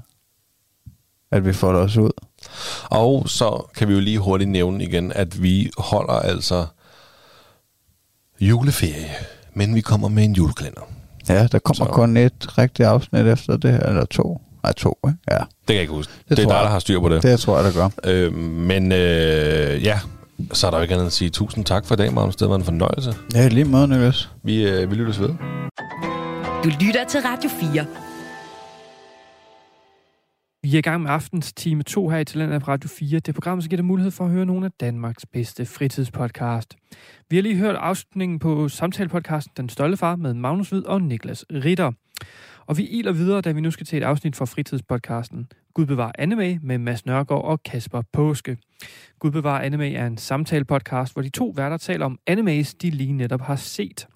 at 1.31 1.45
vi 1.45 1.53
får 1.53 1.71
det 1.71 1.81
også 1.81 2.01
ud. 2.01 2.11
Og 2.85 3.29
så 3.29 3.65
kan 3.75 3.87
vi 3.87 3.93
jo 3.93 3.99
lige 3.99 4.19
hurtigt 4.19 4.49
nævne 4.49 4.83
igen, 4.83 5.11
at 5.15 5.41
vi 5.43 5.69
holder 5.77 6.13
altså 6.13 6.65
juleferie, 8.41 9.09
men 9.53 9.75
vi 9.75 9.81
kommer 9.81 10.07
med 10.09 10.23
en 10.23 10.33
julekalender. 10.33 10.81
Ja, 11.29 11.47
der 11.47 11.59
kommer 11.59 11.85
Så- 11.85 11.91
kun 11.91 12.17
et 12.17 12.57
rigtigt 12.57 12.87
afsnit 12.87 13.25
efter 13.25 13.57
det 13.57 13.81
eller 13.87 14.05
to. 14.05 14.41
Nej, 14.63 14.73
to, 14.73 14.99
ikke? 15.07 15.17
Ja, 15.31 15.37
Det 15.37 15.45
kan 15.67 15.75
jeg 15.75 15.81
ikke 15.81 15.93
huske. 15.93 16.13
Det, 16.29 16.37
Det 16.37 16.43
er 16.43 16.47
dig, 16.47 16.53
jeg. 16.55 16.63
der 16.63 16.69
har 16.69 16.79
styr 16.79 16.99
på 16.99 17.09
det. 17.09 17.23
det 17.23 17.39
tror 17.39 17.55
jeg, 17.61 17.73
der 17.73 17.73
gør. 17.73 17.89
Øh, 18.03 18.33
men 18.37 18.91
øh, 18.91 19.83
ja, 19.83 19.99
så 20.53 20.67
er 20.67 20.71
der 20.71 20.77
jo 20.77 20.81
ikke 20.81 20.93
andet 20.93 21.05
at 21.05 21.11
sige 21.13 21.29
tusind 21.29 21.65
tak 21.65 21.85
for 21.85 21.93
i 21.93 21.97
dag, 21.97 22.13
Magnus. 22.13 22.35
Det 22.35 22.49
var 22.49 22.55
en 22.55 22.63
fornøjelse. 22.63 23.13
Ja, 23.35 23.47
lige 23.47 23.65
måde, 23.65 23.87
Niklas. 23.87 24.29
Vi, 24.43 24.69
øh, 24.69 24.91
vi 24.91 24.95
lyttes 24.95 25.19
ved. 25.19 25.29
Du 26.63 26.69
lytter 26.85 27.05
til 27.09 27.19
Radio 27.21 27.49
4. 27.49 27.85
Vi 30.63 30.73
er 30.73 30.77
i 30.77 30.81
gang 30.81 31.01
med 31.01 31.11
aftens 31.11 31.53
time 31.53 31.83
2 31.83 32.09
her 32.09 32.17
i 32.17 32.25
Talent 32.25 32.53
af 32.53 32.67
Radio 32.67 32.89
4. 32.89 33.19
Det 33.19 33.33
program, 33.35 33.61
som 33.61 33.69
giver 33.69 33.77
dig 33.77 33.85
mulighed 33.85 34.11
for 34.11 34.25
at 34.25 34.31
høre 34.31 34.45
nogle 34.45 34.65
af 34.65 34.71
Danmarks 34.79 35.25
bedste 35.33 35.65
fritidspodcast. 35.65 36.75
Vi 37.29 37.35
har 37.35 37.43
lige 37.43 37.55
hørt 37.55 37.75
afslutningen 37.75 38.39
på 38.39 38.69
samtalepodcasten 38.69 39.51
Den 39.57 39.69
Stolte 39.69 39.97
Far 39.97 40.15
med 40.15 40.33
Magnus 40.33 40.69
Hvid 40.69 40.85
og 40.85 41.01
Niklas 41.01 41.45
Ritter. 41.51 41.91
Og 42.65 42.77
vi 42.77 42.87
iler 42.87 43.11
videre, 43.11 43.41
da 43.41 43.51
vi 43.51 43.61
nu 43.61 43.71
skal 43.71 43.85
til 43.85 43.97
et 43.97 44.03
afsnit 44.03 44.35
fra 44.35 44.45
fritidspodcasten 44.45 45.47
Gud 45.73 45.85
bevar 45.85 46.11
anime 46.19 46.59
med 46.61 46.77
Mads 46.77 47.05
Nørgaard 47.05 47.43
og 47.43 47.63
Kasper 47.63 48.01
Påske. 48.13 48.57
Gud 49.19 49.31
bevar 49.31 49.59
anime 49.59 49.93
er 49.93 50.07
en 50.07 50.17
samtalepodcast, 50.17 51.13
hvor 51.13 51.21
de 51.21 51.29
to 51.29 51.53
værter 51.55 51.77
taler 51.77 52.05
om 52.05 52.17
animes, 52.27 52.73
de 52.73 52.89
lige 52.89 53.13
netop 53.13 53.41
har 53.41 53.55
set. 53.55 54.07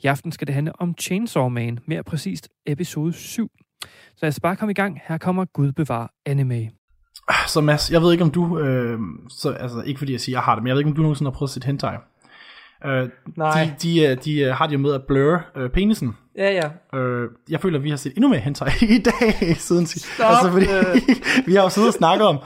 I 0.00 0.06
aften 0.06 0.32
skal 0.32 0.46
det 0.46 0.54
handle 0.54 0.80
om 0.80 0.94
Chainsaw 1.00 1.48
Man, 1.48 1.78
mere 1.86 2.02
præcist 2.02 2.48
episode 2.66 3.12
7. 3.12 3.50
Så 3.82 4.18
lad 4.22 4.28
os 4.28 4.40
bare 4.40 4.56
komme 4.56 4.70
i 4.70 4.74
gang. 4.74 5.00
Her 5.08 5.18
kommer 5.18 5.44
Gud 5.44 5.72
bevar 5.72 6.12
anime. 6.26 6.70
Ah, 7.28 7.48
så 7.48 7.60
Mads, 7.60 7.90
jeg 7.90 8.02
ved 8.02 8.12
ikke 8.12 8.24
om 8.24 8.30
du, 8.30 8.58
øh, 8.58 8.98
så, 9.28 9.50
altså 9.50 9.82
ikke 9.82 9.98
fordi 9.98 10.12
jeg 10.12 10.20
siger, 10.20 10.36
jeg 10.36 10.42
har 10.42 10.54
det, 10.54 10.62
men 10.62 10.68
jeg 10.68 10.74
ved 10.74 10.80
ikke 10.80 10.90
om 10.90 10.96
du 10.96 11.02
nogensinde 11.02 11.30
har 11.30 11.34
prøvet 11.34 11.48
at 11.48 11.62
se 11.62 11.66
hentai. 11.66 11.96
Øh, 12.86 13.08
Nej. 13.36 13.70
De, 13.82 13.88
de, 13.88 14.02
øh, 14.06 14.16
de 14.24 14.40
øh, 14.40 14.54
har 14.54 14.66
det 14.66 14.72
jo 14.74 14.78
med 14.78 14.94
at 14.94 15.00
blur 15.08 15.40
øh, 15.56 15.70
penisen. 15.70 16.16
Ja, 16.38 16.50
ja. 16.92 16.98
Øh, 16.98 17.28
jeg 17.50 17.60
føler, 17.60 17.78
at 17.78 17.84
vi 17.84 17.90
har 17.90 17.96
set 17.96 18.12
endnu 18.16 18.28
mere 18.28 18.40
hentai 18.40 18.68
i 18.96 18.98
dag 18.98 19.56
siden 19.58 19.86
sidst. 19.86 20.14
Stop, 20.14 20.26
Altså, 20.30 20.50
fordi 20.52 20.66
vi 21.50 21.54
har 21.54 21.62
jo 21.62 21.68
siddet 21.68 21.88
og 21.88 21.94
snakket 21.94 22.26
om 22.26 22.38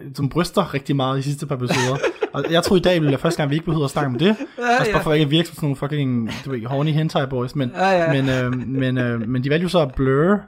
øh, 0.00 0.08
som 0.14 0.28
bryster 0.28 0.74
rigtig 0.74 0.96
meget 0.96 1.14
i 1.16 1.18
de 1.18 1.22
sidste 1.22 1.46
par 1.46 1.54
episoder. 1.56 1.96
og 2.32 2.44
jeg 2.50 2.62
tror 2.62 2.76
i 2.76 2.80
dag 2.80 3.00
bliver 3.00 3.16
første 3.16 3.38
gang, 3.38 3.50
vi 3.50 3.54
ikke 3.54 3.64
behøver 3.66 3.84
at 3.84 3.90
snakke 3.90 4.06
om 4.08 4.18
det. 4.18 4.26
Ja, 4.58 4.64
altså 4.78 4.92
bare 4.92 5.02
for 5.02 5.12
ikke 5.12 5.24
at 5.24 5.30
virke 5.30 5.48
som 5.48 5.54
sådan 5.54 5.66
nogle 5.66 5.76
fucking, 5.76 6.30
du 6.44 6.50
ved 6.50 6.66
horny 6.66 6.90
hentai 6.90 7.26
boys. 7.26 7.54
Men, 7.56 7.70
Ja, 7.76 7.88
ja. 7.88 8.22
men, 8.22 8.28
øh, 8.28 8.68
men, 8.68 8.98
øh, 8.98 9.28
men 9.28 9.44
de 9.44 9.50
valgte 9.50 9.62
jo 9.62 9.68
så 9.68 9.78
at 9.80 9.94
blur 9.94 10.38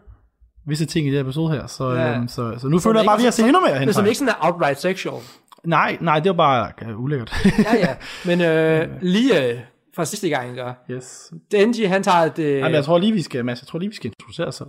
visse 0.68 0.86
ting 0.86 1.06
i 1.06 1.10
det 1.10 1.16
her 1.18 1.24
episode 1.24 1.52
her. 1.52 1.66
Så, 1.66 1.90
Ja. 1.92 2.18
øh, 2.18 2.28
så, 2.28 2.54
så 2.58 2.68
nu 2.68 2.78
føler 2.78 3.00
jeg 3.00 3.06
bare, 3.06 3.14
at 3.16 3.20
vi 3.20 3.24
har 3.24 3.30
set 3.30 3.44
endnu 3.46 3.60
mere 3.60 3.70
Men 3.70 3.78
hentai. 3.78 3.92
som 3.94 4.06
ikke 4.06 4.18
sådan 4.18 4.34
er 4.40 4.46
outright 4.46 4.80
sexual. 4.80 5.22
Nej, 5.66 5.98
nej, 6.00 6.20
det 6.20 6.28
var 6.30 6.36
bare 6.36 6.70
øh, 6.88 7.00
ulækkert. 7.00 7.32
Ja, 7.58 7.76
ja. 7.76 7.94
Men 8.28 8.40
øh, 8.40 8.88
lige 9.02 9.50
øh, 9.52 9.58
fra 9.96 10.04
sidste 10.04 10.28
gang, 10.28 10.56
der. 10.56 10.72
yes. 10.90 11.32
Denji, 11.52 11.84
han 11.84 12.02
tager 12.02 12.18
et... 12.18 12.38
Øh, 12.38 12.58
Jamen, 12.58 12.74
jeg 12.74 12.84
tror 12.84 12.98
lige, 12.98 13.12
vi 13.12 13.22
skal, 13.22 13.44
Mads, 13.44 13.60
jeg 13.62 13.66
tror 13.66 13.78
lige, 13.78 13.88
vi 13.88 13.96
skal 13.96 14.10
introducere 14.20 14.46
os 14.46 14.54
selv. 14.54 14.68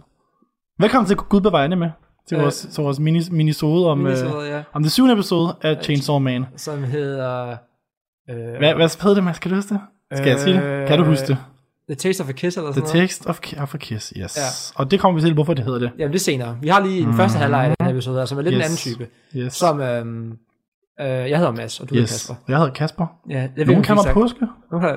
Velkommen 0.79 1.07
til 1.07 1.17
Gud 1.17 1.41
bevarer 1.41 1.75
med 1.75 1.89
til 2.27 2.35
Øh, 2.37 2.43
vores, 2.43 2.67
til 2.71 2.83
vores 2.83 2.99
mini, 2.99 3.21
minisode 3.31 3.89
om, 3.89 3.99
øh, 3.99 4.03
minisode, 4.05 4.55
ja. 4.55 4.63
om 4.73 4.83
det 4.83 4.91
syvende 4.91 5.13
episode 5.13 5.55
af 5.61 5.77
Chainsaw 5.83 6.19
Man. 6.19 6.45
som 6.55 6.83
hedder... 6.83 7.57
Øh, 8.29 8.35
Hvad, 8.59 8.73
hvad 8.75 9.01
hed 9.03 9.15
det, 9.15 9.23
Mads? 9.23 9.39
Kan 9.39 9.51
du 9.51 9.55
huske 9.55 9.73
det? 9.73 9.81
Skal 10.17 10.29
jeg 10.29 10.39
sige 10.39 10.53
det? 10.55 10.87
Kan 10.87 10.99
du 10.99 11.05
huske 11.05 11.27
det? 11.27 11.37
The 11.89 11.95
Taste 11.95 12.21
of 12.21 12.29
a 12.29 12.31
Kiss 12.31 12.57
eller 12.57 12.71
The 12.71 12.81
sådan 12.81 12.95
noget? 12.97 13.09
Text 13.09 13.25
of, 13.25 13.39
of 13.61 13.75
a 13.75 13.77
Kiss, 13.77 14.13
yes. 14.17 14.37
Ja. 14.37 14.81
Og 14.83 14.91
det 14.91 14.99
kommer 14.99 15.19
vi 15.19 15.25
til, 15.25 15.33
hvorfor 15.33 15.53
det 15.53 15.65
hedder 15.65 15.79
det. 15.79 15.91
Jamen, 15.97 16.11
det 16.13 16.19
er 16.19 16.23
senere. 16.23 16.57
Vi 16.61 16.67
har 16.67 16.85
lige 16.85 17.03
den 17.05 17.13
første 17.13 17.37
halvleg 17.37 17.65
af 17.65 17.75
den 17.79 17.85
her 17.87 17.93
episode, 17.93 18.17
her, 18.17 18.25
som 18.25 18.37
er 18.37 18.41
lidt 18.41 18.53
Yes. 18.55 18.59
en 18.59 18.63
anden 18.63 18.77
type. 18.77 19.07
Yes. 19.35 19.53
Som, 19.53 19.81
øhm, 19.81 20.37
øh, 21.01 21.07
jeg 21.07 21.37
hedder 21.37 21.51
Mads, 21.51 21.79
og 21.79 21.89
du 21.89 21.95
yes. 21.95 22.01
yes. 22.01 22.11
hedder 22.11 22.33
Kasper. 22.33 22.35
Jeg 22.47 22.57
hedder 22.57 22.73
Kasper. 22.73 23.05
Ja, 23.29 23.47
jeg 23.57 23.65
Nogen 23.65 23.83
kalder 23.83 24.03
mig 24.03 24.13
Påske. 24.13 24.47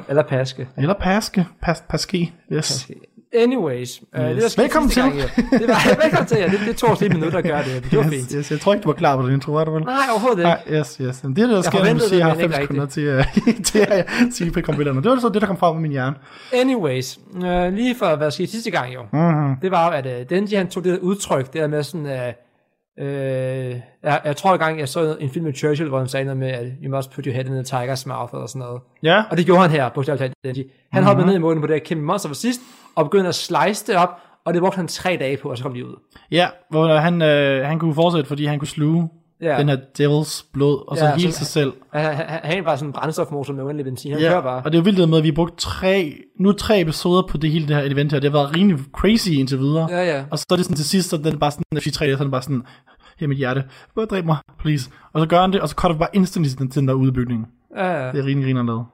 Eller 0.09 0.23
Paske. 0.23 0.69
Eller 0.77 0.95
Paske. 0.95 1.47
Pas, 1.63 1.85
paske. 1.91 2.33
Yes. 2.53 2.91
Anyways. 3.35 4.01
Øh, 4.17 4.25
det, 4.25 4.37
der 4.43 4.55
Velkommen 4.63 4.91
til. 4.91 5.03
Gang, 5.03 5.15
det 5.15 5.69
var, 5.69 6.03
velkommen 6.03 6.27
til, 6.27 6.39
ja. 6.39 6.49
Det, 6.49 6.61
det 6.67 6.77
tog 6.77 6.91
os 6.91 7.01
lige 7.01 7.11
et 7.11 7.17
minut 7.17 7.35
at 7.35 7.45
gøre 7.45 7.63
det. 7.65 7.85
Det 7.91 7.99
var 7.99 8.05
Yes, 8.05 8.11
fint. 8.15 8.31
yes. 8.37 8.51
Jeg 8.51 8.61
tror 8.61 8.73
ikke, 8.75 8.83
du 8.83 8.89
var 8.89 8.95
klar 8.95 9.17
på 9.17 9.23
den 9.27 9.35
intro, 9.35 9.53
var 9.53 9.65
du 9.65 9.71
vel? 9.73 9.83
Nej, 9.83 9.95
overhovedet 10.13 10.39
ikke. 10.39 10.49
Nej, 10.73 10.79
yes, 10.81 10.97
yes. 11.01 11.25
Men 11.25 11.37
det 11.37 11.43
er 11.43 11.47
det, 11.47 11.57
der 11.57 11.63
sker, 11.63 11.85
når 11.85 11.93
du 11.93 11.99
siger, 11.99 12.09
det, 12.11 12.19
jeg 12.19 12.27
har 12.27 12.35
ikke 12.35 12.55
5 12.55 12.63
sekunder 12.63 12.87
til, 12.87 13.01
at- 13.01 13.29
til 13.65 13.79
at 13.79 14.07
sige 14.33 14.51
på 14.51 14.61
kompillerne. 14.61 15.03
Det 15.03 15.11
var 15.11 15.19
så 15.19 15.29
det, 15.29 15.41
der 15.43 15.47
kom 15.47 15.57
frem 15.57 15.75
med 15.75 15.83
min 15.83 15.91
hjerne. 15.91 16.17
Anyways, 16.55 17.19
øh, 17.45 17.73
lige 17.73 17.95
for 17.99 18.07
hvad 18.17 18.25
der 18.25 18.31
skete 18.31 18.51
sidste 18.51 18.71
gang 18.71 18.95
jo, 18.95 19.01
mm-hmm. 19.13 19.57
det 19.63 19.71
var 19.71 19.87
jo, 19.87 19.93
at 19.93 20.07
øh, 20.21 20.27
Denji 20.31 20.57
han 20.57 20.69
tog 20.69 20.85
det 20.85 20.93
der 20.93 20.99
udtryk, 20.99 21.47
det 21.53 21.55
der 21.61 21.67
med 21.69 21.83
sådan, 21.83 22.07
øh, 22.07 22.33
øh, 22.99 23.81
jeg, 24.03 24.21
jeg 24.25 24.37
tror 24.37 24.53
engang, 24.53 24.79
jeg 24.81 24.89
så 24.89 25.17
en 25.21 25.31
film 25.31 25.45
med 25.45 25.55
Churchill, 25.55 25.89
hvor 25.89 25.99
han 25.99 26.09
sagde 26.09 26.25
noget 26.25 26.39
med, 26.39 26.49
at 26.49 26.67
you 26.83 26.97
must 26.97 27.11
put 27.11 27.25
your 27.25 27.35
head 27.35 27.45
in 27.45 27.53
the 27.53 27.61
tiger's 27.77 28.09
mouth, 28.09 28.35
eller 28.35 28.47
sådan 28.47 28.61
noget. 28.61 28.81
Ja, 29.03 29.23
Og 29.31 29.37
det 29.37 29.47
gjorde 29.47 29.61
han 29.61 29.71
her, 29.71 29.89
bogstaveligt 29.89 30.35
talt. 30.45 30.57
Han 30.57 30.65
Mhm. 30.65 30.71
mm-hmm. 30.93 31.05
hoppede 31.07 31.27
ned 31.27 31.35
i 31.35 31.39
målen 31.39 31.61
på 31.61 31.67
det 31.67 31.75
her 31.75 31.81
kæmpe 31.85 32.05
monster 32.05 32.29
for 32.29 32.35
sidst, 32.35 32.61
og 32.97 33.05
begyndte 33.05 33.29
at 33.29 33.35
slice 33.35 33.87
det 33.93 33.97
op, 33.97 34.09
og 34.47 34.55
det 34.55 34.63
brugte 34.63 34.77
han 34.77 34.89
tre 34.89 35.17
dage 35.21 35.37
på, 35.37 35.51
og 35.51 35.57
så 35.59 35.63
kom 35.65 35.75
de 35.75 35.87
ud. 35.87 35.95
ja 36.31 36.49
hvor 36.71 36.89
han, 36.97 37.23
øh, 37.23 37.67
han 37.67 37.79
kunne 37.79 37.95
fortsætte, 37.95 38.29
fordi 38.29 38.45
han 38.45 38.59
kunne 38.59 38.69
sluge 38.69 39.09
Ja. 39.43 39.59
den 39.59 39.69
her 39.69 39.77
devils 39.99 40.45
blod, 40.53 40.89
og 40.89 40.97
så 40.97 41.05
Ja, 41.05 41.17
hele 41.17 41.33
sig 41.33 41.47
selv. 41.47 41.73
Han, 41.93 42.05
han, 42.15 42.27
han, 42.29 42.41
han 42.45 42.65
var 42.65 42.77
sådan 42.77 42.89
en 42.89 42.93
brændstofmotor 42.93 43.55
med 43.55 43.63
uendelig 43.65 43.85
benzin. 43.85 44.13
Han 44.13 44.21
Ja, 44.21 44.29
kører 44.29 44.43
bare. 44.43 44.57
og 44.57 44.65
det 44.65 44.75
er 44.75 44.79
jo 44.79 44.85
vildt 44.85 44.99
det 44.99 45.09
med, 45.09 45.19
at 45.19 45.25
vi 45.25 45.29
har 45.29 45.35
brugt 45.35 45.59
tre, 45.59 46.15
nu 46.41 46.53
tre 46.53 46.81
episoder 46.81 47.23
på 47.31 47.37
det 47.37 47.51
hele 47.51 47.69
det 47.69 47.77
her 47.77 47.83
event 47.83 48.13
her. 48.13 48.21
Det 48.21 48.31
har 48.33 48.39
været 48.39 48.57
rimelig 48.57 48.79
crazy 48.93 49.29
indtil 49.29 49.59
videre. 49.59 49.89
Ja, 49.91 50.17
ja. 50.17 50.25
Og 50.31 50.39
så 50.39 50.47
er 50.51 50.57
det 50.57 50.65
sådan 50.65 50.77
til 50.77 50.85
sidst, 50.89 51.09
så 51.11 51.17
den 51.17 51.27
er 51.27 51.39
bare 51.39 51.51
sådan, 51.51 51.65
efter 51.77 51.91
de 51.91 51.97
tre 51.97 52.07
så 52.07 52.13
er 52.13 52.17
den 52.23 52.31
bare 52.31 52.43
sådan, 52.43 52.63
her 53.19 53.25
er 53.25 53.29
mit 53.29 53.39
hjerte, 53.39 53.65
bare 53.97 54.07
dræb 54.07 54.25
mig, 54.25 54.37
please. 54.59 54.91
Og 55.13 55.21
så 55.21 55.27
gør 55.27 55.41
han 55.41 55.53
det, 55.53 55.61
og 55.61 55.69
så 55.69 55.75
cutter 55.75 55.95
vi 55.95 55.99
bare 55.99 56.09
instantly 56.13 56.49
til 56.49 56.59
den, 56.59 56.71
til 56.71 56.81
den 56.81 56.89
der 56.89 56.95
udbygning. 56.95 57.47
Ja, 57.77 58.05
ja. 58.07 58.13
Det 58.13 58.21
er 58.21 58.25
rimelig 58.27 58.47
griner 58.47 58.63
lavet. 58.63 58.85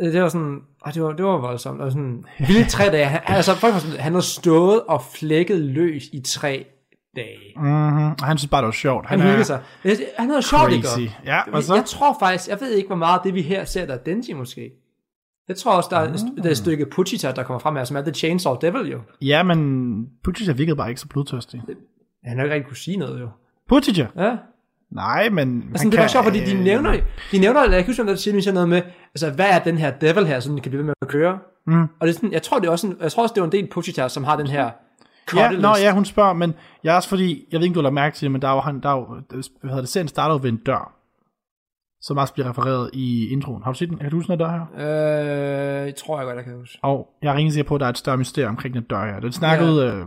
Øh, 0.00 0.12
Det 0.12 0.22
var 0.22 0.28
sådan, 0.28 0.58
ej, 0.86 0.92
det 0.92 1.02
var, 1.02 1.12
det 1.12 1.24
var 1.24 1.36
voldsomt. 1.40 1.80
Og 1.80 1.92
sådan, 1.92 2.24
vildt 2.38 2.68
tre 2.68 2.84
dage. 2.84 3.04
Han, 3.04 3.20
altså, 3.26 3.54
folk 3.54 3.74
var 3.74 3.80
sådan, 3.80 4.00
han 4.00 4.12
havde 4.12 4.24
stået 4.24 4.80
og 4.88 5.02
flækket 5.14 5.58
løs 5.60 6.02
i 6.12 6.20
tre 6.20 6.66
dage. 7.16 7.52
Mm-hmm. 7.56 8.06
Og 8.06 8.24
han 8.24 8.38
synes 8.38 8.50
bare, 8.50 8.60
det 8.62 8.66
var 8.66 8.72
sjovt. 8.72 9.06
Han 9.06 9.20
hyggede 9.20 9.44
sig. 9.44 9.60
Han 10.18 10.28
havde 10.30 10.42
sjovt, 10.42 10.72
ikke? 10.72 11.16
Ja, 11.26 11.40
og 11.52 11.62
så? 11.62 11.74
jeg 11.74 11.84
tror 11.84 12.16
faktisk, 12.20 12.50
jeg 12.50 12.60
ved 12.60 12.70
ikke, 12.70 12.86
hvor 12.86 12.96
meget 12.96 13.20
det 13.24 13.34
vi 13.34 13.42
her 13.42 13.64
ser, 13.64 13.86
der 13.86 13.94
er 13.94 13.98
Denji 13.98 14.32
måske. 14.32 14.70
Jeg 15.48 15.56
tror 15.56 15.72
også, 15.72 15.88
der 15.90 15.96
er, 15.96 16.08
Ah. 16.08 16.18
der 16.36 16.44
er 16.44 16.50
et 16.50 16.56
stykke 16.56 16.86
Puchita, 16.86 17.32
der 17.32 17.42
kommer 17.42 17.58
frem 17.58 17.76
her, 17.76 17.84
som 17.84 17.96
er 17.96 18.02
The 18.02 18.12
Chainsaw 18.14 18.56
Devil 18.60 18.90
jo. 18.90 19.00
Ja, 19.22 19.42
men 19.42 20.06
Buttigieg 20.24 20.58
virkede 20.58 20.76
bare 20.76 20.88
ikke 20.88 21.00
så 21.00 21.08
blodtørstig. 21.08 21.62
Han 22.24 22.36
har 22.36 22.44
ikke 22.44 22.54
rigtig 22.54 22.66
kunne 22.68 22.76
sige 22.76 22.96
noget 22.96 23.20
jo. 23.20 23.28
Buttigieg? 23.68 24.08
Ja. 24.16 24.36
Nej, 24.90 25.28
men... 25.28 25.64
Altså, 25.70 25.86
det 25.88 25.94
er 25.94 25.98
bare 26.00 26.08
sjovt, 26.08 26.24
fordi 26.24 26.44
de 26.44 26.64
nævner, 26.64 26.96
de 27.32 27.38
nævner, 27.38 27.60
jeg 27.60 27.70
kan 27.70 27.86
huske, 27.86 28.02
om 28.02 28.06
der 28.08 28.14
siger 28.14 28.52
noget 28.52 28.68
med, 28.68 28.82
altså, 29.14 29.30
hvad 29.30 29.46
er 29.50 29.58
den 29.58 29.78
her 29.78 29.90
devil 29.90 30.26
her, 30.26 30.40
så 30.40 30.48
den 30.48 30.60
kan 30.60 30.70
blive 30.70 30.78
ved 30.78 30.86
med 30.86 30.94
at 31.02 31.08
køre? 31.08 31.38
Mm. 31.66 31.82
Og 31.82 31.88
det 32.00 32.08
er 32.08 32.12
sådan, 32.12 32.32
jeg 32.32 32.42
tror, 32.42 32.58
det 32.58 32.66
er 32.66 32.70
også 32.70 32.86
sådan, 32.86 33.02
jeg 33.02 33.12
tror 33.12 33.22
også, 33.22 33.32
det 33.34 33.40
er 33.40 33.44
en 33.44 33.52
del 33.52 33.68
Puchita, 33.72 34.08
som 34.08 34.24
har 34.24 34.36
den 34.36 34.46
her 34.46 34.70
Ja, 35.36 35.50
nå, 35.50 35.68
ja, 35.82 35.92
hun 35.92 36.04
spørger, 36.04 36.32
men 36.32 36.54
jeg 36.84 36.92
er 36.92 36.96
også 36.96 37.08
fordi, 37.08 37.44
jeg 37.52 37.60
ved 37.60 37.66
ikke, 37.66 37.74
du 37.78 37.82
har 37.82 37.90
mærke 37.90 38.16
til 38.16 38.24
det, 38.24 38.32
men 38.32 38.42
der 38.42 38.48
er 38.48 38.54
jo, 38.54 38.60
han, 38.60 38.80
der 38.80 38.88
er 38.88 38.96
jo, 38.96 39.04
hvad 39.30 39.70
hedder 39.70 39.80
det, 39.80 39.88
serien 39.88 40.08
starter 40.08 40.34
jo 40.34 40.40
ved 40.42 40.50
en 40.50 40.56
dør, 40.56 40.92
som 42.02 42.16
også 42.18 42.34
bliver 42.34 42.48
refereret 42.48 42.90
i 42.92 43.28
introen. 43.32 43.62
Har 43.62 43.72
du 43.72 43.78
set 43.78 43.88
den? 43.88 43.98
Kan 43.98 44.10
du 44.10 44.16
huske 44.16 44.30
den 44.32 44.38
dør 44.38 44.50
her? 44.50 44.66
Øh, 45.80 45.86
jeg 45.86 45.94
tror 45.96 46.18
jeg 46.18 46.26
godt, 46.26 46.36
jeg 46.36 46.44
kan 46.44 46.56
huske. 46.58 46.78
Og 46.82 47.08
jeg 47.22 47.32
er 47.32 47.36
rimelig 47.36 47.52
sikker 47.52 47.68
på, 47.68 47.74
at 47.74 47.80
der 47.80 47.86
er 47.86 47.90
et 47.90 47.98
større 47.98 48.16
mysterium 48.16 48.50
omkring 48.50 48.74
den 48.74 48.82
dør 48.82 49.04
her. 49.04 49.20
Den 49.20 49.32
snakkede, 49.32 49.86
ja. 49.86 49.94
øh, 49.94 50.06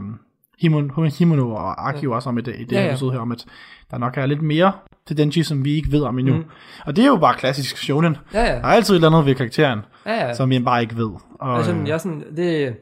Himono, 0.62 1.04
Himono 1.20 1.52
og 1.52 1.90
Aki 1.90 2.06
ja. 2.06 2.14
også 2.16 2.30
om 2.30 2.38
i 2.38 2.42
det, 2.42 2.56
i 2.56 2.64
det 2.64 2.72
Ja, 2.72 2.76
ja, 2.76 2.82
ja. 2.82 2.86
ja. 2.88 2.92
episode 2.92 3.12
her, 3.12 3.20
om 3.20 3.32
at 3.32 3.46
der 3.92 3.98
nok 3.98 4.18
er 4.18 4.26
lidt 4.26 4.42
mere 4.42 4.72
til 5.08 5.18
Denji, 5.18 5.44
som 5.44 5.66
vi 5.66 5.72
ikke 5.76 5.92
ved 5.92 6.02
om 6.02 6.20
endnu. 6.20 6.36
Mm. 6.36 6.44
Og 6.86 6.96
det 6.96 7.04
er 7.04 7.08
jo 7.08 7.18
bare 7.18 7.36
klassisk 7.38 7.78
shonen. 7.78 8.18
Ja, 8.34 8.42
ja. 8.42 8.48
Der 8.56 8.60
er 8.62 8.64
altid 8.64 8.94
et 8.94 8.98
eller 8.98 9.08
andet 9.08 9.26
ved 9.26 9.36
karakteren, 9.36 9.80
Ja, 10.06 10.14
ja. 10.28 10.34
som 10.34 10.50
vi 10.50 10.60
bare 10.60 10.82
ikke 10.82 10.98
ved. 10.98 11.10
Og, 11.40 11.58
Altså, 11.58 11.74
øh, 11.74 11.88
jeg 11.88 12.02
sådan, 12.02 12.24
det, 12.38 12.76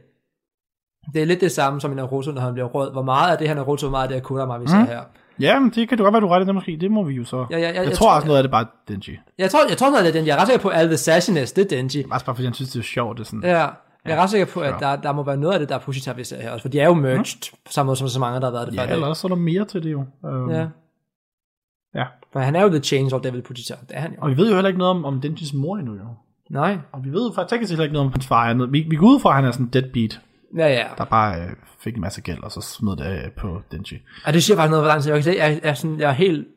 det 1.14 1.22
er 1.22 1.26
lidt 1.26 1.42
det 1.42 1.52
samme 1.52 1.82
som 1.82 1.92
i 1.92 1.96
Naruto, 1.96 2.32
når 2.32 2.42
han 2.42 2.54
bliver 2.54 2.68
rød. 2.68 2.92
Hvor 2.92 3.02
meget 3.04 3.32
af 3.32 3.38
det 3.38 3.48
her 3.48 3.56
Naruto, 3.56 3.86
hvor 3.88 3.92
meget 3.92 4.04
af 4.04 4.10
det 4.10 4.18
er 4.18 4.22
Kurama, 4.22 4.58
vi 4.58 4.68
ser 4.68 4.80
Mm. 4.80 4.86
her. 4.86 5.02
Ja, 5.40 5.60
men 5.60 5.70
det 5.70 5.90
kan 5.90 5.98
du 5.98 6.04
godt 6.04 6.14
være, 6.14 6.22
du 6.22 6.28
er 6.28 6.36
ret 6.36 6.44
i 6.44 6.46
det 6.46 6.56
måske. 6.56 6.78
Det 6.82 6.92
må 6.92 7.04
vi 7.04 7.14
jo 7.14 7.26
så. 7.26 7.46
Ja, 7.52 7.58
ja, 7.58 7.60
ja, 7.60 7.68
jeg, 7.68 7.76
jeg 7.76 7.86
tror 7.86 8.06
tror- 8.06 8.16
også 8.16 8.28
noget 8.28 8.38
af 8.38 8.44
det 8.44 8.52
bare 8.52 8.62
er 8.62 8.68
Denji. 8.88 9.20
Jeg 9.38 9.52
tror, 9.52 9.60
jeg 9.70 9.78
tror 9.78 9.88
noget 9.90 9.98
af 9.98 10.04
det, 10.06 10.14
den. 10.14 10.28
Jeg 10.28 10.36
er 10.38 10.40
ret 10.42 10.48
sikker 10.48 10.62
på, 10.62 10.70
at 10.70 10.78
all 10.80 10.88
the 10.90 10.98
sassiness, 10.98 11.52
det 11.52 11.64
er 11.66 11.68
Denji. 11.78 12.06
Også 12.12 12.26
bare 12.26 12.36
fordi 12.36 12.46
han 12.46 12.54
synes, 12.54 12.72
det 12.72 12.80
er 12.80 12.84
sjovt. 12.84 13.18
Det 13.18 13.24
er 13.24 13.26
sådan, 13.28 13.44
Ja, 13.44 13.58
jeg 14.06 14.18
er 14.18 14.22
ret 14.22 14.30
sikker 14.30 14.46
på, 14.46 14.60
at 14.60 14.74
der, 14.80 14.96
der 14.96 15.12
må 15.14 15.24
være 15.24 15.38
noget 15.38 15.54
af 15.54 15.60
det, 15.60 15.70
der 15.70 15.76
er 15.76 16.24
ser 16.24 16.42
her 16.42 16.52
også. 16.52 16.62
For 16.62 16.70
de 16.70 16.80
er 16.80 16.86
jo 16.88 16.94
merged, 16.94 17.52
på 17.66 17.72
samme 17.72 17.88
måde 17.88 17.98
som 17.98 18.08
så 18.08 18.20
mange, 18.20 18.40
der 18.40 18.46
har 18.46 18.52
været 18.52 18.68
det 18.68 18.76
før. 18.76 18.82
ja 18.82 18.88
dag. 18.88 18.94
eller 18.94 19.08
også 19.08 19.28
er 19.28 19.30
der 19.30 19.36
mere 19.36 19.66
til 19.66 19.84
det 19.84 19.92
jo. 19.92 20.04
Um, 20.24 20.50
Ja. 20.52 20.68
Ja. 21.96 22.06
For 22.34 22.40
han 22.40 22.56
er 22.56 22.62
jo 22.62 22.70
the 22.70 22.80
change 22.80 23.16
of 23.16 23.22
Devil 23.22 23.42
Pushita. 23.42 23.74
Det 23.88 23.98
er 23.98 24.00
han 24.02 24.12
jo. 24.12 24.18
Og 24.22 24.30
vi 24.30 24.38
ved 24.38 24.48
jo 24.50 24.54
heller 24.56 24.68
ikke 24.68 24.80
noget 24.80 24.90
om, 24.92 25.06
om 25.06 25.22
Denjis 25.22 25.54
mor 25.54 25.78
endnu 25.78 25.94
jo. 25.94 26.00
Nej. 26.50 26.78
Og 26.92 27.04
vi 27.06 27.10
ved 27.10 27.32
faktisk 27.36 27.62
set 27.62 27.70
heller 27.70 27.84
ikke 27.84 27.94
noget 27.94 28.06
om 28.06 28.12
hans 28.14 28.28
far. 28.28 28.54
Vi, 28.66 28.86
vi 28.90 28.96
går 28.96 29.08
ud 29.08 29.20
fra, 29.20 29.30
at 29.30 29.36
han 29.36 29.46
er 29.46 29.52
sådan 29.52 29.66
en 29.66 29.70
deadbeat, 29.74 30.20
Ja, 30.58 30.68
ja. 30.68 30.86
der 30.98 31.06
bare 31.06 31.42
øh, 31.42 31.50
fik 31.80 31.96
en 31.96 32.02
masse 32.02 32.22
gæld, 32.22 32.44
og 32.44 32.52
så 32.52 32.62
smed 32.62 32.96
det 32.96 33.04
af 33.04 33.32
på 33.38 33.62
Denji. 33.72 33.98
Og 34.26 34.34
det 34.34 34.44
siger 34.44 34.58
faktisk 34.58 34.70
noget, 34.70 34.84
hvor 34.84 34.92
lang 34.92 35.04
tid. 35.04 35.14
Jeg, 35.14 35.28
jeg, 35.28 35.60
jeg, 35.64 35.70
er 35.70 35.74
sådan, 35.74 36.00
jeg 36.00 36.10
er 36.10 36.14
helt... 36.14 36.48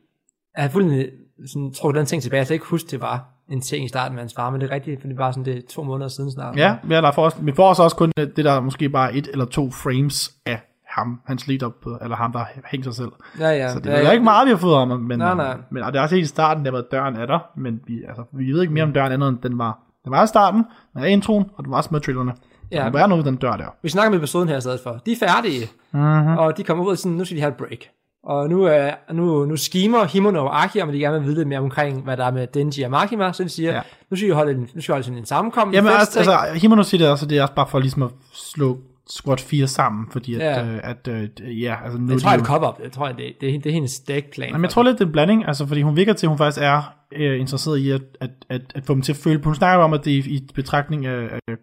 Jeg 0.56 0.64
har 0.64 0.70
fuldstændig 0.70 1.10
sådan, 1.46 1.72
trukket 1.72 1.98
den 1.98 2.06
ting 2.06 2.22
tilbage. 2.22 2.38
Jeg 2.38 2.46
kan 2.46 2.54
ikke 2.54 2.66
huske, 2.66 2.90
det 2.90 3.00
var 3.00 3.24
en 3.48 3.60
ting 3.60 3.84
i 3.84 3.88
starten 3.88 4.14
med 4.14 4.22
hans 4.22 4.34
far, 4.34 4.50
men 4.50 4.60
det 4.60 4.70
er 4.70 4.74
rigtigt, 4.74 5.00
for 5.00 5.08
det 5.08 5.18
var 5.18 5.30
sådan, 5.30 5.44
det 5.44 5.56
er 5.56 5.60
to 5.70 5.82
måneder 5.82 6.08
siden 6.08 6.30
snart. 6.32 6.56
Ja, 6.56 6.76
er 6.90 7.00
der 7.00 7.12
for 7.12 7.22
os, 7.26 7.36
vi 7.40 7.52
får 7.52 7.68
også, 7.68 7.96
kun 7.96 8.12
det 8.16 8.36
der 8.36 8.60
måske 8.60 8.88
bare 8.88 9.14
et 9.14 9.28
eller 9.32 9.44
to 9.44 9.70
frames 9.70 10.34
af 10.46 10.60
ham, 10.88 11.20
hans 11.26 11.46
lead 11.48 11.62
up, 11.62 11.86
eller 12.02 12.16
ham, 12.16 12.32
der 12.32 12.44
hænger 12.64 12.84
sig 12.84 12.94
selv. 12.94 13.12
ja, 13.40 13.48
ja. 13.48 13.72
Så 13.72 13.78
det 13.78 13.86
ja, 13.86 13.92
er 13.92 13.98
ja. 13.98 14.06
jo 14.06 14.12
ikke 14.12 14.24
meget, 14.24 14.46
vi 14.46 14.50
har 14.50 14.58
fået 14.58 14.74
om 14.74 14.90
ham, 14.90 15.00
men, 15.00 15.18
Nej, 15.18 15.34
nej. 15.34 15.56
men 15.70 15.82
og 15.82 15.92
det 15.92 15.98
er 15.98 16.02
også 16.02 16.14
helt 16.14 16.24
i 16.24 16.28
starten, 16.28 16.64
der 16.64 16.70
var 16.70 16.84
døren 16.90 17.16
er 17.16 17.26
der, 17.26 17.38
men 17.56 17.80
vi, 17.86 18.02
altså, 18.08 18.24
vi 18.32 18.52
ved 18.52 18.60
ikke 18.62 18.74
mere 18.74 18.84
om 18.84 18.92
døren 18.92 19.12
andet, 19.12 19.28
end 19.28 19.38
den 19.38 19.58
var. 19.58 19.78
Den 20.04 20.12
var 20.12 20.24
i 20.24 20.26
starten, 20.26 20.64
den 20.94 21.04
i 21.04 21.08
introen, 21.08 21.44
og 21.56 21.64
den 21.64 21.70
var 21.70 21.76
også 21.76 21.88
med 21.92 22.00
trailerne. 22.00 22.32
Ja. 22.74 22.90
Der 22.90 22.98
er 23.02 23.06
noget 23.06 23.24
den 23.24 23.36
dør 23.36 23.56
der. 23.56 23.74
Vi 23.82 23.88
snakker 23.88 24.10
med 24.10 24.18
episoden 24.18 24.48
her 24.48 24.56
i 24.56 24.60
stedet 24.60 24.80
for. 24.82 25.00
De 25.06 25.12
er 25.12 25.16
færdige, 25.28 25.68
Mhm. 25.92 26.02
mm-hmm. 26.02 26.36
og 26.38 26.56
de 26.56 26.62
kommer 26.64 26.84
ud 26.84 26.90
og 26.90 26.98
sådan, 26.98 27.12
nu 27.18 27.24
skal 27.24 27.36
de 27.36 27.40
have 27.42 27.50
et 27.50 27.56
break. 27.56 27.78
Og 28.26 28.48
nu, 28.48 28.62
er, 28.64 28.90
nu, 29.12 29.44
nu 29.44 29.56
schemer 29.56 30.04
Himono 30.04 30.44
og 30.44 30.62
Aki, 30.64 30.80
om 30.80 30.92
de 30.92 30.98
gerne 30.98 31.18
vil 31.18 31.24
vide 31.26 31.36
lidt 31.36 31.48
mere 31.48 31.58
omkring, 31.58 32.02
hvad 32.04 32.16
der 32.16 32.24
er 32.24 32.30
med 32.30 32.46
Denji 32.46 32.82
og 32.82 32.90
Makima, 32.90 33.32
så 33.32 33.44
de 33.44 33.48
siger, 33.48 33.72
ja. 33.74 33.80
Nu 34.10 34.16
skal 34.16 34.28
vi 34.28 34.32
holde 34.32 34.52
en, 34.52 34.58
nu 34.60 34.66
skal 34.80 34.82
vi 34.82 34.92
holde 34.92 35.04
sådan 35.04 35.18
en 35.18 35.26
sammenkomst. 35.26 35.74
Jamen 35.74 35.90
en 35.92 35.96
altså, 35.98 36.18
festting. 36.18 36.38
altså 36.40 36.60
Himono 36.60 36.82
siger 36.82 36.98
det 37.04 37.10
også, 37.10 37.26
det 37.26 37.38
er 37.38 37.42
også 37.42 37.54
bare 37.54 37.66
for 37.66 37.78
ligesom 37.78 38.02
at 38.02 38.10
slå 38.32 38.78
squad 39.10 39.36
4 39.38 39.66
sammen, 39.66 40.06
fordi 40.10 40.34
at, 40.34 40.40
Ja. 40.40 40.64
øh, 40.64 40.80
at 40.82 41.08
øh, 41.08 41.62
ja, 41.62 41.76
altså 41.84 41.98
nu 41.98 42.08
jeg 42.08 42.14
er 42.14 42.18
tror, 42.20 42.36
det 42.36 42.46
cover 42.46 42.68
up. 42.68 42.80
Jeg 42.82 42.92
tror, 42.92 43.08
det, 43.08 43.16
det, 43.18 43.34
det, 43.40 43.54
er- 43.54 43.58
det 43.60 43.66
er 43.66 43.72
hendes 43.74 44.00
dækplan. 44.00 44.48
Jamen, 44.48 44.62
jeg 44.62 44.70
tror 44.70 44.82
lidt, 44.82 44.98
det 44.98 45.04
er 45.04 45.06
en 45.06 45.12
blanding, 45.12 45.46
altså, 45.48 45.66
fordi 45.66 45.82
hun 45.82 45.96
virker 45.96 46.12
til, 46.12 46.26
at 46.26 46.28
hun 46.28 46.38
faktisk 46.38 46.62
er 46.62 46.94
øh, 47.12 47.40
interesseret 47.40 47.78
i 47.78 47.90
at, 47.90 48.02
at, 48.20 48.30
at, 48.48 48.60
at 48.74 48.84
få 48.84 48.94
dem 48.94 49.02
til 49.02 49.12
at 49.12 49.16
føle 49.16 49.38
på. 49.38 49.48
Hun 49.48 49.54
snakker 49.54 49.84
om, 49.84 49.92
at 49.92 50.04
det 50.04 50.12
er 50.12 50.16
i, 50.16 50.20
i 50.20 50.48
betragtning 50.54 51.06
af, 51.06 51.38
af 51.48 51.54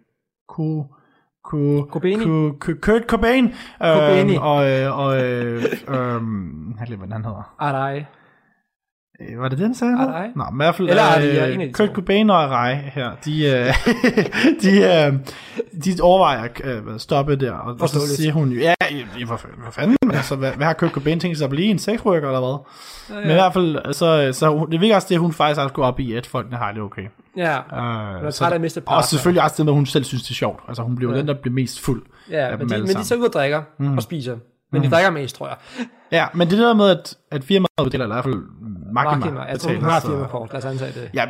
Ko, 0.48 0.86
Ko, 1.52 1.86
Cobaini? 1.90 2.24
Ko, 2.24 2.52
Ko, 2.60 2.72
Kurt 2.82 3.02
Cobain. 3.06 3.44
Øhm, 3.82 4.36
og, 4.40 4.70
øh, 4.70 4.98
og 4.98 5.24
øh, 5.24 5.64
øhm, 5.88 6.74
jeg 6.78 6.86
glemmer, 6.86 7.06
hvad 7.06 7.14
han 7.16 7.24
hedder. 7.24 7.54
Arai. 7.58 8.04
Øh, 9.20 9.40
Var 9.40 9.48
det 9.48 9.58
den, 9.58 9.74
sagde? 9.74 9.94
Arai? 9.98 10.28
Nå, 10.36 10.42
i 10.44 10.56
hvert 10.56 10.74
fald, 10.74 10.88
Eller 10.88 11.02
Arai, 11.02 11.26
ja, 11.26 11.48
øh, 11.50 11.58
de 11.60 11.72
Kurt. 11.72 11.88
Cobain 11.94 12.30
og 12.30 12.42
Arai 12.42 12.74
her, 12.76 13.10
de, 13.24 13.46
øh, 13.46 13.74
de, 14.62 14.70
øh, 14.80 15.12
de 15.84 16.02
overvejer 16.02 16.48
øh, 16.64 16.94
at 16.94 17.00
stoppe 17.00 17.36
der, 17.36 17.52
og, 17.52 17.76
og 17.80 17.88
så 17.88 18.16
siger 18.16 18.32
hun 18.32 18.48
jo, 18.48 18.60
ja, 18.60 18.74
ja 18.80 19.24
for, 19.26 19.36
for 19.36 19.70
fanden, 19.70 19.96
altså, 20.12 20.36
hvad, 20.36 20.52
hvad 20.52 20.66
har 20.66 20.72
Kurt 20.72 20.90
Cobain 20.90 21.20
tænkt 21.20 21.38
sig 21.38 21.44
at 21.44 21.50
blive, 21.50 21.66
en 21.66 21.78
sexworker 21.78 22.26
eller 22.28 22.40
hvad? 22.40 22.58
Ja, 23.10 23.20
ja. 23.20 23.20
Men 23.26 23.30
i 23.30 23.34
hvert 23.34 23.52
fald, 23.52 23.92
så, 23.92 24.32
så 24.38 24.48
hun- 24.58 24.70
det 24.72 24.80
virker 24.80 24.94
også 24.94 25.08
det, 25.08 25.14
at 25.14 25.20
hun 25.20 25.32
faktisk 25.32 25.60
også 25.60 25.74
går 25.74 25.84
op 25.84 26.00
i, 26.00 26.12
at 26.14 26.26
folkene 26.26 26.56
har 26.56 26.72
det 26.72 26.82
okay. 26.82 27.02
Ja, 27.36 27.56
Øh, 27.58 28.26
er 28.26 28.30
så- 28.30 28.38
træt 28.38 28.50
af 28.50 28.54
at 28.54 28.60
miste 28.60 28.78
og 28.78 28.84
partner. 28.84 29.02
selvfølgelig 29.02 29.42
også 29.42 29.62
det, 29.62 29.68
at 29.68 29.74
hun 29.74 29.86
selv 29.86 30.04
synes, 30.04 30.22
det 30.22 30.30
er 30.30 30.34
sjovt. 30.34 30.60
Altså, 30.68 30.82
hun 30.82 30.96
bliver 30.96 31.12
Ja. 31.12 31.18
den, 31.18 31.28
der 31.28 31.34
bliver 31.34 31.54
mest 31.54 31.80
fuld. 31.80 32.02
ja 32.30 32.36
af 32.48 32.58
men, 32.58 32.68
de, 32.68 32.78
men 32.78 32.88
de 32.88 33.04
tager 33.04 33.20
ud 33.20 33.26
og 33.26 33.32
drikker 33.32 33.62
mm. 33.78 33.96
og 33.96 34.02
spiser. 34.02 34.36
Men 34.72 34.82
de 34.82 34.90
drikker 34.90 35.10
mest, 35.10 35.36
tror 35.36 35.48
jeg. 35.48 35.56
Ja, 36.12 36.26
men 36.34 36.50
det 36.50 36.58
der 36.58 36.74
med, 36.74 36.88
at, 36.90 37.16
at 37.30 37.44
firmaet 37.44 37.68
betaler, 37.84 38.04
eller 38.04 38.16
i 38.16 38.20
hvert 38.22 38.24
fald 38.34 38.42
Makima. 38.92 39.40
Jeg 39.42 39.60
tror, 39.60 39.74
hun 39.74 39.82
har 39.84 40.00
firmakort. 40.00 40.52
Lad 40.52 40.58
os 40.58 40.64
antage 40.64 40.92
det. 41.00 41.10
Ja, 41.14 41.24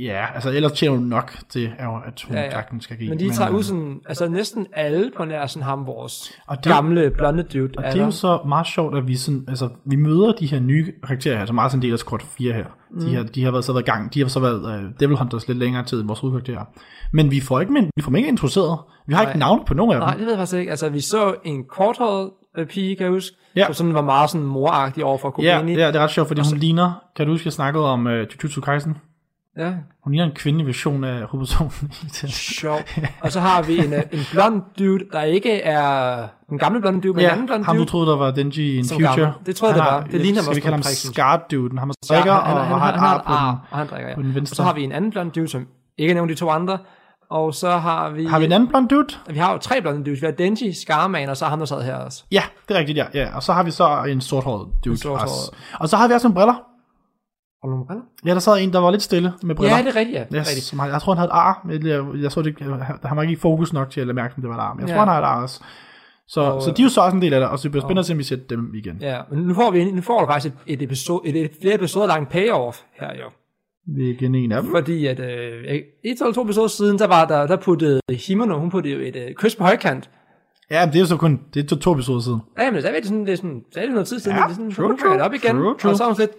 ja, 0.00 0.26
altså 0.34 0.50
ellers 0.50 0.72
tjener 0.72 0.96
hun 0.96 1.04
nok 1.06 1.32
til, 1.48 1.70
at 1.78 1.86
hun 1.86 2.36
Ja, 2.36 2.42
ja, 2.42 2.62
skal 2.80 2.96
give. 2.96 3.10
Men 3.10 3.18
de 3.18 3.30
tager 3.30 3.50
ud 3.50 3.62
sådan, 3.62 4.00
altså 4.08 4.28
næsten 4.28 4.66
alle 4.72 5.10
på 5.16 5.24
nær 5.24 5.46
sådan 5.46 5.62
ham, 5.62 5.86
vores 5.86 6.32
Og 6.46 6.56
det- 6.64 6.72
gamle 6.72 7.10
blonde 7.10 7.42
dude. 7.42 7.70
Og 7.78 7.84
det 7.84 8.00
er 8.00 8.04
jo 8.04 8.10
så 8.10 8.38
meget 8.48 8.66
sjovt, 8.66 8.96
at 8.98 9.08
vi, 9.08 9.16
sådan, 9.16 9.44
altså, 9.48 9.68
vi 9.84 9.96
møder 9.96 10.32
de 10.32 10.46
her 10.46 10.60
nye 10.60 10.92
karakterer 11.06 11.38
her, 11.38 11.46
som 11.46 11.54
er 11.54 11.60
meget 11.60 11.70
sådan 11.70 11.78
en 11.78 11.82
del 11.82 11.92
af 11.92 11.98
Squad 11.98 12.20
4 12.38 12.52
her. 12.52 12.64
Mm. 12.90 13.00
De, 13.00 13.10
her, 13.10 13.22
de 13.22 13.44
har 13.44 13.50
været, 13.50 13.64
så 13.64 13.72
været 13.72 13.82
i 13.88 13.90
gang, 13.90 14.14
de 14.14 14.20
har 14.20 14.28
så 14.28 14.40
været 14.40 14.84
uh, 14.84 14.90
Devil 15.00 15.16
Hunters 15.16 15.48
lidt 15.48 15.58
længere 15.58 15.84
tid 15.84 16.02
vores 16.02 16.20
hovedkarakterer. 16.20 16.64
Men 17.12 17.30
vi 17.30 17.40
får 17.40 17.60
ikke, 17.60 17.72
men, 17.72 17.90
vi 17.96 18.02
får 18.02 18.14
ikke 18.16 18.28
introduceret. 18.28 18.78
Vi 19.06 19.14
har 19.14 19.22
Nej. 19.22 19.30
ikke 19.30 19.38
navn 19.38 19.62
på 19.66 19.74
nogen 19.74 19.92
af 19.92 19.96
dem. 20.00 20.06
Nej, 20.06 20.14
det 20.14 20.20
ved 20.22 20.32
jeg 20.32 20.38
faktisk 20.38 20.58
ikke. 20.58 20.70
Altså, 20.70 20.88
vi 20.88 21.00
så 21.00 21.34
en 21.44 21.64
korthåret 21.64 22.30
øh, 22.58 22.66
pige, 22.66 22.96
kan 22.96 23.04
jeg 23.04 23.12
huske, 23.12 23.36
Ja. 23.56 23.64
som 23.66 23.74
sådan 23.74 23.94
var 23.94 24.02
meget 24.02 24.30
sådan 24.30 24.46
moragtig 24.46 25.04
over 25.04 25.18
for 25.18 25.42
Ja, 25.42 25.56
Kobeni. 25.56 25.78
ja, 25.78 25.86
det 25.86 25.96
er 25.96 26.00
ret 26.00 26.10
sjovt, 26.10 26.28
fordi 26.28 26.40
hun 26.50 26.58
ligner, 26.58 26.92
kan 27.16 27.26
du 27.26 27.32
huske, 27.32 27.46
jeg 27.46 27.52
snakkede 27.52 27.84
om 27.92 28.06
uh, 28.06 28.12
Jujutsu 28.12 28.60
Kaisen? 28.60 28.96
ja. 29.58 29.72
Hun 30.04 30.12
ligner 30.12 30.24
en 30.26 30.32
kvindelig 30.34 30.66
version 30.66 31.04
af 31.04 31.22
hovedpersonen. 31.26 31.72
i 32.02 32.06
den. 32.22 32.28
Sjov. 32.28 32.78
Og 33.20 33.32
så 33.32 33.40
har 33.40 33.62
vi 33.62 33.78
en, 33.78 33.92
øh, 33.92 34.02
en 34.12 34.20
blond 34.32 34.62
dude, 34.78 35.04
der 35.12 35.22
ikke 35.22 35.60
er 35.60 36.26
den 36.48 36.58
gamle 36.58 36.80
blonde 36.80 37.00
dude, 37.00 37.12
men 37.12 37.20
en 37.20 37.26
ja, 37.26 37.32
anden 37.32 37.46
blond 37.46 37.64
ham 37.64 37.76
du 37.76 37.80
dude. 37.82 37.90
troede, 37.90 38.06
der 38.10 38.16
var 38.16 38.30
Denji 38.30 38.76
in 38.76 38.84
Som 38.84 38.94
Future. 39.00 39.10
gammel. 39.16 39.46
Det 39.46 39.56
troede 39.56 39.74
jeg, 39.74 39.82
Han 39.84 39.92
det 40.02 40.02
var. 40.04 40.10
Det 40.10 40.20
ligner 40.20 40.40
Skal 40.42 40.50
også 40.50 40.60
vi 40.60 40.60
kalde 40.60 40.74
ham 40.74 40.80
på 40.80 40.84
priksen. 40.84 41.12
Scar 41.12 41.46
Dude? 41.50 41.78
Han 41.78 41.88
har 41.88 41.94
strikker, 42.04 42.32
Ja, 42.32 42.38
og, 42.38 42.60
og 42.60 42.80
har 42.80 42.92
et 42.92 42.96
ar 42.98 43.16
på 43.18 43.22
den. 43.26 43.32
ar, 43.34 43.68
og 43.70 43.78
han 43.78 43.86
drikker, 43.86 44.08
ja. 44.08 44.14
på 44.14 44.22
den 44.22 44.28
Og 44.30 44.34
venstre. 44.34 44.56
så 44.56 44.62
har 44.62 44.74
vi 44.74 44.82
en 44.84 44.92
anden 44.92 45.10
blond 45.10 45.30
dude, 45.30 45.48
som 45.48 45.66
ikke 45.98 46.14
nævnt 46.14 46.30
de 46.30 46.34
to 46.34 46.50
andre. 46.50 46.78
Og 47.30 47.54
så 47.54 47.70
har 47.70 48.10
vi... 48.10 48.24
Har 48.26 48.38
vi 48.38 48.44
en 48.44 48.52
anden 48.52 48.68
blond 48.68 48.88
dude? 48.88 49.14
Vi 49.30 49.38
har 49.38 49.52
jo 49.52 49.58
tre 49.58 49.80
blonde 49.80 50.04
dudes. 50.04 50.20
Vi 50.22 50.26
har 50.26 50.32
Denji, 50.32 50.72
Scarman, 50.72 51.28
og 51.28 51.36
så 51.36 51.44
ham, 51.46 51.58
der 51.58 51.66
sad 51.66 51.82
her 51.82 51.94
også. 51.94 52.24
Ja, 52.32 52.42
det 52.68 52.74
er 52.74 52.78
rigtigt, 52.78 52.98
ja. 52.98 53.06
ja. 53.14 53.36
Og 53.36 53.42
så 53.42 53.52
har 53.52 53.62
vi 53.62 53.70
så 53.70 54.04
en 54.08 54.20
sorthåret 54.20 54.68
dude 54.84 54.96
sorthåret. 54.96 55.22
også. 55.22 55.52
Og 55.80 55.88
så 55.88 55.96
har 55.96 56.08
vi 56.08 56.14
også 56.14 56.28
nogle 56.28 56.34
briller. 56.34 56.54
Og 57.62 57.70
nogle 57.70 57.86
briller? 57.86 58.02
Ja, 58.26 58.30
der 58.34 58.38
sad 58.38 58.58
en, 58.62 58.72
der 58.72 58.78
var 58.78 58.90
lidt 58.90 59.02
stille 59.02 59.32
med 59.42 59.54
briller. 59.54 59.76
Ja, 59.76 59.82
det 59.82 59.88
er 59.90 59.96
rigtigt, 59.96 60.18
ja. 60.18 60.24
Det 60.24 60.34
er 60.34 60.40
Yes, 60.40 60.48
rigtigt. 60.48 60.80
han, 60.80 60.90
jeg 60.90 61.00
tror, 61.02 61.14
han 61.14 61.18
havde 61.18 61.28
et 61.28 61.32
ar. 61.32 61.66
Jeg, 62.14 62.22
jeg 62.22 62.32
så 62.32 62.42
det, 62.42 62.56
han 63.04 63.16
var 63.16 63.22
ikke 63.22 63.32
i 63.32 63.36
fokus 63.36 63.72
nok 63.72 63.90
til 63.90 64.00
at 64.08 64.14
mærke, 64.14 64.34
om 64.36 64.42
det 64.42 64.50
var 64.50 64.56
et 64.56 64.60
ar. 64.60 64.74
Men 64.74 64.80
jeg 64.80 64.88
Ja. 64.88 64.94
tror, 64.94 65.00
han 65.00 65.08
har 65.08 65.18
et 65.18 65.24
ar 65.24 65.42
også. 65.42 65.60
Så, 66.28 66.40
Og- 66.40 66.62
så 66.62 66.70
de 66.70 66.82
er 66.82 66.86
jo 66.86 66.90
så 66.90 67.00
også 67.00 67.16
en 67.16 67.22
del 67.22 67.32
af 67.34 67.40
det, 67.40 67.48
og 67.48 67.58
så 67.58 67.62
det 67.62 67.70
bliver 67.70 67.82
spændende 67.82 68.00
at 68.00 68.06
se, 68.06 68.12
om 68.12 68.18
vi 68.18 68.22
ser 68.24 68.36
dem 68.50 68.74
igen. 68.74 68.96
Ja, 69.00 69.20
men 69.30 69.38
nu 69.42 69.54
får 69.54 69.70
vi 69.70 69.90
nu 69.90 70.02
får 70.02 70.20
du 70.20 70.26
faktisk 70.26 70.54
et, 70.66 70.72
et, 70.74 70.82
episode, 70.82 71.28
et, 71.28 71.36
et 71.44 71.50
flere 71.62 71.74
episoder 71.74 72.06
langt 72.06 72.30
payoff 72.30 72.78
her 73.00 73.08
jo. 73.22 73.30
Hvilken 73.86 74.34
en 74.34 74.52
af 74.52 74.62
dem? 74.62 74.70
Fordi 74.70 75.06
at 75.06 75.20
øh, 75.20 75.64
et 75.64 75.84
eller 76.04 76.32
to 76.32 76.42
episoder 76.42 76.68
siden, 76.68 76.98
der 76.98 77.06
var 77.06 77.24
der, 77.24 77.46
der 77.46 77.56
puttede 77.56 78.00
Himono, 78.28 78.58
hun 78.58 78.70
puttede 78.70 78.94
jo 78.94 79.00
et 79.00 79.16
øh, 79.16 79.34
kys 79.34 79.56
på 79.56 79.64
højkant. 79.64 80.10
Ja, 80.70 80.86
men 80.86 80.92
det 80.92 80.96
er 80.98 81.00
jo 81.00 81.06
så 81.06 81.16
kun 81.16 81.40
det 81.54 81.64
er 81.64 81.66
to, 81.68 81.76
to 81.76 81.92
episoder 81.92 82.20
siden. 82.20 82.40
Ja, 82.58 82.70
men 82.70 82.82
så 82.82 82.88
er 82.88 82.92
det 82.92 83.04
sådan, 83.04 83.26
det 83.26 83.32
er 83.32 83.36
sådan, 83.36 83.62
så 83.72 83.80
er 83.80 83.84
det 83.84 83.92
noget 83.92 84.08
tid 84.08 84.18
siden, 84.20 84.36
Ja, 84.36 84.42
det 84.42 84.50
er 84.50 84.54
sådan, 84.54 84.72
true, 84.72 84.92
det 84.92 85.20
op 85.20 85.30
true, 85.30 85.36
igen, 85.36 85.56
true, 85.56 85.74
true. 85.78 85.92
og 85.92 85.96
så 85.96 86.02
er 86.04 86.06
hun 86.08 86.16
sådan 86.16 86.28
lidt, 86.30 86.38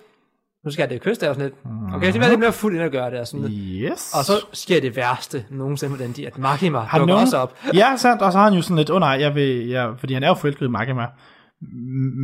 nu 0.65 0.71
skal 0.71 0.83
jeg 0.83 0.89
det 0.89 1.01
kys 1.01 1.17
der, 1.17 1.29
og 1.29 1.35
sådan 1.35 1.49
lidt, 1.49 1.59
okay, 1.95 2.11
så 2.11 2.17
bliver 2.17 2.29
lidt 2.29 2.39
mere 2.39 2.51
fuld 2.51 2.73
ind 2.75 2.83
at 2.83 2.91
gøre 2.91 3.11
det, 3.11 3.19
og 3.19 3.27
sådan 3.27 3.45
lidt. 3.45 3.91
Yes. 3.91 4.13
Og 4.19 4.25
så 4.25 4.33
sker 4.53 4.81
det 4.81 4.95
værste 4.95 5.45
nogensinde 5.51 5.97
med 5.97 6.05
den, 6.05 6.11
de, 6.15 6.27
at 6.27 6.37
Makima 6.37 6.79
har 6.79 6.97
dukker 6.97 7.13
nogen, 7.13 7.23
også 7.27 7.37
op. 7.37 7.55
Ja, 7.73 7.95
sandt. 7.97 8.21
Og 8.21 8.31
så 8.31 8.37
har 8.37 8.45
han 8.45 8.53
jo 8.53 8.61
sådan 8.61 8.77
lidt, 8.77 8.89
åh 8.89 8.95
oh, 8.95 8.99
nej, 8.99 9.09
jeg 9.19 9.35
vil, 9.35 9.67
jeg, 9.67 9.93
fordi 9.97 10.13
han 10.13 10.23
er 10.23 10.27
jo 10.27 10.33
forelsket 10.33 10.65
i 10.65 10.69
Makima. 10.69 11.05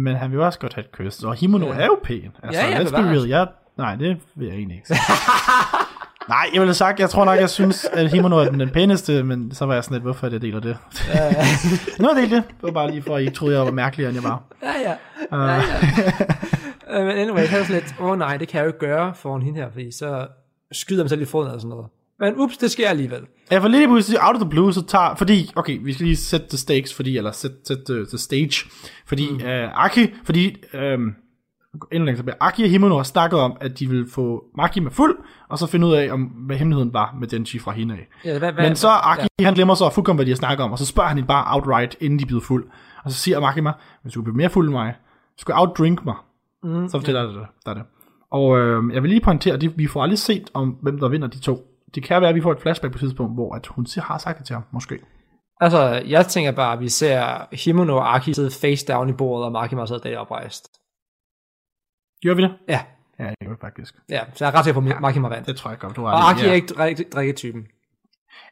Men 0.04 0.16
han 0.16 0.32
vil 0.32 0.40
også 0.40 0.60
godt 0.60 0.74
have 0.74 0.86
et 0.86 0.92
kys. 0.92 1.24
Og 1.24 1.36
Himono 1.36 1.66
Ja. 1.68 1.74
er 1.80 1.86
jo 1.86 2.00
pæn. 2.04 2.30
Altså, 2.44 2.62
Ja, 2.62 2.70
ja, 2.70 2.80
let's 2.80 2.84
be 2.84 2.90
bevares. 2.90 3.18
real. 3.18 3.28
Jeg, 3.30 3.48
nej, 3.78 3.96
det 3.96 4.18
vil 4.36 4.48
jeg 4.48 4.56
egentlig 4.56 4.76
ikke 4.76 4.88
sige. 4.88 5.00
Nej, 6.30 6.50
jeg 6.54 6.62
ville 6.62 6.68
have 6.68 6.74
sagt, 6.74 7.00
jeg 7.00 7.10
tror 7.10 7.26
nok, 7.26 7.40
jeg 7.40 7.50
synes, 7.50 7.86
at 7.86 8.12
Himono 8.12 8.38
er 8.38 8.50
den, 8.50 8.60
den 8.60 8.70
pæneste, 8.70 9.24
men 9.24 9.56
så 9.56 9.66
var 9.66 9.74
jeg 9.74 9.84
sådan 9.84 9.96
lidt, 9.96 10.04
hvorfor 10.04 10.26
er 10.26 10.30
det, 10.30 10.34
jeg 10.34 10.42
deler 10.42 10.60
det? 10.60 10.78
nu 12.00 12.08
har 12.08 12.16
jeg 12.16 12.22
delt 12.22 12.32
det. 12.32 12.44
Det 12.48 12.64
var 12.64 12.72
bare 12.72 12.92
lige 12.92 13.02
for, 13.02 13.16
at 13.16 13.24
I 13.24 13.30
troede, 13.30 13.56
jeg 13.56 13.66
var 13.66 13.72
mærkeligere, 13.72 14.10
end 14.10 14.16
jeg 14.22 14.24
var. 14.24 14.44
Ja, 14.64 14.74
ja. 14.82 14.96
ja, 15.38 15.56
ja. 15.56 15.62
Øh, 16.94 17.06
Men 17.06 17.18
anyway, 17.18 17.42
jeg 17.42 17.60
var 17.60 17.66
sådan 17.66 17.82
lidt, 17.82 17.96
åh 18.00 18.06
oh, 18.06 18.18
nej, 18.18 18.38
det 18.38 18.48
kan 18.48 18.58
jeg 18.58 18.64
jo 18.64 18.70
ikke 18.70 18.80
gøre 18.80 19.16
foran 19.16 19.42
hende 19.42 19.60
her, 19.60 19.72
fordi 19.72 19.92
så 19.92 20.28
skyder 20.72 21.04
man 21.04 21.10
selv 21.10 21.22
i 21.22 21.26
foden 21.26 21.48
eller 21.48 21.60
sådan 21.60 21.70
noget. 21.70 21.86
Men 22.20 22.36
ups, 22.38 22.58
det 22.58 22.72
sker 22.72 22.90
alligevel. 22.90 23.22
Ja, 23.52 23.60
for 23.60 23.68
lige 23.68 23.88
pludselig, 23.88 24.20
out 24.24 24.36
of 24.36 24.42
the 24.42 24.50
blue, 24.50 24.74
så 24.74 24.86
tager, 24.86 25.16
fordi, 25.16 25.52
okay, 25.56 25.80
vi 25.84 25.94
skal 25.94 26.06
lige 26.06 26.18
sætte 26.18 26.48
the 26.50 26.58
stakes, 26.58 26.94
fordi, 26.94 27.18
eller 27.18 27.32
sætte 27.32 27.58
set 27.68 27.84
the, 27.86 28.06
the 28.06 28.18
stage, 28.18 28.70
fordi 29.06 29.30
mm. 29.30 29.36
uh, 29.36 29.86
Aki, 29.86 30.14
fordi, 30.24 30.56
um, 30.74 31.16
endnu 31.74 32.06
længere 32.06 32.16
tilbage, 32.16 32.38
Aki 32.40 32.64
og 32.64 32.70
Himono 32.70 32.96
har 32.96 33.04
snakket 33.04 33.40
om, 33.40 33.58
at 33.62 33.80
de 33.80 33.90
vil 33.90 34.10
få 34.10 34.44
Maki 34.58 34.80
med 34.80 34.92
fuld, 34.92 35.18
og 35.50 35.60
så 35.60 35.68
finde 35.68 35.88
ud 35.88 35.94
af, 35.94 36.12
om, 36.12 36.22
hvad 36.22 36.58
hemmeligheden 36.58 36.94
var 36.94 37.16
med 37.20 37.28
Denji 37.28 37.60
fra 37.60 37.72
hende 37.72 37.94
af. 37.94 38.08
Ja, 38.26 38.40
hvad, 38.40 38.52
hvad, 38.52 38.68
Men 38.68 38.76
så 38.76 38.90
Aki, 38.90 39.28
ja. 39.40 39.46
han 39.46 39.54
glemmer 39.54 39.74
så 39.74 39.90
fuldkommen, 39.90 40.18
hvad 40.18 40.26
de 40.26 40.32
har 40.32 40.36
snakket 40.36 40.64
om, 40.64 40.72
og 40.72 40.80
så 40.80 40.86
spørger 40.86 41.08
han 41.08 41.18
hende 41.18 41.28
bare 41.28 41.56
outright, 41.56 41.98
inden 42.00 42.20
de 42.20 42.26
bliver 42.26 42.42
fuld. 42.42 42.68
Og 43.04 43.12
så 43.12 43.18
siger 43.18 43.40
Maki 43.40 43.62
mig, 43.62 43.74
hvis 44.02 44.14
du 44.14 44.22
bliver 44.22 44.36
mere 44.36 44.50
fuld 44.50 44.68
end 44.68 44.74
mig, 44.74 44.94
så 45.38 45.42
skal 45.42 45.56
du 45.56 45.60
outdrink 45.60 46.06
mig. 46.06 46.16
Mm, 46.64 46.88
så 46.88 47.00
fortæller 47.00 47.22
ja. 47.22 47.28
det, 47.28 47.36
der 47.66 47.72
er 47.72 47.76
det. 47.76 47.84
Og 48.32 48.60
øh, 48.60 48.94
jeg 48.94 49.04
vil 49.04 49.10
lige 49.10 49.22
pointere, 49.22 49.54
at 49.54 49.78
vi 49.78 49.88
får 49.88 50.04
aldrig 50.04 50.20
set 50.20 50.50
om, 50.54 50.70
hvem 50.82 51.00
der 51.00 51.08
vinder 51.08 51.28
de 51.28 51.40
to. 51.40 51.68
Det 51.96 52.04
kan 52.04 52.22
være, 52.22 52.30
at 52.30 52.36
vi 52.36 52.42
får 52.42 52.52
et 52.52 52.60
flashback 52.60 52.94
på 52.94 52.98
et 52.98 53.00
tidspunkt, 53.00 53.34
hvor 53.34 53.56
at 53.56 53.68
hun 53.68 53.86
har 53.98 54.18
sagt 54.18 54.38
det 54.38 54.46
til 54.46 54.54
ham, 54.54 54.64
måske. 54.72 55.00
Altså, 55.62 56.04
jeg 56.08 56.28
tænker 56.28 56.52
bare, 56.52 56.74
at 56.74 56.80
vi 56.80 56.90
ser 56.90 57.48
Himono 57.66 57.96
og 57.96 58.16
Aki 58.16 58.34
sidde 58.34 58.52
face 58.52 58.86
down 58.94 59.10
i 59.10 59.14
bordet, 59.14 59.46
og 59.46 59.52
Makima 59.52 59.86
sidder 59.86 60.02
der 60.02 60.18
oprejst. 60.18 60.71
Gjorde 62.22 62.36
vi 62.38 62.44
det? 62.44 62.52
Ja, 62.68 62.80
Ja, 63.20 63.26
det 63.30 63.36
gjorde 63.42 63.56
vi 63.56 63.62
faktisk. 63.62 63.96
ja, 64.10 64.20
så 64.34 64.46
jeg 64.46 64.52
er 64.54 64.58
ret 64.58 64.66
sikker 64.66 64.82
på, 64.82 64.88
at 64.90 65.02
Makima 65.02 65.28
vandt. 65.28 65.48
Det 65.48 65.56
tror 65.56 65.70
jeg 65.72 65.80
godt, 65.80 65.96
du 65.96 66.06
har 66.06 66.12
Og 66.12 66.20
ret 66.20 66.38
i, 66.38 66.40
Aki 66.40 66.50
er 66.50 66.54
ikke 66.54 66.80
rigtig 66.80 67.06
drikketypen. 67.14 67.64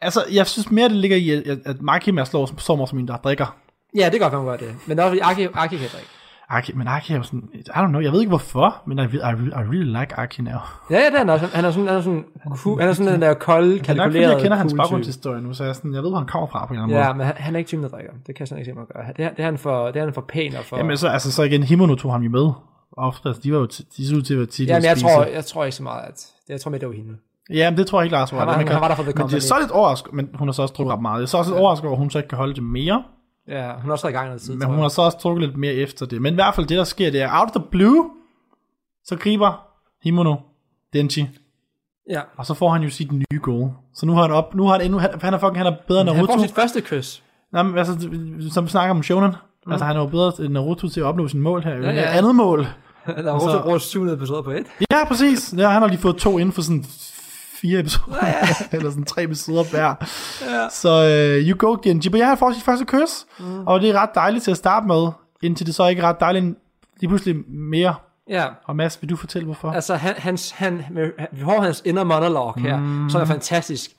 Altså, 0.02 0.20
jeg 0.34 0.48
synes 0.48 0.72
mere, 0.72 0.90
det 0.90 0.96
ligger 0.98 1.18
i, 1.18 1.30
at, 1.50 1.60
at 1.66 1.82
Makima 1.82 2.26
slår 2.26 2.46
så 2.58 2.76
meget 2.76 2.90
som 2.90 3.00
en, 3.00 3.08
der 3.08 3.18
drikker. 3.18 3.58
Ja, 3.96 4.10
det 4.12 4.20
kan 4.20 4.32
godt 4.32 4.46
være, 4.46 4.58
det. 4.58 4.76
Men 4.88 5.00
også 5.00 5.20
Aki, 5.24 5.48
Aki 5.54 5.78
kan 5.78 5.88
drikke. 5.94 6.08
Aki, 6.50 6.74
men 6.74 6.88
Aki 6.88 7.14
er 7.14 7.18
jo 7.18 7.24
sådan, 7.24 7.50
I 7.56 7.58
don't 7.70 7.88
know, 7.88 8.02
jeg 8.02 8.12
ved 8.12 8.20
ikke 8.20 8.30
hvorfor, 8.30 8.84
men 8.88 9.00
I, 9.00 9.02
I, 9.02 9.06
I, 9.06 9.20
really 9.20 10.00
like 10.00 10.20
Aki 10.20 10.42
now. 10.42 10.54
Ja, 10.90 10.96
ja, 11.00 11.06
det 11.06 11.14
er 11.14 11.18
han 11.18 11.30
også. 11.30 11.46
Han 11.54 11.66
er 11.66 11.72
sådan, 11.72 11.88
han 11.88 11.98
er 11.98 12.02
sådan, 12.02 12.26
cool, 12.58 12.80
han 12.80 12.90
er 12.90 12.94
sådan 12.94 13.14
den 13.14 13.22
der 13.22 13.34
kolde, 13.34 13.74
Det 13.80 13.90
er 13.90 13.94
nok, 13.94 14.04
kalkulerede, 14.04 14.34
jeg 14.34 14.42
kender 14.42 14.58
hans 14.58 14.72
cool 14.72 14.78
baggrundshistorie 14.78 15.42
nu, 15.42 15.54
så 15.54 15.64
jeg, 15.64 15.70
er 15.70 15.74
sådan, 15.74 15.94
jeg 15.94 16.04
ved, 16.04 16.10
hvor 16.10 16.18
han 16.18 16.28
kommer 16.28 16.48
fra 16.48 16.66
på 16.66 16.74
en 16.74 16.80
eller 16.80 16.84
anden 16.84 16.98
Ja, 16.98 17.08
måde. 17.08 17.18
men 17.18 17.26
han, 17.26 17.36
han 17.38 17.56
er 17.56 17.58
ikke 17.58 17.68
typen, 17.68 17.84
der 17.84 17.90
drikker. 17.90 18.12
Det 18.28 18.36
kan 18.36 18.40
jeg 18.40 18.48
sådan 18.48 18.60
ikke 18.60 18.72
se 18.72 18.76
mig 18.76 18.86
gøre. 18.94 19.06
Det 19.18 19.26
er, 19.26 19.30
det 19.30 19.40
er, 19.40 19.44
han 19.44 19.58
for, 19.58 19.86
det 19.88 19.96
er 19.96 20.04
han 20.04 20.14
for 20.14 20.22
pæn 20.22 20.56
og 20.56 20.66
for... 20.66 20.78
Jamen 20.78 20.98
så, 20.98 21.08
altså, 21.08 21.32
så 21.32 21.44
igen, 21.44 21.64
Himono 21.64 21.96
tog 21.96 22.12
ham 22.12 22.22
jo 22.22 22.30
med. 22.30 22.52
Ofte, 23.00 23.30
altså, 23.30 23.42
de 23.42 23.52
var 23.54 23.60
jo 23.60 23.66
de 23.98 24.08
så 24.08 24.16
ud 24.16 24.22
til 24.22 24.34
at 24.34 24.38
være 24.38 24.48
tit 24.48 24.68
Jamen, 24.68 24.84
jeg 24.84 24.98
tror, 24.98 25.24
jeg 25.24 25.46
tror 25.46 25.64
ikke 25.66 25.76
så 25.76 25.84
meget, 25.84 26.02
at... 26.08 26.16
Det, 26.48 26.54
jeg 26.54 26.62
tror 26.62 26.72
mere, 26.72 26.80
det 26.80 26.88
var 26.88 26.94
hende. 26.94 27.18
Ja, 27.54 27.70
men 27.70 27.78
det 27.78 27.88
tror 27.88 28.00
jeg 28.02 28.06
ikke, 28.06 28.16
Lars 28.16 28.32
var. 28.32 28.40
Han 28.40 28.48
var- 28.48 28.54
det, 28.54 28.58
man 28.60 28.68
han- 28.68 28.74
han 28.74 28.82
var 28.82 28.88
der 28.88 28.96
for 28.96 29.04
the 29.04 29.08
Men 29.08 29.16
det 29.16 29.20
er 29.20 29.24
company. 29.24 29.40
så 29.40 29.56
lidt 29.60 29.72
overrasket, 29.72 30.14
men 30.14 30.30
hun 30.34 30.48
har 30.48 30.54
så 30.54 30.62
også 30.62 30.74
drukket 30.74 30.94
ret 30.94 31.02
meget. 31.02 31.18
Jeg 31.20 31.24
er 31.24 31.28
så 31.28 31.38
også 31.38 31.52
lidt 31.52 31.60
overrasket 31.62 31.86
over, 31.88 31.96
at 31.96 32.00
hun 32.00 32.10
så 32.10 32.18
ikke 32.20 32.30
kan 32.30 32.38
holde 32.38 32.54
det 32.54 32.64
mere. 32.64 33.04
Ja, 33.48 33.72
hun 33.74 33.84
har 33.86 33.92
også 33.92 34.06
været 34.06 34.14
i 34.14 34.18
gang 34.18 34.28
noget 34.28 34.42
tid, 34.42 34.56
Men 34.56 34.68
hun 34.68 34.78
har 34.80 34.88
så 34.88 35.02
også 35.02 35.18
drukket 35.24 35.48
lidt 35.48 35.58
mere 35.58 35.74
efter 35.74 36.06
det. 36.06 36.22
Men 36.22 36.34
i 36.34 36.36
hvert 36.36 36.56
fald 36.56 36.66
det, 36.68 36.78
der 36.78 36.84
sker, 36.84 37.12
det 37.12 37.22
er 37.22 37.30
out 37.40 37.50
of 37.50 37.52
the 37.62 37.64
blue, 37.72 38.10
så 39.06 39.16
griber 39.16 39.66
Himono 40.04 40.36
Denji, 40.94 41.30
Ja. 42.10 42.22
og 42.38 42.46
så 42.46 42.54
får 42.54 42.70
han 42.70 42.82
jo 42.82 42.90
sit 42.90 43.12
nye 43.12 43.40
goal. 43.42 43.72
Så 43.94 44.06
nu 44.06 44.14
har 44.14 44.22
han 44.22 44.32
op, 44.32 44.56
nu 44.56 44.64
har 44.66 44.72
han 44.74 44.82
endnu, 44.82 44.98
han, 45.00 45.10
han 45.22 45.34
er 45.34 45.38
fucking, 45.38 45.58
han 45.58 45.66
er 45.68 45.76
bedre 45.88 46.02
end 46.02 46.10
Han 46.10 46.18
Naruto. 46.18 46.34
får 46.34 46.42
sit 46.42 46.56
første 46.56 46.82
kys. 46.82 47.24
Nej, 47.54 47.64
men 47.64 47.78
altså, 47.78 48.10
som 48.52 48.66
vi 48.66 48.70
snakker 48.70 48.96
om 48.96 49.04
Shonen, 49.04 49.32
mm. 49.66 49.72
altså 49.72 49.86
han 49.86 49.96
er 49.96 50.00
jo 50.00 50.08
bedre 50.08 50.32
end 50.46 50.54
Naruto 50.54 50.88
til 50.90 51.00
at 51.00 51.06
opnå 51.06 51.28
sin 51.28 51.42
mål 51.42 51.64
her. 51.64 51.72
Ja, 51.76 51.82
ja. 51.82 51.92
ja. 51.94 52.18
Andet 52.18 52.36
mål. 52.36 52.66
Der 53.26 53.34
er 53.34 53.40
så- 53.40 53.46
også 53.46 53.62
bruger 53.62 53.78
700 53.78 54.18
episoder 54.18 54.42
på 54.42 54.52
et. 54.52 54.66
Ja, 54.92 55.06
præcis. 55.08 55.54
Ja, 55.58 55.70
han 55.70 55.82
har 55.82 55.90
lige 55.90 56.00
fået 56.00 56.16
to 56.18 56.38
inden 56.38 56.52
for 56.54 56.62
sådan 56.62 56.86
fire 57.62 57.80
episoder. 57.80 58.16
Ja, 58.24 58.28
ja. 58.28 58.48
Eller 58.78 58.90
sådan 58.90 59.04
tre 59.06 59.24
episoder 59.24 59.64
hver. 59.64 59.96
Ja. 60.52 60.70
Så 60.70 60.90
uh, 61.42 61.48
you 61.50 61.58
go, 61.58 61.78
Genji. 61.84 62.10
Men 62.10 62.20
ja, 62.22 62.28
han 62.28 62.38
får 62.38 62.52
sit 62.54 62.64
første 62.64 62.86
kys. 62.86 63.26
Mm. 63.40 63.68
Og 63.68 63.82
det 63.82 63.90
er 63.90 64.00
ret 64.02 64.10
dejligt 64.16 64.44
til 64.44 64.52
at 64.52 64.58
starte 64.58 64.88
med. 64.88 65.08
Indtil 65.44 65.66
det 65.66 65.76
så 65.76 65.88
ikke 65.88 66.02
er 66.02 66.06
ret 66.08 66.20
dejligt 66.20 66.46
lige 67.00 67.08
pludselig 67.08 67.36
mere. 67.50 67.96
Ja, 68.30 68.46
Og 68.66 68.76
Mads, 68.76 69.02
vil 69.02 69.10
du 69.10 69.16
fortælle 69.16 69.46
hvorfor? 69.46 69.72
altså 69.72 69.96
han, 69.96 70.14
hans, 70.18 70.52
han, 70.52 70.86
vi 71.32 71.44
får 71.44 71.62
hans 71.62 71.82
inner 71.86 72.04
monologue 72.04 72.54
her, 72.58 72.78
mm. 72.80 73.10
som 73.10 73.22
er 73.22 73.26
fantastisk. 73.26 73.92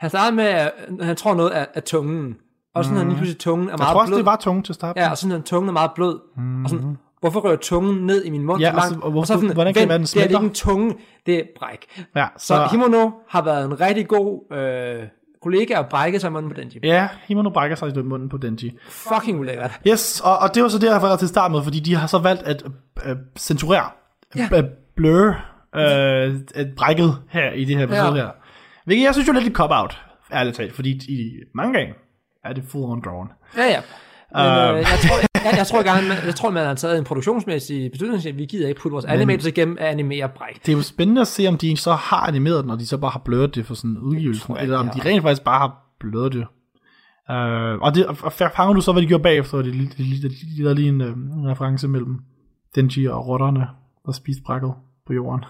Han 0.00 0.10
starter 0.10 0.34
med, 0.34 0.44
at 0.44 0.72
han 1.00 1.16
tror 1.16 1.34
noget 1.34 1.50
af, 1.50 1.66
af 1.74 1.82
tungen. 1.82 2.36
Og 2.74 2.84
sådan, 2.84 2.94
mm. 2.94 2.98
han 2.98 3.08
lige 3.08 3.16
pludselig 3.16 3.38
tungen 3.40 3.68
er 3.68 3.72
jeg 3.72 3.78
meget 3.78 3.92
tror 3.92 4.00
også, 4.00 4.10
blød. 4.10 4.18
det 4.18 4.26
var 4.26 4.36
tungt 4.36 4.66
til 4.66 4.72
at 4.72 4.74
starte 4.74 5.00
Ja, 5.00 5.10
og 5.10 5.18
sådan, 5.18 5.36
at 5.36 5.44
tungen 5.44 5.68
er 5.68 5.72
meget 5.72 5.90
blød. 5.94 6.18
Mm. 6.36 6.64
Og 6.64 6.70
sådan, 6.70 6.98
hvorfor 7.20 7.40
rører 7.40 7.56
tungen 7.56 8.06
ned 8.06 8.24
i 8.24 8.30
min 8.30 8.42
mund 8.42 8.60
Ja, 8.60 8.68
og 8.70 8.74
langt? 8.76 8.94
så- 8.94 9.00
og 9.02 9.10
hvorfor- 9.10 9.26
så 9.26 9.32
sådan, 9.32 9.52
hvordan 9.52 9.74
kan 9.74 9.80
det 9.80 9.88
"Vent, 9.88 9.88
være, 9.88 9.98
den 9.98 10.02
Det 10.02 10.08
er 10.08 10.12
smelter?" 10.12 10.38
ikke 10.40 10.46
en 10.48 10.54
tunge, 10.54 10.94
det 11.26 11.34
er 11.38 11.42
bræk. 11.58 12.04
Ja, 12.16 12.26
Så, 12.36 12.46
så, 12.46 12.68
Himono 12.70 13.10
har 13.28 13.42
været 13.42 13.64
en 13.64 13.80
rigtig 13.80 14.08
god 14.08 14.56
øh, 14.56 15.02
kollega 15.42 15.78
og 15.78 15.86
brækket 15.88 16.20
sig 16.20 16.28
i 16.28 16.30
munden 16.30 16.50
på 16.52 16.60
Denji. 16.60 16.80
ja, 16.82 17.08
Himono 17.24 17.50
brækker 17.50 17.76
sig 17.76 17.96
i 17.96 18.02
munden 18.02 18.28
på 18.28 18.36
Denji. 18.36 18.78
Fucking 18.88 19.40
ulækkert. 19.40 19.80
Yes, 19.88 20.20
og, 20.24 20.38
og 20.38 20.54
det 20.54 20.62
var 20.62 20.68
så 20.68 20.78
det, 20.78 20.86
jeg 20.86 21.00
har 21.00 21.16
til 21.16 21.28
start 21.28 21.50
med, 21.50 21.62
fordi 21.62 21.80
de 21.80 21.94
har 21.94 22.06
så 22.06 22.18
valgt 22.18 22.42
at 22.42 22.62
øh, 23.06 23.16
censurere, 23.38 23.90
Ja. 24.36 24.48
ja. 24.52 24.62
blur, 24.96 25.28
øh, 25.76 26.34
at 26.54 26.66
brækket 26.76 27.18
her 27.28 27.52
i 27.52 27.64
det 27.64 27.76
her 27.76 27.84
episode 27.84 28.06
Ja. 28.08 28.14
her. 28.14 28.28
Hvilket 28.84 29.04
jeg 29.04 29.14
synes 29.14 29.28
jo 29.28 29.32
er 29.32 29.36
lidt 29.38 29.46
et 29.50 29.56
cop-out, 29.56 30.00
ærligt 30.32 30.56
talt, 30.56 30.74
fordi 30.74 30.90
i 31.08 31.30
mange 31.54 31.78
er 32.44 32.52
det 32.52 32.64
full 32.68 32.84
on 32.84 33.02
drawn. 33.04 33.28
Ja, 33.56 33.64
ja. 33.64 33.80
Men 34.34 34.42
Øhm. 34.42 34.76
øh, 34.76 34.78
jeg, 34.78 34.98
tror, 35.06 35.16
jeg, 35.44 35.56
jeg, 35.58 35.66
tror 35.66 35.82
gerne, 35.82 36.08
man, 36.08 36.16
jeg 36.26 36.34
tror, 36.34 36.50
man 36.50 36.66
har 36.66 36.74
taget 36.74 36.98
en 36.98 37.04
produktionsmæssig 37.04 37.90
beslutning, 37.90 38.26
at 38.26 38.38
vi 38.38 38.44
gider 38.44 38.68
ikke 38.68 38.80
putte 38.80 38.92
vores 38.92 39.04
animators 39.04 39.46
igennem 39.46 39.76
at 39.80 39.86
animere 39.86 40.28
bræk. 40.28 40.54
Det 40.66 40.72
er 40.72 40.76
jo 40.76 40.82
spændende 40.82 41.20
at 41.20 41.26
se, 41.26 41.46
om 41.46 41.58
de 41.58 41.76
så 41.76 41.92
har 41.92 42.26
animeret 42.26 42.62
den, 42.64 42.70
og 42.70 42.78
de 42.78 42.86
så 42.86 42.98
bare 42.98 43.10
har 43.10 43.22
blurret 43.24 43.54
det 43.54 43.66
for 43.66 43.74
sådan 43.74 43.98
udgivelsen, 43.98 44.54
jeg, 44.56 44.62
eller 44.62 44.78
om 44.78 44.88
de 44.88 45.00
rent 45.04 45.22
faktisk 45.22 45.44
bare 45.44 45.58
har 45.58 45.78
blurret 46.00 46.32
det. 46.32 46.46
Uh, 47.30 47.82
og, 47.82 47.94
det, 47.94 48.06
og 48.06 48.32
fanger 48.32 48.72
du 48.72 48.80
så, 48.80 48.92
hvad 48.92 49.02
de 49.02 49.06
gjorde 49.06 49.22
bagefter? 49.22 49.58
Det 49.58 49.68
er 49.68 49.72
lige, 49.72 49.90
lige, 49.96 50.28
lige, 50.28 50.34
lige, 50.56 50.74
lige 50.74 50.88
en, 50.88 51.00
øh, 51.00 51.08
en 51.12 51.48
reference 51.50 51.88
mellem 51.88 52.18
Denji 52.74 53.06
og 53.06 53.26
rotterne, 53.26 53.66
der 54.06 54.12
spiste 54.12 54.42
brækket 54.42 54.72
på 55.06 55.12
jorden. 55.12 55.44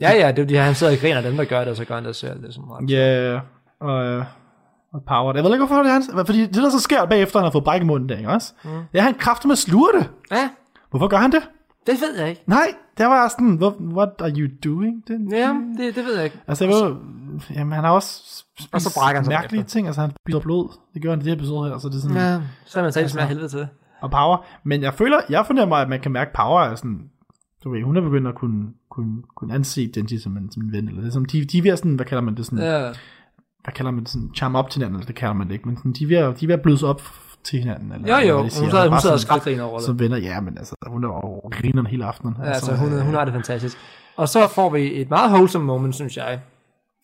Ja, 0.00 0.12
ja, 0.12 0.32
det 0.32 0.50
er 0.50 0.56
her, 0.56 0.62
han 0.64 0.74
sidder 0.74 0.92
og 0.92 0.98
griner 0.98 1.16
af 1.16 1.22
dem, 1.22 1.36
der 1.36 1.44
gør 1.44 1.58
det, 1.58 1.68
og 1.68 1.76
så 1.76 1.84
gør 1.84 1.94
han 1.94 2.04
det 2.04 2.16
selv. 2.16 2.40
Det 2.40 2.48
er 2.48 2.52
sådan 2.52 2.70
ret. 2.70 2.90
Ja, 2.90 3.40
og, 3.80 4.04
øh, 4.06 4.24
og 4.92 5.02
power. 5.08 5.34
Jeg 5.34 5.44
ved 5.44 5.50
ikke, 5.52 5.66
hvorfor 5.66 5.82
det 5.82 5.88
er 5.88 5.92
hans... 5.92 6.10
Fordi 6.26 6.40
det, 6.46 6.54
der 6.54 6.70
så 6.70 6.80
sker 6.80 7.04
bagefter, 7.04 7.38
han 7.38 7.44
har 7.44 7.50
fået 7.50 7.64
bræk 7.64 7.80
i 7.80 7.84
munden 7.84 8.08
der, 8.08 8.16
ikke 8.16 8.30
også? 8.30 8.52
Mm. 8.64 8.70
Det 8.92 8.98
er, 8.98 9.02
han 9.02 9.14
kræfter 9.14 9.48
med 9.48 9.56
det. 10.00 10.10
Ja, 10.30 10.50
Hvorfor 10.90 11.08
gør 11.08 11.16
han 11.16 11.32
det? 11.32 11.48
det 11.86 11.94
ved 12.00 12.20
jeg 12.20 12.28
ikke. 12.28 12.42
Nej, 12.46 12.74
der 12.98 13.06
var 13.06 13.28
sådan, 13.28 13.62
what, 13.96 14.08
are 14.18 14.30
you 14.30 14.48
doing? 14.64 15.08
Det, 15.08 15.32
Ja, 15.32 15.56
det, 15.78 15.96
det 15.96 16.04
ved 16.04 16.14
jeg 16.14 16.24
ikke. 16.24 16.40
Altså, 16.48 16.64
jeg 16.64 16.74
ved, 16.74 16.96
jamen, 17.54 17.72
han 17.72 17.84
har 17.84 17.90
også 17.90 18.44
Og 18.72 18.80
så 18.80 18.94
brækker 18.98 19.18
han 19.18 19.24
sig 19.24 19.32
mærkelige 19.32 19.58
bagefter. 19.60 19.72
ting. 19.72 19.86
Altså, 19.86 20.00
han 20.00 20.10
spiser 20.26 20.40
blod. 20.40 20.68
Det 20.94 21.02
gør 21.02 21.10
han 21.10 21.18
i 21.20 21.22
det 21.24 21.28
her 21.30 21.36
episode 21.36 21.70
her, 21.70 21.78
så 21.78 21.88
det 21.88 21.94
er 21.94 22.00
sådan... 22.00 22.16
Ja, 22.16 22.40
så 22.64 22.78
er 22.78 22.82
man 22.84 22.92
det 22.92 23.10
smager 23.10 23.28
helvede 23.28 23.48
til. 23.48 23.66
Og 24.00 24.10
power. 24.10 24.46
Men 24.64 24.82
jeg 24.82 24.94
føler, 24.94 25.20
jeg 25.30 25.46
fornemmer, 25.46 25.76
at 25.76 25.88
man 25.88 26.00
kan 26.00 26.12
mærke 26.12 26.30
power 26.34 26.60
er 26.62 26.74
sådan... 26.74 27.00
Du 27.64 27.70
ved, 27.70 27.82
hun 27.82 27.96
er 27.96 28.00
begyndt 28.00 28.28
at 28.28 28.34
kunne, 28.34 28.66
kunne, 28.90 29.22
kunne 29.36 29.54
anse 29.54 29.86
Denji 29.94 30.18
som 30.18 30.36
en, 30.36 30.52
som 30.52 30.62
en 30.62 30.72
ven. 30.72 30.88
Eller 30.88 31.02
det 31.02 31.12
som, 31.12 31.24
de, 31.24 31.44
de 31.44 31.68
er 31.68 31.76
sådan, 31.76 31.94
hvad 31.94 32.06
kalder 32.06 32.22
man 32.22 32.34
det 32.36 32.46
sådan... 32.46 32.64
Ja, 32.64 32.92
hvad 33.64 33.72
kalder 33.74 33.90
man 33.90 34.00
det 34.00 34.08
sådan, 34.08 34.30
charm 34.36 34.54
op 34.54 34.70
til 34.70 34.78
hinanden, 34.78 34.96
eller 34.96 35.06
det 35.06 35.14
kalder 35.16 35.34
man 35.34 35.46
det 35.46 35.52
ikke, 35.52 35.68
men 35.68 35.76
sådan, 35.76 35.92
de 35.92 36.04
er 36.04 36.08
ved 36.08 36.16
at, 36.16 36.40
de 36.40 36.44
er 36.44 36.46
ved 36.46 36.54
at 36.54 36.62
blødes 36.62 36.82
op 36.82 37.02
til 37.44 37.58
hinanden. 37.58 37.92
Eller, 37.92 38.20
jo, 38.20 38.28
jo, 38.28 38.36
hun 38.36 38.44
de 38.44 38.50
siger. 38.50 38.62
hun 38.64 38.70
Bare 38.90 39.00
sidder 39.00 39.14
og 39.14 39.20
sådan- 39.20 39.38
skrækgriner 39.40 39.64
over 39.64 39.76
det. 39.78 39.86
Som 39.86 39.98
venner, 39.98 40.16
ja, 40.16 40.40
men 40.40 40.58
altså, 40.58 40.74
hun 40.86 41.04
er 41.04 41.08
jo 41.08 41.48
grineren 41.50 41.86
hele 41.86 42.04
aftenen. 42.04 42.36
Ja, 42.44 42.48
altså, 42.50 42.76
hun, 42.76 43.00
hun 43.02 43.14
har 43.14 43.24
det 43.24 43.34
fantastisk. 43.34 43.76
Og 44.16 44.28
så 44.28 44.48
får 44.48 44.70
vi 44.70 45.00
et 45.00 45.10
meget 45.10 45.30
wholesome 45.32 45.64
moment, 45.64 45.94
synes 45.94 46.16
jeg, 46.16 46.40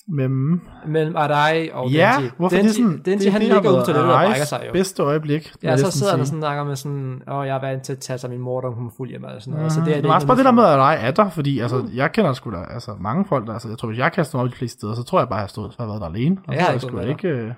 Men, 0.08 0.60
mellem 0.86 1.16
Arai 1.16 1.70
og 1.72 1.90
ja, 1.90 2.12
Denji. 2.16 2.30
hvorfor 2.36 2.56
Denji, 2.56 2.68
det 2.68 2.78
er 2.78 2.82
sådan, 2.82 3.02
Denji, 3.04 3.24
det, 3.24 3.32
han 3.32 3.40
det 3.40 3.48
ligger 3.48 3.70
ud 3.70 3.74
været 3.74 3.84
til 3.84 3.94
det, 3.94 4.02
der 4.02 4.08
Arais 4.10 4.28
brækker 4.28 4.44
sig 4.46 4.62
jo. 4.66 4.72
bedste 4.72 5.02
øjeblik. 5.02 5.52
Ja, 5.62 5.70
jeg 5.70 5.78
så 5.78 5.90
sidder 5.90 6.12
han 6.12 6.20
og 6.20 6.26
snakker 6.26 6.64
med 6.64 6.76
sådan, 6.76 7.22
åh, 7.32 7.46
jeg 7.46 7.56
er 7.56 7.60
vant 7.60 7.82
til 7.82 7.92
at 7.92 7.98
tage 7.98 8.18
sig 8.18 8.30
min 8.30 8.40
mor, 8.40 8.60
da 8.60 8.68
hun 8.68 8.90
fuld 8.96 9.08
hjemme, 9.08 9.28
og 9.28 9.42
sådan 9.42 9.52
noget. 9.54 9.64
Mm, 9.64 9.70
Så 9.70 9.80
det 9.80 9.96
er 9.96 10.00
det 10.02 10.10
er 10.10 10.14
også 10.14 10.26
bare 10.26 10.36
det 10.36 10.44
der 10.44 10.50
med 10.52 10.62
med, 10.62 10.70
at 10.70 10.78
Arai 10.78 10.96
er 11.00 11.10
der, 11.10 11.30
fordi 11.30 11.58
altså, 11.60 11.84
jeg 11.94 12.12
kender 12.12 12.32
sgu 12.32 12.50
da 12.50 12.56
altså, 12.74 12.90
mange 13.00 13.24
folk, 13.28 13.46
der, 13.46 13.52
altså, 13.52 13.68
jeg 13.68 13.78
tror, 13.78 13.88
hvis 13.88 13.98
jeg 13.98 14.12
kaster 14.12 14.38
mig 14.38 14.44
op 14.44 14.50
de 14.50 14.56
fleste 14.56 14.78
steder, 14.78 14.94
så 14.94 15.02
tror 15.02 15.18
jeg 15.18 15.28
bare, 15.28 15.38
at 15.38 15.40
jeg 15.40 15.42
har 15.42 15.48
stået, 15.48 15.72
så 15.72 15.76
har 15.78 15.84
jeg 15.84 15.88
været 15.88 16.00
der 16.00 16.06
alene. 16.08 16.36
Og 16.48 16.54
Jeg 16.54 16.62
så 16.62 16.68
er 16.68 16.72
ikke 16.72 16.86
sgu 16.86 16.96
med 16.96 17.08
ikke... 17.08 17.28
Øh... 17.28 17.50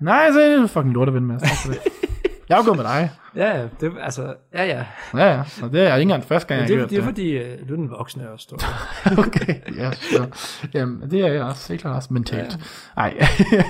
Nej, 0.00 0.32
så 0.32 0.40
er 0.40 0.56
det 0.56 0.70
fucking 0.70 0.94
lorteven 0.94 1.26
med. 1.26 1.38
Tak 1.38 1.48
for 1.64 1.72
det. 1.72 1.80
Jeg 2.50 2.56
er 2.58 2.62
jo 2.62 2.66
gået 2.66 2.76
med 2.76 2.84
dig. 2.84 3.10
Ja, 3.36 3.58
ja, 3.58 3.66
det, 3.80 3.92
altså, 4.00 4.34
ja, 4.54 4.64
ja. 4.64 4.84
Ja, 5.14 5.32
ja. 5.34 5.42
Og 5.62 5.72
det 5.72 5.80
er 5.82 5.94
ikke 5.96 6.02
engang 6.02 6.24
første 6.24 6.48
gang, 6.48 6.60
jeg 6.70 6.78
har 6.78 6.82
det, 6.82 6.90
det 6.90 6.96
er 6.98 7.00
det. 7.00 7.08
fordi, 7.08 7.36
uh, 7.62 7.68
du 7.68 7.72
er 7.72 7.76
den 7.76 7.90
voksne 7.90 8.30
også, 8.30 8.46
du. 8.50 8.56
okay, 9.22 9.54
ja, 9.76 9.90
så. 9.92 10.26
Jamen, 10.74 11.10
det 11.10 11.20
er 11.20 11.32
jeg 11.32 11.42
også. 11.42 11.72
Helt 11.72 11.80
klart 11.82 11.96
også 11.96 12.12
mentalt. 12.12 12.58
Nej. 12.96 13.14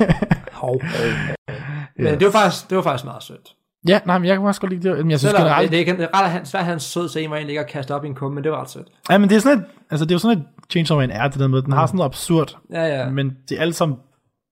Hov. 0.53 0.81
Men 1.99 2.21
det 2.21 2.25
var 2.27 2.33
faktisk, 2.33 2.71
det 2.71 2.77
var 2.77 2.83
faktisk 2.83 3.05
meget 3.05 3.23
sødt. 3.23 3.49
ja, 3.89 4.01
nej, 4.07 4.19
men 4.19 4.29
jeg 4.29 4.37
kan 4.37 4.47
også 4.47 4.61
godt 4.61 4.73
lide 4.73 4.89
det. 4.89 4.99
Men 4.99 5.11
jeg 5.11 5.19
synes 5.19 5.31
Selvom 5.31 5.43
det, 5.43 5.51
generelt... 5.51 5.71
det, 5.71 5.77
er 5.77 5.81
ikke- 5.81 5.97
det 5.97 6.09
er 6.13 6.19
ret 6.21 6.25
at 6.25 6.31
han, 6.31 6.47
svært, 6.47 6.61
at 6.61 6.67
han 6.67 6.81
sød 6.81 7.09
scene, 7.09 7.27
hvor 7.29 7.37
han 7.37 7.47
ligger 7.47 7.63
og 7.63 7.69
kaster 7.69 7.95
op 7.95 8.05
i 8.05 8.09
en 8.09 8.15
kumme, 8.15 8.35
men 8.35 8.45
det 8.45 8.53
var 8.53 8.61
ret 8.61 8.71
sødt. 8.71 8.89
Ja, 9.11 9.19
men 9.19 9.29
det 9.31 9.37
er 9.37 9.41
sådan 9.41 9.59
et... 9.59 9.65
Altså, 9.91 10.05
det 10.05 10.11
er 10.11 10.15
jo 10.15 10.19
sådan 10.19 10.39
et 10.39 10.45
Chainsaw 10.71 10.99
Man 10.99 11.11
er, 11.11 11.29
det 11.29 11.41
der 11.41 11.49
med. 11.49 11.63
Den 11.63 11.73
har 11.73 11.87
sådan 11.87 11.97
noget 11.99 12.11
absurd. 12.11 12.57
Ja, 12.73 12.85
ja. 12.87 13.11
Men 13.11 13.37
det 13.49 13.59
er 13.59 13.63
alt 13.63 13.75
sammen 13.77 13.99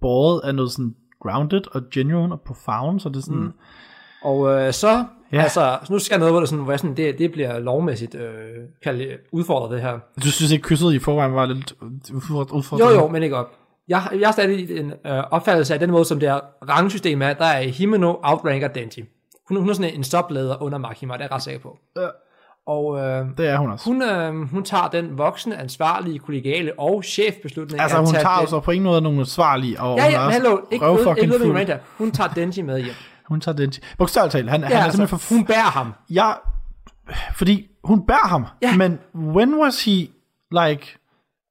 båret 0.00 0.40
af 0.44 0.54
noget 0.54 0.72
sådan 0.72 0.94
grounded 1.22 1.74
og 1.74 1.82
genuine 1.92 2.34
og 2.34 2.40
profound, 2.46 3.00
så 3.00 3.08
det 3.08 3.16
er 3.16 3.20
sådan... 3.20 3.36
Mm. 3.40 3.52
Og 4.22 4.50
øh, 4.66 4.72
så, 4.72 5.04
Ja. 5.32 5.42
altså, 5.42 5.78
så 5.84 5.92
nu 5.92 5.98
skal 5.98 6.14
jeg 6.14 6.18
noget, 6.18 6.32
hvor 6.32 6.40
det, 6.40 6.48
sådan, 6.48 6.62
hvor 6.64 6.72
jeg 6.72 6.80
sådan, 6.80 6.96
det, 6.96 7.18
det 7.18 7.32
bliver 7.32 7.58
lovmæssigt 7.58 8.14
øh, 8.14 8.20
kaldt, 8.84 9.20
udfordret, 9.32 9.70
det 9.70 9.80
her. 9.80 9.98
Du 10.24 10.30
synes 10.30 10.52
ikke, 10.52 10.62
kysset 10.62 10.92
i 10.94 10.98
forvejen 10.98 11.34
var 11.34 11.46
lidt 11.46 11.74
udfordret? 12.12 12.80
Jo, 12.80 12.90
jo, 12.90 13.08
men 13.08 13.22
ikke 13.22 13.36
op. 13.36 13.50
Jeg, 13.88 14.02
jeg 14.20 14.26
har 14.28 14.32
stadig 14.32 14.78
en 14.80 14.92
øh, 15.06 15.22
opfattelse 15.30 15.74
af 15.74 15.80
den 15.80 15.90
måde, 15.90 16.04
som 16.04 16.20
det 16.20 16.28
her 16.30 16.40
rangsystem 16.68 17.22
er, 17.22 17.32
der 17.32 17.44
er 17.44 17.62
Himeno 17.68 18.14
outranker 18.22 18.68
Denji. 18.68 19.04
Hun, 19.48 19.56
hun 19.60 19.68
er 19.70 19.74
sådan 19.74 19.94
en 19.94 20.04
stopleder 20.04 20.62
under 20.62 20.78
Makima, 20.78 21.12
det 21.14 21.20
er 21.20 21.24
jeg 21.24 21.32
ret 21.32 21.42
sikker 21.42 21.60
på. 21.60 21.78
Ja. 21.96 22.06
Og 22.66 22.98
øh, 22.98 23.26
Det 23.38 23.48
er 23.48 23.56
hun 23.56 23.70
også. 23.70 23.84
hun, 23.84 24.02
øh, 24.02 24.50
hun 24.50 24.62
tager 24.64 24.88
den 24.88 25.18
voksne, 25.18 25.56
ansvarlige, 25.60 26.18
kollegiale 26.18 26.72
og 26.78 27.04
chefbeslutning. 27.04 27.80
Altså, 27.80 27.96
hun 27.98 28.06
tage 28.06 28.22
tager 28.22 28.38
den- 28.38 28.46
så 28.48 28.60
på 28.60 28.70
ingen 28.70 28.84
måde 28.86 29.00
nogen 29.00 29.26
svarlige, 29.26 29.80
og 29.80 29.98
Ja, 29.98 30.04
ja, 30.04 30.16
er 30.16 30.24
men 30.24 30.32
hallo, 30.32 30.58
ikke, 30.70 30.84
røv 30.86 30.92
ikke, 30.98 31.00
ikke 31.10 31.10
fucking 31.10 31.32
fuld. 31.42 31.52
Miranda. 31.52 31.78
Hun 31.98 32.10
tager 32.10 32.28
Denji 32.30 32.62
med 32.62 32.80
hjem. 32.82 32.94
Hun 33.28 33.40
tager 33.40 33.56
den 33.56 33.70
til. 33.70 33.82
Bogstaveligt 33.98 34.32
talt, 34.32 34.50
han, 34.50 34.60
Ja, 34.60 34.66
han 34.66 34.76
er 34.76 34.82
altså, 34.82 34.96
simpelthen 34.96 35.18
for... 35.18 35.34
hun 35.34 35.44
bærer 35.44 35.70
ham. 35.70 35.94
Jeg, 36.10 36.36
fordi 37.34 37.66
hun 37.84 38.06
bærer 38.06 38.28
ham, 38.28 38.46
Ja. 38.62 38.76
men 38.76 38.98
when 39.14 39.54
was 39.54 39.84
he, 39.84 40.08
like, 40.68 40.98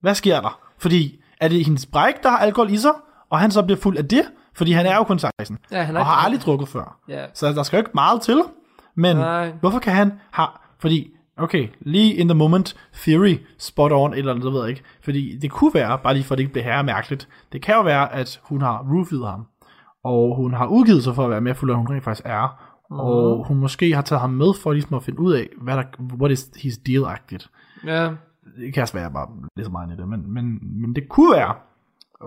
hvad 0.01 0.15
sker 0.15 0.41
der? 0.41 0.59
Fordi, 0.77 1.19
er 1.41 1.47
det 1.47 1.65
hendes 1.65 1.85
bræk, 1.85 2.23
der 2.23 2.29
har 2.29 2.37
alkohol 2.37 2.71
i 2.71 2.77
sig, 2.77 2.91
og 3.29 3.39
han 3.39 3.51
så 3.51 3.61
bliver 3.63 3.79
fuld 3.79 3.97
af 3.97 4.07
det? 4.07 4.21
Fordi 4.53 4.71
han 4.71 4.85
er 4.85 4.95
jo 4.95 5.03
kun 5.03 5.19
16, 5.19 5.57
Ja, 5.71 5.83
han 5.83 5.95
er 5.95 5.99
og 5.99 6.05
har 6.05 6.13
aldrig 6.25 6.41
drukket 6.41 6.67
før. 6.69 6.97
Ja. 7.07 7.25
Så 7.33 7.47
der 7.53 7.63
skal 7.63 7.77
jo 7.77 7.81
ikke 7.81 7.91
meget 7.93 8.21
til, 8.21 8.41
men 8.95 9.17
Nej. 9.17 9.51
hvorfor 9.59 9.79
kan 9.79 9.93
han 9.93 10.13
have, 10.31 10.47
fordi, 10.79 11.09
okay, 11.37 11.67
lige 11.81 12.13
in 12.13 12.27
the 12.27 12.35
moment, 12.37 12.75
theory, 12.93 13.37
spot 13.59 13.91
on, 13.91 14.13
eller 14.13 14.31
andet, 14.31 14.45
det 14.45 14.53
ved 14.53 14.61
jeg 14.61 14.69
ikke, 14.69 14.83
fordi 15.03 15.37
det 15.41 15.51
kunne 15.51 15.73
være, 15.73 15.97
bare 16.03 16.13
lige 16.13 16.23
for 16.23 16.35
at 16.35 16.37
det 16.37 16.43
ikke 16.43 16.53
bliver 16.53 16.65
herre 16.65 16.83
mærkeligt, 16.83 17.27
det 17.51 17.61
kan 17.61 17.75
jo 17.75 17.81
være, 17.81 18.13
at 18.13 18.39
hun 18.43 18.61
har 18.61 18.85
roofiet 18.93 19.27
ham, 19.27 19.45
Og 20.07 20.35
hun 20.35 20.53
har 20.53 20.65
udgivet 20.67 21.03
sig 21.03 21.15
for 21.15 21.23
at 21.23 21.29
være 21.29 21.41
mere 21.41 21.55
fuld, 21.55 21.71
end 21.71 21.77
hun 21.77 21.87
rent 21.89 22.03
faktisk 22.03 22.25
er. 22.25 22.59
Mhm. 22.89 22.99
Og 22.99 23.45
hun 23.47 23.57
måske 23.57 23.95
har 23.95 24.01
taget 24.01 24.21
ham 24.21 24.29
med 24.29 24.53
for 24.63 24.71
ligesom 24.73 24.93
at 24.95 25.03
finde 25.03 25.19
ud 25.19 25.33
af, 25.33 25.47
hvad 25.61 25.75
der, 25.77 25.83
what 26.19 26.31
is 26.31 26.49
his 26.57 26.77
deal-agtigt. 26.89 27.49
Ja, 27.85 28.09
Det 28.59 28.73
kan 28.73 28.81
også 28.81 28.93
være, 28.93 29.03
jeg 29.03 29.13
bare 29.13 29.27
så 29.63 29.69
meget 29.71 29.93
i 29.93 29.95
det, 29.97 30.07
men, 30.07 30.33
men, 30.33 30.59
men 30.81 30.95
det 30.95 31.09
kunne 31.09 31.35
være. 31.35 31.53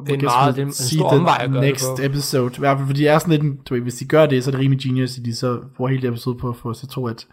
Det 0.06 0.08
er 0.12 0.14
en 0.14 0.22
meget- 0.24 0.56
det 0.56 0.62
er 0.62 0.66
en 0.66 0.72
stor 0.72 1.08
omvej 1.08 1.36
at 1.40 1.50
gøre 1.50 1.60
det 1.62 1.68
next 1.70 1.86
på. 1.96 2.02
episode. 2.02 2.52
I 2.56 2.58
hvert 2.58 2.76
fald, 2.76 2.86
fordi 2.86 3.00
det 3.00 3.08
er 3.08 3.18
sådan 3.18 3.42
lidt, 3.42 3.68
du 3.68 3.74
ved, 3.74 3.80
hvis 3.82 3.94
de 3.94 4.04
gør 4.04 4.26
det, 4.26 4.44
så 4.44 4.50
er 4.50 4.52
det 4.52 4.60
rimelig 4.60 4.82
genius, 4.82 5.18
at 5.18 5.24
de 5.24 5.34
så 5.36 5.60
bruger 5.76 5.88
hele 5.90 6.02
det 6.02 6.08
episode 6.08 6.38
på 6.38 6.48
at 6.48 6.56
få 6.56 6.72
sig 6.74 6.88
to, 6.88 7.06
at 7.08 7.26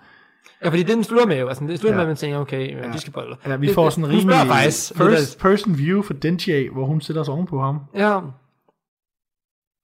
ja 0.64 0.70
fordi 0.70 0.84
den 0.84 1.04
slutter 1.04 1.28
med 1.28 1.40
jo. 1.40 1.48
Altså, 1.48 1.64
det 1.68 1.80
slutter 1.80 1.94
Ja. 1.94 1.96
med, 1.98 2.02
at 2.04 2.08
man 2.10 2.16
tænker, 2.18 2.40
okay, 2.40 2.72
ja. 2.78 2.92
de 2.94 3.00
skal 3.00 3.14
bolle. 3.14 3.36
ja, 3.46 3.56
vi 3.56 3.68
Det- 3.68 3.76
får 3.76 3.84
det- 3.84 3.94
sådan 3.94 4.12
en 4.12 4.18
rimelig 4.18 4.40
first 4.64 5.40
person 5.40 5.78
view 5.78 6.02
for 6.02 6.14
Denji 6.14 6.68
hvor 6.74 6.86
hun 6.86 7.02
sætter 7.02 7.24
sig 7.24 7.34
ovenpå 7.34 7.62
ham. 7.62 7.80
Ja, 7.96 8.20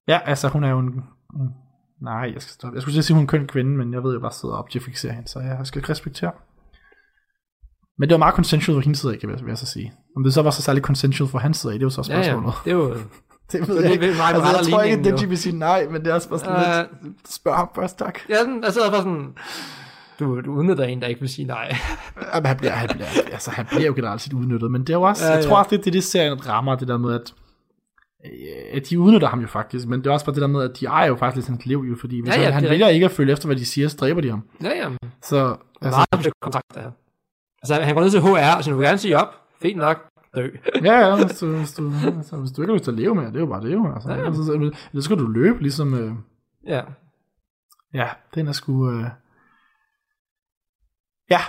Ja, 0.08 0.20
altså 0.26 0.48
hun 0.48 0.63
er 0.63 0.70
jo 0.70 0.80
en... 0.80 1.04
Nej, 2.02 2.32
jeg 2.34 2.42
skal 2.42 2.54
stoppe. 2.54 2.76
Jeg 2.76 2.82
skulle 2.82 2.94
til 2.94 3.00
at 3.00 3.06
sige, 3.06 3.16
hun 3.16 3.20
er 3.20 3.24
en 3.24 3.28
køn 3.28 3.48
kvinde, 3.48 3.78
men 3.78 3.94
jeg 3.94 4.04
ved 4.04 4.13
jo 4.13 4.20
bare 4.20 4.32
sidder 4.32 4.56
og 4.56 4.60
objektificerer 4.60 5.13
hende, 5.13 5.28
så 5.28 5.39
jeg 5.39 5.60
skal 5.63 5.82
respektere. 5.82 6.32
Men 8.00 8.10
det 8.10 8.13
var 8.13 8.20
meget 8.20 8.36
consensual 8.36 8.76
for 8.76 8.82
hendes 8.82 9.00
side 9.00 9.18
kan 9.18 9.30
jeg, 9.30 9.39
vil 9.39 9.48
jeg 9.48 9.58
så 9.58 9.66
sige. 9.66 9.94
Om 10.18 10.24
det 10.24 10.34
så 10.34 10.42
var 10.42 10.52
så 10.52 10.62
særligt 10.62 10.86
consensual 10.86 11.30
for 11.30 11.39
hans 11.39 11.58
side 11.58 11.74
det 11.74 11.84
var 11.84 11.89
så 11.89 12.06
ja, 12.10 12.18
ja. 12.18 12.24
spørgsmålet. 12.24 12.54
Det 12.66 12.72
er 12.72 12.76
jo... 12.76 12.94
Det 13.52 13.68
ved 13.68 13.78
Det 13.78 13.84
jeg 13.84 13.92
ikke. 13.92 14.06
mig 14.06 14.26
Altså, 14.26 14.58
jeg 14.58 14.66
tror 14.72 14.82
ikke, 14.82 14.98
at 14.98 15.06
Denji 15.06 15.24
jo. 15.24 15.30
vil 15.30 15.38
sige 15.38 15.58
nej, 15.58 15.88
men 15.92 16.02
det 16.02 16.10
er 16.12 16.13
også 16.13 16.30
bare 16.30 16.39
sådan 16.39 16.88
lidt, 17.04 17.34
spørg 17.34 17.56
ham 17.56 17.70
først, 17.76 17.98
tak. 17.98 18.20
Ja, 18.30 18.38
sådan, 18.38 18.63
altså, 18.63 18.80
bare 18.92 19.02
sådan... 19.02 19.34
Du, 20.20 20.42
du 20.42 20.52
udnytter 20.54 20.84
en, 20.84 21.02
der 21.02 21.08
ikke 21.08 21.22
vil 21.22 21.30
sige 21.30 21.46
nej. 21.46 21.76
Jamen, 22.34 22.46
han, 22.46 22.58
bliver, 22.58 22.72
han, 22.72 22.89
bliver, 22.94 23.08
altså, 23.32 23.52
han 23.52 23.66
bliver 23.66 23.86
jo 23.86 23.94
generelt 23.94 24.22
set 24.22 24.34
udnyttet, 24.34 24.72
men 24.72 24.82
det 24.82 24.89
er 24.89 24.94
jo 24.94 25.02
også, 25.02 25.24
Ja, 25.26 25.30
ja, 25.30 25.36
jeg 25.36 25.44
ja. 25.44 25.50
tror 25.50 25.58
også 25.58 25.78
det 25.78 25.88
er 25.88 25.92
det, 25.92 26.04
serien 26.04 26.48
rammer, 26.48 26.76
det 26.76 26.88
der 26.88 26.98
med, 26.98 27.13
at, 27.13 27.22
øh, 27.22 27.42
at 28.74 28.90
de 28.90 29.00
udnytter 29.00 29.28
ham 29.28 29.40
jo 29.42 29.48
faktisk, 29.48 29.88
men 29.88 30.00
det 30.00 30.08
er 30.08 30.12
også 30.12 30.26
bare 30.26 30.36
det 30.36 30.42
der 30.42 30.48
med, 30.48 30.62
at 30.64 30.80
de 30.80 30.86
ejer 30.86 31.08
jo 31.08 31.16
faktisk 31.16 31.36
lidt 31.36 31.48
hans 31.48 31.66
liv, 31.66 31.86
jo, 31.90 31.96
fordi 31.96 32.22
hvis 32.22 32.34
Ja, 32.36 32.40
ja, 32.40 32.46
han, 32.46 32.54
han 32.54 32.66
er 32.66 32.70
vælger 32.70 32.88
ikke 32.88 33.06
at 33.06 33.12
følge 33.12 33.34
efter, 33.34 33.48
hvad 33.48 33.56
de 33.56 33.66
siger, 33.66 33.88
så 33.88 33.98
dræber 33.98 34.22
de 34.22 34.30
ham. 34.30 34.44
Ja, 34.64 34.70
ja. 34.70 34.90
Så, 35.22 35.56
Altså, 35.82 36.06
meget 36.14 36.34
kontrakt 36.42 36.66
der. 36.76 36.92
Altså, 37.62 37.74
han 37.76 37.96
går 37.96 38.02
ned 38.02 38.10
til 38.10 38.22
HR, 38.22 38.58
og 38.58 38.64
siger, 38.64 38.74
du 38.74 38.80
vil 38.80 38.86
gerne 38.88 38.98
sige 38.98 39.18
op. 39.18 39.36
Fint 39.62 39.78
nok. 39.78 39.98
Dø. 40.36 40.48
ja, 40.84 41.00
ja, 41.08 41.26
hvis 41.26 41.40
du, 41.40 41.58
hvis, 41.58 41.74
du, 41.74 41.92
altså, 42.18 42.36
hvis 42.38 42.52
du 42.52 42.62
ikke 42.62 42.72
har 42.72 42.76
lyst 42.76 42.84
til 42.84 42.92
at 42.92 42.98
leve 42.98 43.16
med, 43.16 43.26
det 43.26 43.36
er 43.36 43.40
jo 43.40 43.46
bare 43.46 43.62
det 43.64 43.74
jo, 43.74 43.94
altså. 43.94 44.10
Ja, 44.10 44.20
ja. 44.20 44.26
Altså, 44.26 44.72
så 44.94 45.02
skal 45.02 45.18
du 45.18 45.28
løbe, 45.28 45.62
ligesom, 45.62 45.94
øh, 45.94 46.12
Ja. 46.68 46.82
ja, 47.94 48.08
den 48.36 48.48
er 48.48 48.52
sgu, 48.52 48.92
øh, 48.92 49.06
ja, 51.34 51.41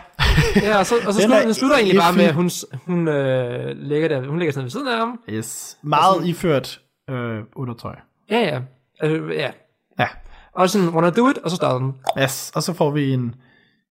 Ja, 0.56 0.78
og 0.78 0.86
så, 0.86 0.94
og 1.06 1.14
så 1.14 1.20
Den 1.20 1.28
slutter, 1.28 1.36
er 1.36 1.44
den 1.44 1.54
slutter 1.54 1.76
egentlig 1.76 1.98
bare 2.00 2.12
med, 2.12 2.24
at 2.24 2.34
hun, 2.34 2.50
hun, 2.86 3.08
øh, 3.08 3.76
ligger 3.76 4.08
der, 4.08 4.28
hun 4.28 4.38
ligger 4.38 4.52
sådan 4.52 4.64
ved 4.64 4.70
siden 4.70 4.88
af 4.88 4.98
ham. 4.98 5.20
yes, 5.28 5.78
meget 5.82 6.26
iført 6.26 6.80
øh, 7.10 7.38
undertøj. 7.56 7.94
Ja, 8.30 8.38
ja. 8.40 8.60
Altså, 9.00 9.32
ja. 9.32 9.50
Ja. 9.98 10.06
Og 10.52 10.70
sådan, 10.70 10.88
wanna 10.88 11.10
do 11.10 11.30
it, 11.30 11.38
og 11.38 11.50
så 11.50 11.56
starter 11.56 11.78
den. 11.78 11.94
Yes, 12.22 12.52
og 12.54 12.62
så 12.62 12.72
får 12.72 12.90
vi 12.90 13.12
en, 13.12 13.34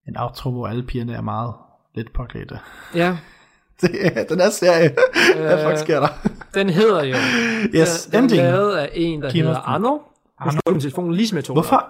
en 0.08 0.16
outro, 0.18 0.50
hvor 0.50 0.66
alle 0.66 0.82
pigerne 0.82 1.14
er 1.14 1.20
meget 1.20 1.54
lidt 1.94 2.12
påklædte. 2.12 2.58
Ja. 2.94 3.16
Det 3.80 3.90
den 4.28 4.40
er 4.40 4.50
serie. 4.50 4.94
Hvad 5.36 5.64
fuck 5.66 5.78
sker 5.78 6.00
der? 6.00 6.08
Den 6.54 6.70
hedder 6.70 7.04
jo... 7.04 7.14
Yes, 7.80 8.04
den, 8.06 8.12
den 8.12 8.24
ending. 8.24 8.42
er 8.42 8.50
lavet 8.52 8.76
af 8.76 8.90
en, 8.94 9.22
der 9.22 9.30
Giv 9.30 9.42
hedder 9.44 9.60
den. 9.60 9.64
Arno. 9.66 9.98
Nu 10.44 10.50
slår 10.50 10.70
min 10.72 10.80
telefon 10.80 11.14
lige 11.14 11.34
med 11.34 11.42
to. 11.42 11.52
Hvorfor? 11.52 11.88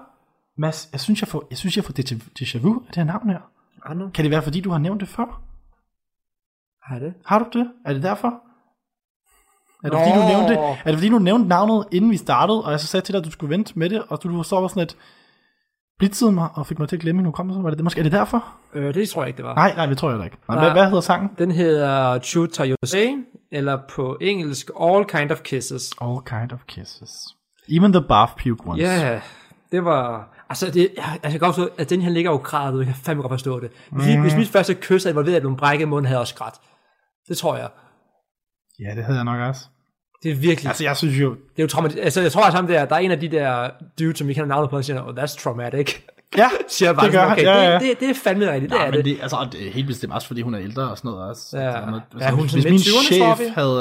Mads, 0.57 0.89
jeg 0.91 0.99
synes, 1.01 1.21
jeg 1.21 1.27
får, 1.27 1.47
jeg 1.49 1.57
synes, 1.57 1.75
jeg 1.77 1.83
får 1.83 1.93
déjà 2.39 2.57
vu 2.59 2.73
af 2.75 2.87
det 2.87 2.95
her 2.95 3.03
navn 3.03 3.29
her. 3.29 3.39
Arno? 3.83 4.09
Kan 4.13 4.23
det 4.23 4.31
være, 4.31 4.41
fordi 4.41 4.61
du 4.61 4.69
har 4.71 4.77
nævnt 4.77 5.01
det 5.01 5.09
før? 5.09 5.41
Har 6.83 6.99
det? 6.99 7.13
Har 7.25 7.39
du 7.39 7.59
det? 7.59 7.67
Er 7.85 7.93
det 7.93 8.03
derfor? 8.03 8.27
Er 9.83 9.89
det, 9.89 9.93
Nå. 9.93 9.99
fordi, 9.99 10.11
du 10.21 10.27
nævnte, 10.27 10.53
er 10.53 10.85
det 10.85 10.93
fordi, 10.93 11.09
du 11.09 11.19
nævnte 11.19 11.47
navnet, 11.49 11.85
inden 11.91 12.11
vi 12.11 12.17
startede, 12.17 12.63
og 12.63 12.71
jeg 12.71 12.79
så 12.79 12.87
sagde 12.87 13.05
til 13.05 13.13
dig, 13.13 13.19
at 13.19 13.25
du 13.25 13.31
skulle 13.31 13.49
vente 13.49 13.79
med 13.79 13.89
det, 13.89 14.03
og 14.09 14.23
du, 14.23 14.37
du 14.37 14.43
så 14.43 14.59
var 14.59 14.67
sådan 14.67 14.83
et 14.83 14.97
blitzede 15.99 16.31
mig, 16.31 16.49
og 16.53 16.67
fik 16.67 16.79
mig 16.79 16.89
til 16.89 16.95
at 16.95 17.01
glemme 17.01 17.17
min 17.17 17.25
hukommelse. 17.25 17.63
Var 17.63 17.69
det 17.69 17.77
det? 17.77 17.83
Måske 17.83 17.99
er 17.99 18.03
det 18.03 18.11
derfor? 18.11 18.53
Øh, 18.73 18.93
det 18.93 19.09
tror 19.09 19.21
jeg 19.21 19.27
ikke, 19.27 19.37
det 19.37 19.45
var. 19.45 19.55
Nej, 19.55 19.73
nej, 19.75 19.85
det 19.85 19.97
tror 19.97 20.09
jeg 20.09 20.19
da 20.19 20.23
ikke. 20.23 20.37
Nej, 20.47 20.55
Nej. 20.55 20.65
hvad, 20.65 20.73
hvad 20.73 20.85
hedder 20.85 21.01
sangen? 21.01 21.29
Den 21.37 21.51
hedder 21.51 22.19
Chuta 22.19 22.65
Yose, 22.65 23.15
eller 23.51 23.79
på 23.89 24.17
engelsk 24.21 24.69
All 24.81 25.05
Kind 25.05 25.31
of 25.31 25.41
Kisses. 25.41 25.91
All 26.01 26.17
kind 26.25 26.51
of 26.51 26.59
kisses. 26.67 27.11
Even 27.69 27.93
the 27.93 28.01
bath 28.01 28.31
puke 28.43 28.67
ones. 28.67 28.81
Ja, 28.81 29.09
yeah, 29.11 29.21
det 29.71 29.85
var... 29.85 30.32
Altså, 30.53 30.71
det, 30.71 30.89
jeg, 30.97 31.19
jeg 31.23 31.31
kan 31.31 31.39
godt 31.39 31.55
forstå, 31.55 31.69
at 31.77 31.89
den 31.89 32.01
her 32.01 32.09
ligger 32.09 32.31
jo 32.31 32.37
grædet, 32.37 32.77
jeg 32.77 32.85
kan 32.85 32.95
fandme 32.95 33.21
godt 33.21 33.31
forstå 33.31 33.59
det. 33.59 33.69
Hvis, 33.91 34.15
mm. 34.15 34.21
hvis 34.21 34.35
mit 34.35 34.47
første 34.49 34.73
kys 34.73 35.05
er 35.05 35.09
involveret, 35.09 35.35
at 35.35 35.43
nogle 35.43 35.57
brække 35.57 35.85
mund 35.85 36.05
havde 36.05 36.19
også 36.19 36.35
grædt. 36.35 36.55
Det 37.27 37.37
tror 37.37 37.55
jeg. 37.57 37.67
Ja, 38.79 38.95
det 38.95 39.03
havde 39.03 39.17
jeg 39.17 39.25
nok 39.25 39.39
også. 39.39 39.61
Det 40.23 40.31
er 40.31 40.35
virkelig... 40.35 40.67
Altså, 40.69 40.83
jeg 40.83 40.97
synes 40.97 41.19
jo... 41.19 41.29
det 41.31 41.59
er 41.59 41.63
jo 41.63 41.67
traumatisk. 41.67 41.99
Altså, 42.03 42.21
jeg 42.21 42.31
tror, 42.31 42.43
at 42.45 42.53
ham 42.53 42.67
der, 42.67 42.85
der 42.85 42.95
er 42.95 42.99
en 42.99 43.11
af 43.11 43.19
de 43.19 43.27
der 43.31 43.69
dudes, 43.99 44.17
som 44.17 44.27
vi 44.27 44.33
kender 44.33 44.47
navnet 44.47 44.69
på, 44.69 44.75
og 44.77 44.85
siger, 44.85 45.01
oh, 45.01 45.15
that's 45.17 45.43
traumatic. 45.43 45.95
Ja, 46.37 46.49
Siger 46.67 46.93
bare 46.93 47.05
det 47.05 47.13
gør 47.13 47.19
sådan, 47.19 47.31
okay, 47.31 47.43
Ja, 47.43 47.61
ja. 47.71 47.73
Det, 47.73 47.81
det, 47.81 47.99
det, 47.99 48.09
er 48.09 48.13
fandme 48.23 48.51
rigtigt, 48.51 48.71
det 48.71 48.77
Ja, 48.79 48.83
er 48.85 48.91
men 48.91 48.97
det. 48.97 49.05
det, 49.05 49.17
altså, 49.21 49.47
det 49.51 49.67
er 49.67 49.71
helt 49.71 49.87
bestemt 49.87 50.13
også, 50.13 50.27
fordi 50.27 50.41
hun 50.41 50.53
er 50.53 50.59
ældre 50.61 50.89
og 50.89 50.97
sådan 50.97 51.11
noget 51.11 51.29
også. 51.29 51.57
Ja. 51.57 51.65
Altså, 51.67 51.85
noget- 51.85 52.03
Ja, 52.19 52.29
hun 52.29 52.39
er 52.39 52.41
hvis 52.43 52.51
sådan 52.51 52.63
min 52.63 52.73
midt 52.73 52.81
20'erne, 52.83 53.19
tror 53.19 53.35
chef 53.35 53.55
havde... 53.55 53.77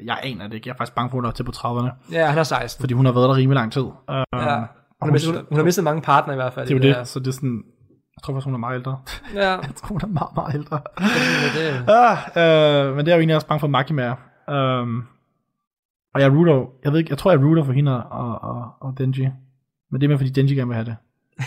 Øh, 0.00 0.06
jeg 0.06 0.18
aner 0.22 0.46
det 0.46 0.54
ikke. 0.54 0.68
Jeg 0.68 0.72
er 0.74 0.76
faktisk 0.76 0.94
bange 0.94 1.10
for, 1.10 1.16
at 1.16 1.20
hun 1.22 1.24
er 1.24 1.30
til 1.30 1.44
på 1.44 1.52
30'erne. 1.56 2.12
Ja, 2.12 2.26
han 2.26 2.38
er 2.38 2.42
16. 2.42 2.82
Fordi 2.82 2.94
hun 2.94 3.04
har 3.06 3.12
været 3.12 3.28
der 3.28 3.36
rimelig 3.36 3.54
lang 3.54 3.72
tid. 3.72 3.82
Uh, 3.82 3.94
Ja. 4.32 4.60
Hun 5.00 5.08
har, 5.08 5.12
mistet, 5.12 5.34
hun, 5.34 5.44
hun 5.48 5.56
har 5.56 5.64
mistet 5.64 5.84
mange 5.84 6.02
partner 6.02 6.32
i 6.34 6.36
hvert 6.36 6.52
fald. 6.52 6.66
Det 6.68 6.74
er 6.74 6.78
jo 6.88 6.94
der. 6.94 6.98
det, 6.98 7.08
så 7.08 7.18
det 7.18 7.26
er 7.26 7.32
sådan... 7.32 7.64
Jeg 8.16 8.22
tror 8.22 8.34
faktisk, 8.34 8.44
hun 8.44 8.54
er 8.54 8.58
meget 8.58 8.74
ældre. 8.74 8.98
Ja, 9.34 9.50
Jeg 9.68 9.74
tror, 9.76 9.88
hun 9.88 10.00
er 10.02 10.06
meget, 10.06 10.30
meget 10.34 10.54
ældre. 10.54 10.80
det, 10.98 11.84
det, 11.86 11.94
Ah, 11.94 12.88
øh, 12.88 12.96
men 12.96 13.06
det 13.06 13.12
er 13.12 13.16
jo 13.16 13.20
egentlig 13.20 13.34
også 13.34 13.46
bange 13.46 13.60
for 13.60 13.66
Maki 13.66 13.92
med. 13.92 14.12
Um, 14.48 15.04
og 16.14 16.20
jeg 16.20 16.32
rooter, 16.32 16.66
jeg 16.84 16.92
ved 16.92 16.98
ikke, 16.98 17.10
jeg 17.10 17.18
tror, 17.18 17.30
jeg 17.30 17.40
rooter 17.40 17.64
for 17.64 17.72
hende 17.72 18.06
og, 18.06 18.42
og, 18.42 18.72
og 18.80 18.94
Denji. 18.98 19.28
Men 19.90 20.00
det 20.00 20.06
er 20.06 20.08
mere, 20.08 20.18
fordi 20.18 20.30
Denji 20.30 20.54
gerne 20.54 20.68
vil 20.68 20.74
have 20.74 20.84
det. 20.84 20.96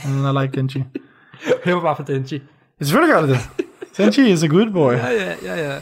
And 0.05 0.37
I 0.37 0.41
like 0.41 0.57
Denji. 0.57 0.83
det 1.65 1.73
var 1.75 1.81
bare 1.81 1.95
for 1.95 2.03
Denji. 2.03 2.41
Ja, 2.79 2.85
selvfølgelig 2.85 3.13
gør 3.13 3.21
det 3.21 3.29
det. 3.29 3.65
Denji 3.97 4.31
is 4.31 4.43
a 4.43 4.47
good 4.47 4.71
boy. 4.73 4.93
Ja, 4.93 5.07
ja, 5.07 5.33
ja, 5.55 5.73
ja. 5.73 5.79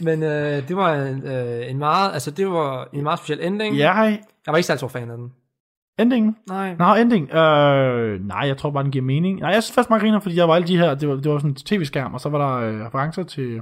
Men 0.00 0.22
øh, 0.22 0.68
det 0.68 0.76
var 0.76 0.94
en, 0.94 1.22
øh, 1.26 1.70
en 1.70 1.78
meget, 1.78 2.12
altså 2.12 2.30
det 2.30 2.46
var 2.48 2.88
en 2.92 3.02
meget 3.02 3.18
speciel 3.18 3.40
ending. 3.42 3.76
Ja, 3.76 3.92
hej. 3.92 4.04
Jeg 4.46 4.52
var 4.52 4.56
ikke 4.56 4.66
særlig 4.66 4.78
stor 4.78 4.88
fan 4.88 5.10
af 5.10 5.16
den. 5.16 5.32
Endingen. 5.98 6.36
Nej. 6.48 6.74
Nå, 6.78 6.94
ending. 6.94 7.34
Øh, 7.34 8.26
nej, 8.26 8.38
jeg 8.46 8.56
tror 8.56 8.70
bare, 8.70 8.82
den 8.82 8.90
giver 8.92 9.04
mening. 9.04 9.40
Nej, 9.40 9.50
jeg 9.50 9.62
synes 9.62 9.74
faktisk, 9.74 9.90
man 9.90 10.00
griner, 10.00 10.20
fordi 10.20 10.34
der 10.36 10.44
var 10.44 10.54
alle 10.54 10.68
de 10.68 10.78
her, 10.78 10.94
det 10.94 11.08
var, 11.08 11.14
det 11.14 11.30
var 11.32 11.38
sådan 11.38 11.50
en 11.50 11.54
tv-skærm, 11.54 12.14
og 12.14 12.20
så 12.20 12.28
var 12.28 12.38
der 12.38 12.68
øh, 12.68 12.86
referencer 12.86 13.22
til 13.22 13.60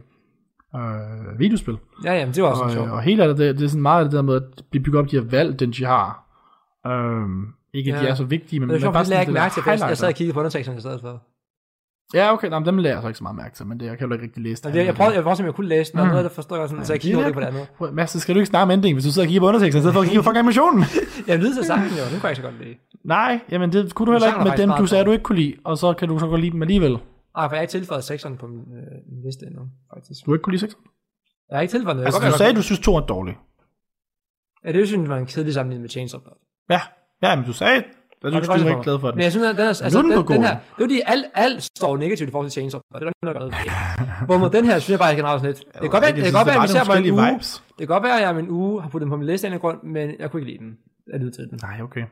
øh, 0.77 1.39
videospil. 1.39 1.77
Ja, 2.05 2.13
jamen, 2.15 2.35
det 2.35 2.43
var 2.43 2.49
også 2.49 2.63
Og, 2.65 2.71
sjovt. 2.71 2.87
øh, 2.87 2.93
og 2.93 3.03
hele 3.03 3.23
af 3.23 3.29
det, 3.29 3.39
det, 3.39 3.59
det 3.59 3.65
er 3.65 3.69
sådan 3.69 3.83
meget 3.83 4.05
det 4.05 4.13
der 4.13 4.23
med 4.23 4.35
at 4.35 4.43
blive 4.71 4.85
bygget 4.85 5.01
op 5.03 5.11
de 5.11 5.17
her 5.21 5.25
valg, 5.31 5.61
den 5.61 5.71
de 5.71 5.85
har. 5.85 6.23
Øhm, 6.87 7.47
ikke 7.75 7.93
at 7.95 7.99
de 8.01 8.05
Ja. 8.05 8.11
er 8.11 8.15
så 8.15 8.25
vigtige, 8.25 8.61
men, 8.61 8.69
Det 8.69 8.75
er 8.75 8.77
men 8.79 8.81
sjovt, 8.83 8.93
bare 8.93 9.03
det 9.05 9.09
lagde 9.11 9.19
jeg 9.19 9.27
sådan 9.27 9.33
ikke 9.33 9.39
det 9.39 9.43
mærke 9.43 9.55
til, 9.55 9.81
der 9.83 9.87
jeg, 9.89 9.97
sad 9.99 10.09
og 10.09 10.15
kiggede 10.15 10.35
på 10.35 10.41
underteksterne 10.41 10.79
i 10.79 10.81
stedet 10.81 11.01
for. 11.01 11.23
Ja, 12.15 12.33
okay, 12.33 12.49
nej, 12.49 12.59
dem 12.59 12.79
lærer 12.79 12.95
jeg 12.95 13.03
så 13.03 13.09
ikke 13.09 13.19
så 13.19 13.23
meget 13.25 13.37
mærke 13.37 13.55
til, 13.55 13.67
men 13.67 13.81
det, 13.81 13.87
jeg 13.87 13.99
kan 13.99 14.07
jo 14.09 14.13
ikke 14.13 14.25
rigtig 14.25 14.43
læse 14.43 14.63
det. 14.63 14.75
det, 14.75 14.87
jeg 14.87 14.95
prøvede, 14.95 15.15
jeg 15.15 15.23
prøvede, 15.23 15.41
om 15.41 15.47
jeg 15.47 15.55
kunne 15.55 15.69
læse 15.69 15.93
den, 15.93 16.01
og 16.01 16.07
Mm. 16.07 16.11
noget, 16.11 16.25
der 16.25 16.31
forstår 16.31 16.57
jeg 16.57 16.69
sådan, 16.69 16.85
så 16.85 16.93
jeg 16.93 17.01
kiggede 17.01 17.27
ikke 17.27 17.35
på 17.35 17.41
det 17.41 17.47
andet. 17.47 17.69
Prøv, 17.79 17.93
Mads, 17.93 18.11
så 18.11 18.21
skal 18.21 18.35
du 18.35 18.39
ikke 18.41 18.47
snakke 18.47 18.63
om 18.63 18.71
ending, 18.71 18.95
hvis 18.95 19.05
du 19.05 19.13
sidder 19.13 19.27
og 19.27 19.29
kigger 19.29 19.41
på 19.41 19.47
underteksten, 19.49 19.79
i 19.79 19.83
stedet 19.83 19.95
for 19.95 20.01
at 20.01 20.07
kigge 20.09 20.23
på 20.23 20.31
animationen. 20.31 20.85
Jeg 21.31 21.39
lyder 21.39 21.55
til 21.55 21.65
sangen 21.65 21.89
jo, 21.91 22.05
den 22.13 22.21
kunne 22.21 22.23
jeg 22.23 22.31
ikke 22.31 22.43
så 22.43 22.49
godt 22.51 22.59
lide. 22.65 22.75
Nej, 23.05 23.41
jamen 23.51 23.73
det 23.73 23.95
kunne 23.95 24.07
du 24.07 24.13
heller 24.13 24.29
ikke 24.29 24.45
med 24.49 24.57
dem, 24.57 24.71
du 24.79 24.87
sagde, 24.87 25.05
du 25.05 25.11
ikke 25.13 25.23
kunne 25.23 25.39
lide, 25.39 25.55
og 25.65 25.79
så 25.79 25.93
kan 25.93 26.09
du 26.09 26.19
så 26.19 26.27
godt 26.27 26.41
lide 26.41 26.53
dem 26.53 26.63
alligevel. 26.63 26.91
Nej, 26.93 27.01
for 27.35 27.41
jeg 27.41 27.49
har 27.49 27.61
ikke 27.61 27.71
tilføjet 27.71 28.05
sekseren 28.05 28.37
på 28.37 28.47
min, 28.47 28.59
øh, 28.79 28.93
min 29.13 29.23
liste 29.25 29.47
endnu, 29.47 29.63
faktisk. 29.95 30.27
Du 30.27 30.33
ikke 30.35 30.43
kunne 30.43 30.53
lide 30.57 30.61
sex? 30.67 30.71
Jeg 31.51 31.57
har 31.57 31.63
ikke 31.63 31.73
tilføjet 31.73 31.97
noget. 31.97 32.07
Altså, 32.07 32.21
Jeg 32.21 32.27
du 32.27 32.33
kan 32.33 32.39
sagde, 32.39 32.55
du 32.55 32.63
synes 32.63 32.81
to 32.81 32.97
er 32.97 33.01
dårlig. 33.01 33.35
Ja, 34.65 34.73
det 34.73 34.87
synes 34.89 35.03
jeg 35.03 35.11
var 35.11 35.17
en 35.19 35.27
kedelig 35.27 35.55
sammenligning 35.55 35.83
med 35.83 35.91
Chainsaw 35.91 36.21
Man. 36.25 36.35
Ja, 36.71 36.81
ja, 37.23 37.37
men 37.37 37.45
du 37.45 37.53
sagde, 37.53 37.83
du, 38.33 38.37
Og 38.37 38.43
du 38.43 38.63
var 38.65 38.71
ikke 38.71 38.83
glad 38.83 38.99
for 38.99 39.09
den. 39.11 39.17
Men 39.17 39.23
jeg 39.25 39.33
synes, 39.33 39.47
at 39.47 39.57
den, 39.57 39.65
er, 39.65 39.69
altså, 39.69 39.85
er 39.85 40.03
den 40.03 40.11
den, 40.11 40.27
den 40.27 40.43
her, 40.43 40.51
det 40.51 40.83
er 40.83 40.87
fordi, 40.89 41.01
alt, 41.07 41.25
alt 41.35 41.63
står 41.63 41.97
negativt 41.97 42.29
i 42.29 42.33
forhold 42.33 42.51
til 42.51 42.53
Chainsaw, 42.61 42.81
og 42.95 43.01
det 43.01 43.07
er 43.07 43.11
der 43.11 43.13
ikke 43.25 43.39
noget, 43.39 43.53
der 43.53 43.59
ved. 44.07 44.27
Hvorimod 44.27 44.51
den 44.51 44.65
her, 44.65 44.79
synes 44.79 44.91
jeg 44.91 44.99
bare, 44.99 45.09
jeg 45.09 45.17
generelt 45.17 45.41
sådan 45.41 45.55
lidt. 45.55 45.65
Det 45.73 45.81
kan 45.81 45.91
godt 45.91 46.03
være, 46.03 46.13
det 46.17 46.25
kan 46.25 46.33
godt 46.33 46.47
være, 46.47 46.57
at 46.57 46.63
vi 46.63 46.69
ser 46.69 46.85
på 46.85 46.93
en 46.93 47.13
uge. 47.13 47.33
vibes. 47.33 47.63
Det 47.69 47.79
kan 47.79 47.93
godt 47.97 48.03
være, 48.03 48.17
at 48.19 48.23
jeg 48.23 48.31
om 48.31 48.39
en 48.39 48.51
uge 48.51 48.83
har 48.83 48.89
puttet 48.89 49.07
den 49.07 49.11
på 49.11 49.17
min 49.17 49.27
liste 49.27 49.49
af 49.49 49.53
en 49.53 49.59
grund, 49.59 49.79
men 49.83 50.05
jeg 50.19 50.31
kunne 50.31 50.41
ikke 50.41 50.53
lide 50.53 50.63
den. 50.65 50.73
Jeg 51.13 51.21
lyder 51.21 51.33
til 51.33 51.45
den. 51.51 51.59
Nej, 51.63 51.77
okay. 51.83 52.05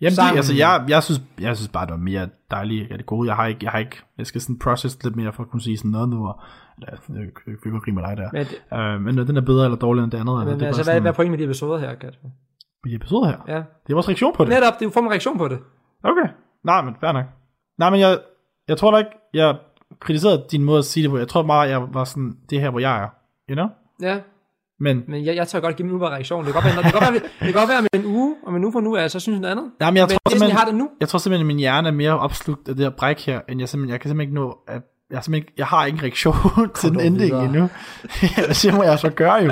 Jamen, 0.00 0.16
det, 0.16 0.36
altså, 0.36 0.54
jeg, 0.54 0.84
jeg, 0.88 1.02
synes, 1.02 1.20
jeg 1.40 1.56
synes 1.56 1.68
bare, 1.68 1.86
det 1.86 1.92
var 1.92 1.98
mere 2.12 2.28
dejligt 2.50 2.92
af 2.92 2.98
det 2.98 3.06
gode. 3.06 3.28
Jeg 3.28 3.36
har 3.36 3.46
ikke, 3.46 3.60
jeg 3.62 3.70
har 3.70 3.78
ikke, 3.78 3.96
jeg 4.18 4.26
skal 4.26 4.40
sådan 4.40 4.58
process 4.58 5.04
lidt 5.04 5.16
mere 5.16 5.32
for 5.32 5.42
at 5.42 5.50
kunne 5.50 5.62
sige 5.62 5.76
sådan 5.76 5.90
noget 5.90 6.08
nu, 6.08 6.26
og, 6.28 6.40
eller, 6.78 6.90
jeg 7.08 7.30
jeg 7.46 7.54
fik 7.62 7.72
jo 7.72 7.92
med 7.92 8.02
dig 8.02 8.16
der. 8.16 8.28
Men, 8.32 8.46
Øh, 8.78 9.00
men 9.00 9.26
den 9.28 9.36
er 9.36 9.40
bedre 9.40 9.64
eller 9.64 9.78
dårligere 9.78 10.04
end 10.04 10.12
det 10.12 10.18
andet. 10.18 10.32
eller, 10.32 10.44
men 10.44 10.54
det 10.54 10.62
er 10.62 10.66
altså, 10.66 10.80
bare 10.80 10.84
hvad, 10.84 10.94
sådan, 10.94 11.02
hvad 11.02 11.12
er 11.12 11.14
pointen 11.14 11.30
med 11.30 11.38
de 11.38 11.44
episoder 11.44 11.78
her, 11.78 11.94
Kat? 11.94 12.18
I 12.86 12.94
episode 12.94 13.26
her. 13.26 13.36
Ja. 13.48 13.54
Det 13.56 13.90
er 13.90 13.94
vores 13.94 14.08
reaktion 14.08 14.34
på 14.36 14.44
det. 14.44 14.52
Netop, 14.52 14.74
det 14.74 14.82
er 14.82 14.86
jo 14.86 14.90
for 14.90 15.00
en 15.00 15.10
reaktion 15.10 15.38
på 15.38 15.48
det. 15.48 15.58
Okay. 16.04 16.28
Nej, 16.64 16.82
men 16.82 16.94
fair 17.00 17.12
nok. 17.12 17.24
Nej, 17.78 17.90
men 17.90 18.00
jeg, 18.00 18.18
jeg 18.68 18.76
tror 18.78 18.90
da 18.90 18.96
ikke, 18.98 19.10
jeg 19.34 19.56
kritiserede 20.00 20.44
din 20.50 20.64
måde 20.64 20.78
at 20.78 20.84
sige 20.84 21.02
det 21.02 21.10
på. 21.10 21.18
Jeg 21.18 21.28
tror 21.28 21.42
bare, 21.42 21.60
jeg 21.60 21.94
var 21.94 22.04
sådan, 22.04 22.36
det 22.50 22.56
er 22.56 22.60
her, 22.60 22.70
hvor 22.70 22.80
jeg 22.80 23.02
er. 23.02 23.08
You 23.50 23.54
know? 23.54 23.66
Ja, 24.02 24.20
Men, 24.80 25.04
men 25.08 25.24
jeg, 25.24 25.36
jeg 25.36 25.48
tør 25.48 25.60
godt 25.60 25.76
give 25.76 25.86
min 25.86 25.94
umiddelbare 25.94 26.14
reaktion. 26.14 26.44
Det 26.44 26.52
kan 26.52 26.62
godt 26.62 26.64
være, 26.74 26.82
det 26.84 26.92
kan 26.92 27.00
godt 27.00 27.12
være, 27.14 27.22
det 27.22 27.30
kan 27.40 27.52
godt 27.52 27.68
være 27.68 27.78
om 27.78 27.86
en 27.92 28.06
uge, 28.06 28.36
om 28.46 28.56
en 28.56 28.64
uge 28.64 28.72
fra 28.72 28.80
nu, 28.80 28.94
er 28.94 29.00
jeg 29.00 29.10
så 29.10 29.20
synes 29.20 29.34
jeg 29.36 29.40
noget 29.40 29.52
andet. 29.56 29.70
nej, 29.80 29.90
men 29.90 29.96
jeg 29.96 30.04
Men 30.04 30.08
tror 30.08 30.18
det 30.30 30.38
sådan, 30.38 30.48
jeg 30.50 30.58
har 30.58 30.64
det 30.66 30.74
nu. 30.74 30.90
jeg 31.00 31.08
tror 31.08 31.18
simpelthen, 31.18 31.44
at 31.44 31.46
min 31.46 31.58
hjerne 31.58 31.88
er 31.88 31.92
mere 31.92 32.18
opslugt 32.18 32.68
af 32.68 32.74
det 32.76 32.84
her 32.84 32.90
bræk 32.90 33.26
her, 33.26 33.40
end 33.48 33.60
jeg 33.60 33.68
simpelthen, 33.68 33.92
jeg 33.92 34.00
kan 34.00 34.08
simpelthen 34.08 34.30
ikke 34.30 34.40
nå 34.42 34.58
at 34.68 34.82
jeg, 35.10 35.24
simpelthen 35.24 35.34
ikke, 35.34 35.52
jeg 35.58 35.66
har 35.66 35.84
ikke 35.84 35.96
en 35.96 36.02
reaktion 36.02 36.34
til 36.80 36.90
den 36.90 37.00
ending 37.00 37.30
videre. 37.30 37.44
endnu. 37.44 37.68
ja, 38.36 38.42
det 38.42 38.74
må 38.74 38.82
jeg 38.82 38.98
så 38.98 39.10
gøre 39.10 39.34
jo. 39.34 39.50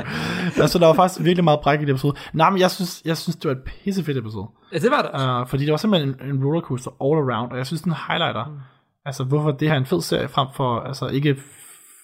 Altså, 0.56 0.78
der 0.78 0.86
var 0.86 0.94
faktisk 0.94 1.24
virkelig 1.24 1.44
meget 1.44 1.60
bræk 1.60 1.80
i 1.80 1.84
det 1.84 1.90
episode. 1.90 2.16
Nej, 2.32 2.50
men 2.50 2.60
jeg 2.60 2.70
synes, 2.70 3.02
jeg 3.04 3.16
synes 3.16 3.36
det 3.36 3.48
var 3.48 3.54
et 3.54 3.62
pissefedt 3.62 4.18
episode. 4.18 4.48
Ja, 4.72 4.78
det 4.78 4.90
var 4.90 5.02
det 5.02 5.10
også. 5.10 5.40
Uh, 5.40 5.48
fordi 5.48 5.64
det 5.64 5.70
var 5.70 5.76
simpelthen 5.76 6.14
en, 6.20 6.34
en 6.34 6.44
rollercoaster 6.44 6.90
all 6.90 7.30
around, 7.30 7.52
og 7.52 7.58
jeg 7.58 7.66
synes, 7.66 7.82
den 7.82 7.94
highlighter, 8.08 8.44
mm. 8.44 8.58
altså 9.04 9.24
hvorfor 9.24 9.50
det 9.50 9.68
her 9.68 9.74
er 9.74 9.78
en 9.78 9.86
fed 9.86 10.00
serie 10.00 10.28
frem 10.28 10.48
for, 10.54 10.80
altså 10.80 11.06
ikke, 11.06 11.36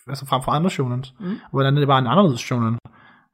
altså 0.09 0.27
frem 0.27 0.43
for 0.43 0.53
andre 0.53 0.71
shonen, 0.71 1.05
mm. 1.21 1.39
hvordan 1.51 1.77
det 1.77 1.87
bare 1.87 1.99
en 1.99 2.07
anderledes 2.07 2.41
shonen. 2.41 2.79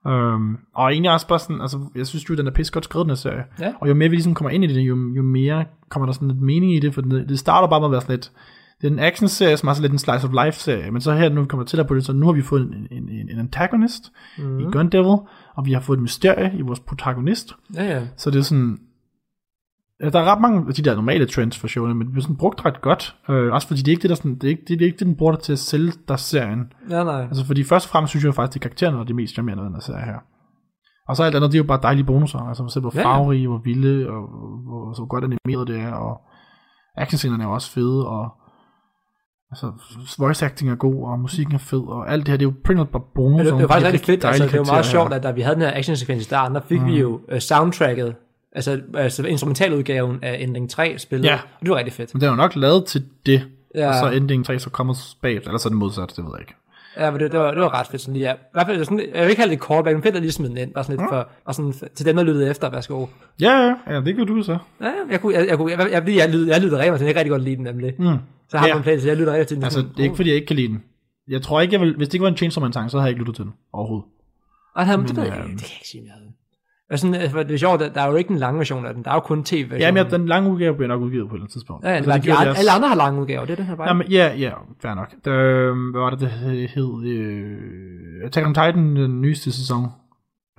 Um, 0.04 0.58
og 0.74 0.92
egentlig 0.92 1.12
også 1.12 1.28
bare 1.28 1.38
sådan, 1.38 1.60
altså 1.60 1.80
jeg 1.94 2.06
synes 2.06 2.30
jo, 2.30 2.34
den 2.34 2.46
er 2.46 2.50
pisse 2.50 2.72
godt 2.72 2.84
skrevet, 2.84 3.04
den 3.04 3.10
her 3.10 3.16
serie. 3.16 3.44
Ja. 3.60 3.72
Og 3.80 3.88
jo 3.88 3.94
mere 3.94 4.08
vi 4.08 4.16
ligesom 4.16 4.34
kommer 4.34 4.50
ind 4.50 4.64
i 4.64 4.66
det, 4.66 4.80
jo, 4.80 4.96
jo 5.16 5.22
mere 5.22 5.64
kommer 5.88 6.06
der 6.06 6.12
sådan 6.12 6.28
lidt 6.28 6.40
mening 6.40 6.74
i 6.74 6.80
det, 6.80 6.94
for 6.94 7.00
det, 7.00 7.28
det 7.28 7.38
starter 7.38 7.68
bare 7.68 7.80
med 7.80 7.86
at 7.86 7.92
være 7.92 8.00
sådan 8.00 8.14
lidt, 8.14 8.32
det 8.80 8.86
er 8.86 8.92
en 8.92 8.98
action-serie, 8.98 9.56
som 9.56 9.68
er 9.68 9.72
så 9.72 9.82
lidt 9.82 9.92
en 9.92 9.98
slice 9.98 10.28
of 10.28 10.44
life-serie, 10.44 10.90
men 10.90 11.00
så 11.00 11.12
her, 11.12 11.28
nu 11.28 11.44
kommer 11.44 11.64
til 11.66 11.80
at 11.80 11.86
på 11.86 11.94
det, 11.94 12.04
så 12.04 12.12
nu 12.12 12.26
har 12.26 12.32
vi 12.32 12.42
fået 12.42 12.62
en, 12.62 12.86
en, 12.90 13.08
en, 13.08 13.30
en 13.30 13.38
antagonist 13.38 14.12
mm. 14.38 14.60
i 14.60 14.62
Gun 14.62 14.88
Devil, 14.88 15.16
og 15.56 15.64
vi 15.64 15.72
har 15.72 15.80
fået 15.80 15.96
et 15.96 16.02
mysterie 16.02 16.52
i 16.58 16.60
vores 16.60 16.80
protagonist, 16.80 17.52
Ja, 17.74 17.84
ja. 17.84 18.02
så 18.16 18.30
det 18.30 18.38
er 18.38 18.42
sådan... 18.42 18.78
Der 20.00 20.20
er 20.20 20.24
ret 20.24 20.40
mange 20.40 20.64
af 20.68 20.74
de 20.74 20.82
der 20.82 20.94
normale 20.94 21.26
trends 21.26 21.58
for 21.58 21.68
showene, 21.68 21.94
men 21.94 22.06
det 22.06 22.12
bliver 22.12 22.22
sådan 22.22 22.36
brugt 22.36 22.64
ret 22.64 22.80
godt. 22.80 23.16
Øh, 23.30 23.52
også 23.52 23.66
fordi 23.66 23.80
det 23.80 23.88
er 23.88 23.92
ikke 23.92 24.02
det, 24.02 24.10
der 24.10 24.16
sådan, 24.16 24.34
det 24.34 24.44
er 24.44 24.48
ikke, 24.48 24.62
det 24.68 24.80
er 24.80 24.86
ikke 24.86 24.98
det, 24.98 25.06
den 25.06 25.16
bruger 25.16 25.32
det 25.32 25.42
til 25.42 25.52
at 25.52 25.58
sælge 25.58 25.92
der 26.08 26.16
serien. 26.16 26.72
Ja, 26.90 27.04
nej. 27.04 27.22
Altså 27.22 27.46
fordi 27.46 27.64
først 27.64 27.86
og 27.86 27.90
fremmest 27.90 28.10
synes 28.10 28.24
jeg 28.24 28.34
faktisk, 28.34 28.56
at 28.56 28.62
karaktererne 28.62 28.98
er 28.98 29.04
de 29.04 29.14
mest 29.14 29.32
charmerende 29.34 29.64
den 29.64 29.72
her 29.72 29.80
serie 29.80 30.04
her. 30.04 30.18
Og 31.08 31.16
så 31.16 31.22
alt 31.22 31.34
andet, 31.34 31.52
det 31.52 31.58
er 31.58 31.62
jo 31.62 31.66
bare 31.66 31.80
dejlige 31.82 32.04
bonusser. 32.04 32.38
Altså 32.38 32.62
for 32.62 32.68
eksempel, 32.68 32.90
hvor 32.90 33.00
Ja, 33.00 33.08
ja. 33.08 33.14
farverige, 33.14 33.48
hvor 33.48 33.58
vilde, 33.64 34.08
og 34.08 34.20
hvor, 34.66 34.92
så 34.92 35.06
godt 35.08 35.24
animeret 35.24 35.68
det 35.68 35.80
er, 35.80 35.92
og 35.92 36.20
actionscenerne 36.96 37.42
er 37.42 37.48
jo 37.48 37.54
også 37.54 37.70
fede, 37.70 38.08
og 38.08 38.30
altså, 39.50 39.72
voice 40.18 40.44
acting 40.44 40.70
er 40.70 40.74
god, 40.74 41.08
og 41.08 41.20
musikken 41.20 41.54
er 41.54 41.58
fed, 41.58 41.88
og 41.88 42.12
alt 42.12 42.26
det 42.26 42.28
her, 42.28 42.36
det 42.36 42.46
er 42.46 42.50
jo 42.70 42.74
much 42.74 42.90
bare 42.90 43.02
bonus. 43.14 43.38
Ja, 43.38 43.44
det, 43.44 43.52
det 43.52 43.62
var 43.62 43.68
faktisk 43.68 43.92
rigtig 43.92 44.06
fedt. 44.06 44.24
Altså, 44.24 44.44
det 44.44 44.58
var 44.58 44.64
meget 44.64 44.86
sjovt, 44.86 45.08
her. 45.08 45.16
at 45.16 45.22
da 45.22 45.30
vi 45.30 45.40
havde 45.40 45.54
den 45.54 45.62
her 45.62 45.72
actionsekvens 45.74 46.20
i 46.20 46.24
starten, 46.24 46.54
der 46.54 46.60
fik 46.68 46.80
mm. 46.80 46.86
vi 46.86 46.98
jo 47.00 47.20
uh, 47.32 47.38
soundtracket, 47.38 48.14
altså, 48.52 48.80
altså 48.94 49.22
instrumentaludgaven 49.22 50.18
af 50.22 50.36
Ending 50.40 50.70
3 50.70 50.98
spillet. 50.98 51.28
Ja. 51.28 51.34
Og 51.34 51.60
det 51.60 51.70
var 51.70 51.76
rigtig 51.76 51.92
fedt. 51.92 52.14
Men 52.14 52.20
den 52.20 52.26
er 52.26 52.30
jo 52.32 52.36
nok 52.36 52.56
lavet 52.56 52.84
til 52.84 53.04
det, 53.26 53.42
Ja. 53.74 53.88
og 53.88 53.94
så 53.94 54.16
ending 54.16 54.44
3 54.44 54.58
så 54.58 54.70
kommer 54.70 54.94
bag, 55.22 55.36
eller 55.36 55.58
så 55.58 55.68
er 55.68 55.70
det 55.70 55.78
modsat, 55.78 56.12
det 56.16 56.24
ved 56.24 56.32
jeg 56.32 56.40
ikke. 56.40 56.54
Ja, 56.96 57.10
men 57.10 57.20
det, 57.20 57.32
det, 57.32 57.40
var, 57.40 57.50
det 57.50 57.60
var 57.60 57.80
ret 57.80 57.86
fedt. 57.86 58.02
Sådan 58.02 58.14
lige, 58.14 58.26
ja. 58.26 58.34
I 58.34 58.36
hvert 58.52 58.66
fald, 58.66 58.84
sådan, 58.84 59.00
jeg 59.14 59.22
vil 59.22 59.30
ikke 59.30 59.40
kalde 59.40 59.54
det 59.54 59.62
callback, 59.62 59.96
men 59.96 60.02
fedt 60.02 60.16
at 60.16 60.22
lige 60.22 60.32
smide 60.32 60.50
den 60.50 60.58
ind. 60.58 60.74
Bare 60.74 60.84
sådan 60.84 60.98
lidt 60.98 61.10
for, 61.10 61.28
og 61.44 61.54
sådan, 61.54 61.72
til 61.94 62.06
dem, 62.06 62.16
der 62.16 62.22
lyttede 62.22 62.50
efter. 62.50 62.70
Værsgo. 62.70 63.06
Ja, 63.40 63.50
ja, 63.50 63.94
ja, 63.94 64.00
det 64.00 64.16
kan 64.16 64.26
du 64.26 64.42
så. 64.42 64.58
Ja, 64.80 64.92
jeg 65.10 65.20
kunne, 65.20 65.34
jeg, 65.34 65.48
jeg, 65.48 65.56
kunne, 65.56 65.72
jeg, 65.72 65.78
jeg, 65.78 66.08
jeg, 66.08 66.16
jeg, 66.16 66.28
lyttede, 66.28 66.50
jeg 66.50 66.60
lyttede 66.60 66.80
rigtig, 66.80 66.92
jeg 66.92 67.14
kan 67.14 67.16
rigtig 67.16 67.30
godt 67.30 67.42
lide 67.42 67.56
den 67.56 67.64
nemlig. 67.64 67.94
Mm. 67.98 68.18
Så 68.48 68.58
har 68.58 68.66
Ja. 68.66 68.74
man 68.74 68.82
plads, 68.82 69.02
så 69.02 69.08
jeg 69.08 69.16
lytter 69.16 69.32
rigtig 69.32 69.46
til 69.46 69.56
den. 69.56 69.64
Altså, 69.64 69.80
det 69.80 69.98
er 69.98 70.02
ikke 70.02 70.16
fordi, 70.16 70.28
jeg 70.28 70.36
ikke 70.36 70.46
kan 70.46 70.56
lide 70.56 70.68
den. 70.68 70.82
Jeg 71.28 71.42
tror 71.42 71.60
ikke, 71.60 71.72
jeg 71.72 71.80
vil, 71.80 71.96
hvis 71.96 72.08
det 72.08 72.14
ikke 72.14 72.22
var 72.22 72.28
en 72.30 72.36
Chainsaw 72.36 72.62
Man 72.62 72.72
sang, 72.72 72.90
så 72.90 72.96
havde 72.98 73.04
jeg 73.06 73.10
ikke 73.10 73.20
lyttet 73.20 73.36
til 73.36 73.44
den 73.44 73.52
overhovedet. 73.72 74.06
Ej, 74.76 74.84
det, 74.84 74.98
men, 74.98 75.08
det, 75.08 75.16
ved 75.16 75.24
jeg, 75.24 75.32
øh, 75.38 75.44
ikke. 75.44 75.52
det 75.52 75.60
kan 75.60 75.68
jeg 75.70 75.76
ikke 75.78 75.88
sige, 75.88 76.02
jeg 76.04 76.12
havde. 76.12 76.32
Altså, 76.90 77.06
sådan, 77.06 77.20
altså, 77.20 77.42
det 77.42 77.50
er 77.50 77.58
sjovt, 77.58 77.80
der, 77.80 77.88
der 77.88 78.00
er 78.00 78.08
jo 78.10 78.16
ikke 78.16 78.30
en 78.30 78.38
lang 78.38 78.58
version 78.58 78.86
af 78.86 78.94
den. 78.94 79.04
Der 79.04 79.10
er 79.10 79.14
jo 79.14 79.20
kun 79.20 79.44
tv-version. 79.44 79.80
Ja, 79.80 79.92
men 79.92 80.06
ja, 80.06 80.10
den 80.16 80.26
lange 80.26 80.50
udgave 80.50 80.74
bliver 80.74 80.88
nok 80.88 81.00
udgivet 81.00 81.28
på 81.28 81.34
et 81.34 81.36
eller 81.38 81.42
andet 81.44 81.52
tidspunkt. 81.52 81.84
Ja, 81.84 81.90
ja, 81.90 81.96
Altså, 81.96 82.18
de, 82.18 82.58
alle, 82.58 82.70
andre 82.70 82.88
har 82.88 82.94
lange 82.96 83.20
udgaver, 83.20 83.44
det 83.44 83.52
er 83.52 83.56
den 83.56 83.64
her 83.64 83.76
bare. 83.76 83.88
Jamen, 83.88 84.06
ja, 84.06 84.34
ja, 84.34 84.52
fair 84.82 84.94
nok. 84.94 85.10
Det, 85.10 85.32
hvad 85.92 86.00
var 86.00 86.10
det, 86.10 86.20
det 86.20 86.28
hed? 86.30 87.02
Øh, 87.04 88.24
Attack 88.24 88.46
on 88.46 88.54
Titan, 88.54 88.96
den 88.96 89.20
nyeste 89.20 89.52
sæson, 89.52 89.84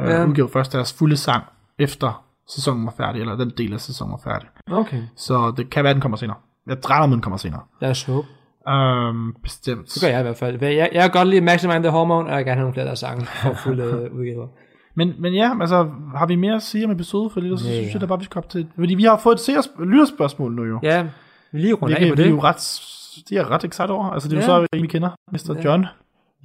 øh, 0.01 0.07
Ja. 0.07 0.25
udgav 0.25 0.49
først 0.49 0.73
deres 0.73 0.93
fulde 0.93 1.17
sang, 1.17 1.43
efter 1.79 2.25
sæsonen 2.47 2.85
var 2.85 2.93
færdig, 2.97 3.21
eller 3.21 3.35
den 3.35 3.51
del 3.57 3.73
af 3.73 3.79
sæsonen 3.81 4.11
var 4.11 4.31
færdig. 4.31 4.47
Okay, 4.71 5.01
Så 5.15 5.53
det 5.57 5.69
kan 5.69 5.83
være, 5.83 5.93
den 5.93 6.01
kommer 6.01 6.17
senere. 6.17 6.37
Jeg 6.67 6.89
regner 6.89 7.05
med, 7.07 7.13
den 7.13 7.21
kommer 7.21 7.37
senere. 7.37 7.61
lad 7.81 7.89
os 7.89 8.03
håbe. 8.03 8.27
Um, 8.71 9.35
bestemt. 9.43 9.93
Det 9.93 10.01
gør 10.01 10.07
jeg 10.07 10.19
i 10.19 10.23
hvert 10.23 10.37
fald. 10.37 10.63
Jeg, 10.63 10.89
jeg 10.93 11.01
kan 11.01 11.11
godt 11.11 11.27
lide 11.27 11.41
Maximum 11.41 11.81
the 11.81 11.89
Hormone, 11.91 12.29
og 12.29 12.35
jeg 12.35 12.45
gerne 12.45 12.55
have 12.55 12.61
nogle 12.63 12.73
flere 12.73 12.85
deres 12.85 12.99
sange 12.99 13.25
for 13.25 13.53
fulde 13.53 13.83
øh, 13.83 14.13
udgaver. 14.17 14.47
Men, 14.95 15.13
men 15.19 15.33
ja, 15.33 15.51
altså, 15.61 15.89
har 16.15 16.25
vi 16.25 16.35
mere 16.35 16.55
at 16.55 16.63
sige 16.63 16.85
om 16.85 16.91
episode, 16.91 17.29
for 17.29 17.39
ellers 17.39 17.61
så 17.61 17.67
Ja, 17.67 17.73
synes 17.75 17.93
jeg 17.93 18.01
da 18.01 18.05
bare, 18.05 18.19
vi 18.19 18.25
skal 18.25 18.39
op 18.39 18.49
til... 18.49 18.67
Fordi 18.79 18.93
vi 18.95 19.03
har 19.03 19.17
fået 19.17 19.33
et 19.33 19.39
seers, 19.39 19.69
lytterspørgsmål 19.79 20.51
nu 20.55 20.63
jo. 20.63 20.79
Ja, 20.83 21.07
vi 21.51 21.59
lige 21.59 21.73
runde 21.73 21.95
af 21.95 22.01
vi, 22.05 22.09
på 22.09 22.15
vi 22.15 22.21
er 22.21 22.25
det. 22.25 22.31
jo 22.31 22.39
ret... 22.43 22.81
Det 23.29 23.37
er 23.37 23.51
ret 23.51 23.63
excited 23.63 23.89
over. 23.89 24.05
Altså, 24.05 24.29
det 24.29 24.35
er 24.37 24.47
jo 24.47 24.53
Ja. 24.53 24.65
så 24.65 24.67
en, 24.77 24.81
vi 24.81 24.87
kender. 24.87 25.09
Mr. 25.31 25.55
Ja. 25.55 25.61
John. 25.71 25.85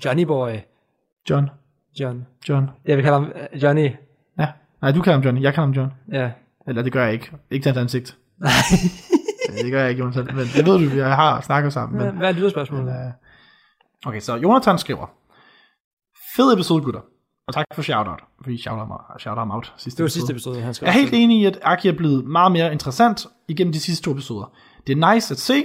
Johnny 0.04 0.22
Boy. 0.24 0.50
John. 1.30 1.50
John. 2.00 2.26
John. 2.48 2.70
Jeg 2.84 2.96
vil 2.96 3.04
kalde 3.04 3.18
ham 3.18 3.32
øh, 3.52 3.62
Johnny. 3.62 3.90
Ja. 4.38 4.46
Nej, 4.82 4.92
du 4.92 5.02
kalder 5.02 5.16
ham 5.18 5.24
Johnny. 5.24 5.42
Jeg 5.42 5.54
kalder 5.54 5.66
ham 5.66 5.74
John. 5.74 5.92
Ja. 6.12 6.30
Eller 6.68 6.82
det 6.82 6.92
gør 6.92 7.04
jeg 7.04 7.12
ikke. 7.12 7.30
Ikke 7.50 7.64
til 7.64 7.70
hans 7.72 7.78
ansigt. 7.78 8.16
Ja, 8.42 8.48
det 9.62 9.72
gør 9.72 9.80
jeg 9.80 9.90
ikke, 9.90 10.00
Jonathan. 10.00 10.26
Men 10.26 10.46
det 10.56 10.66
ved 10.66 10.90
du, 10.90 10.96
jeg 10.96 11.14
har 11.16 11.40
snakket 11.40 11.72
sammen. 11.72 12.02
Men, 12.02 12.16
hvad 12.16 12.28
er 12.28 12.32
lyderspørgsmålet? 12.32 12.88
øh, 12.88 13.12
okay, 14.06 14.20
så 14.20 14.36
Jonathan 14.36 14.78
skriver. 14.78 15.06
Fed 16.36 16.52
episode, 16.52 16.82
gutter. 16.82 17.00
Og 17.48 17.54
tak 17.54 17.64
for 17.74 17.82
shoutout. 17.82 18.20
For 18.42 18.50
I 18.50 18.56
shoutout 18.58 18.88
ham, 18.88 19.18
shout 19.18 19.38
ham 19.38 19.50
out 19.50 19.72
sidste 19.76 19.96
Det 19.98 20.02
var 20.02 20.06
episode. 20.06 20.20
sidste 20.20 20.32
episode, 20.32 20.60
han 20.60 20.74
skrev. 20.74 20.86
Jeg 20.86 20.94
er 20.94 21.00
helt 21.00 21.14
enig 21.14 21.40
i, 21.40 21.44
at 21.44 21.58
Aki 21.62 21.88
er 21.88 21.92
blevet 21.92 22.24
meget 22.26 22.52
mere 22.52 22.72
interessant 22.72 23.26
igennem 23.48 23.72
de 23.72 23.80
sidste 23.80 24.04
to 24.04 24.10
episoder. 24.12 24.52
Det 24.86 24.98
er 25.02 25.14
nice 25.14 25.32
at 25.34 25.38
se. 25.38 25.64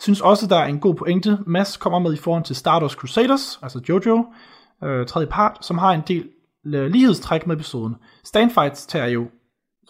Synes 0.00 0.20
også, 0.20 0.46
der 0.46 0.56
er 0.56 0.64
en 0.66 0.80
god 0.80 0.94
pointe, 0.94 1.38
Mads 1.46 1.76
kommer 1.76 1.98
med 1.98 2.12
i 2.14 2.16
forhold 2.16 2.44
til 2.44 2.56
Stardust 2.56 2.94
Crusaders, 2.98 3.58
altså 3.62 3.80
Jojo, 3.88 4.26
øh, 4.84 5.06
tredje 5.06 5.26
part, 5.28 5.58
som 5.60 5.78
har 5.78 5.90
en 5.92 6.02
del 6.08 6.28
øh, 6.66 6.86
lighedstræk 6.86 7.46
med 7.46 7.56
episoden. 7.56 7.96
Standfights 8.24 8.86
tager 8.86 9.06
jo 9.06 9.26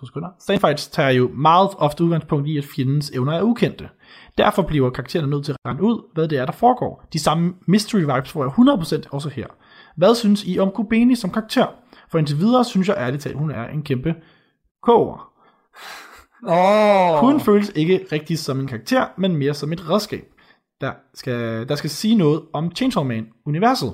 to 0.01 0.07
sekunder. 0.07 0.29
Standfights 0.39 0.89
tager 0.89 1.11
jo 1.11 1.31
meget 1.35 1.71
ofte 1.79 2.05
udgangspunkt 2.05 2.49
i, 2.49 2.59
at 2.59 2.65
fjendens 2.65 3.11
evner 3.11 3.33
er 3.33 3.43
ukendte. 3.43 3.89
Derfor 4.39 4.63
bliver 4.63 4.91
karaktererne 4.91 5.31
nødt 5.31 5.45
til 5.45 5.53
at 5.53 5.59
regne 5.67 5.83
ud, 5.83 6.11
hvad 6.15 6.29
det 6.29 6.39
er, 6.39 6.47
der 6.47 6.53
foregår. 6.53 7.09
De 7.13 7.19
samme 7.19 7.55
mystery 7.67 8.01
vibes 8.01 8.31
får 8.33 8.45
jeg 8.45 8.53
100% 9.03 9.09
også 9.11 9.29
her. 9.29 9.47
Hvad 9.97 10.15
synes 10.15 10.45
I 10.47 10.59
om 10.59 10.71
Kubeni 10.71 11.15
som 11.15 11.31
karakter? 11.31 11.67
For 12.11 12.19
indtil 12.19 12.39
videre 12.39 12.65
synes 12.65 12.89
jeg 12.89 12.97
ærligt 12.99 13.23
talt, 13.23 13.37
hun 13.37 13.51
er 13.51 13.69
en 13.69 13.83
kæmpe 13.83 14.15
koger. 14.83 15.33
Åh! 16.49 17.21
Hun 17.21 17.41
føles 17.41 17.73
ikke 17.75 18.07
rigtig 18.13 18.39
som 18.39 18.61
en 18.61 18.67
karakter, 18.67 19.07
men 19.19 19.37
mere 19.37 19.55
som 19.55 19.73
et 19.73 19.91
redskab, 19.91 20.25
der 20.81 20.93
skal, 21.15 21.69
der 21.69 21.75
skal 21.75 21.91
sige 21.91 22.15
noget 22.15 22.43
om 22.53 22.73
Chainsaw 22.75 23.05
Man-universet. 23.05 23.93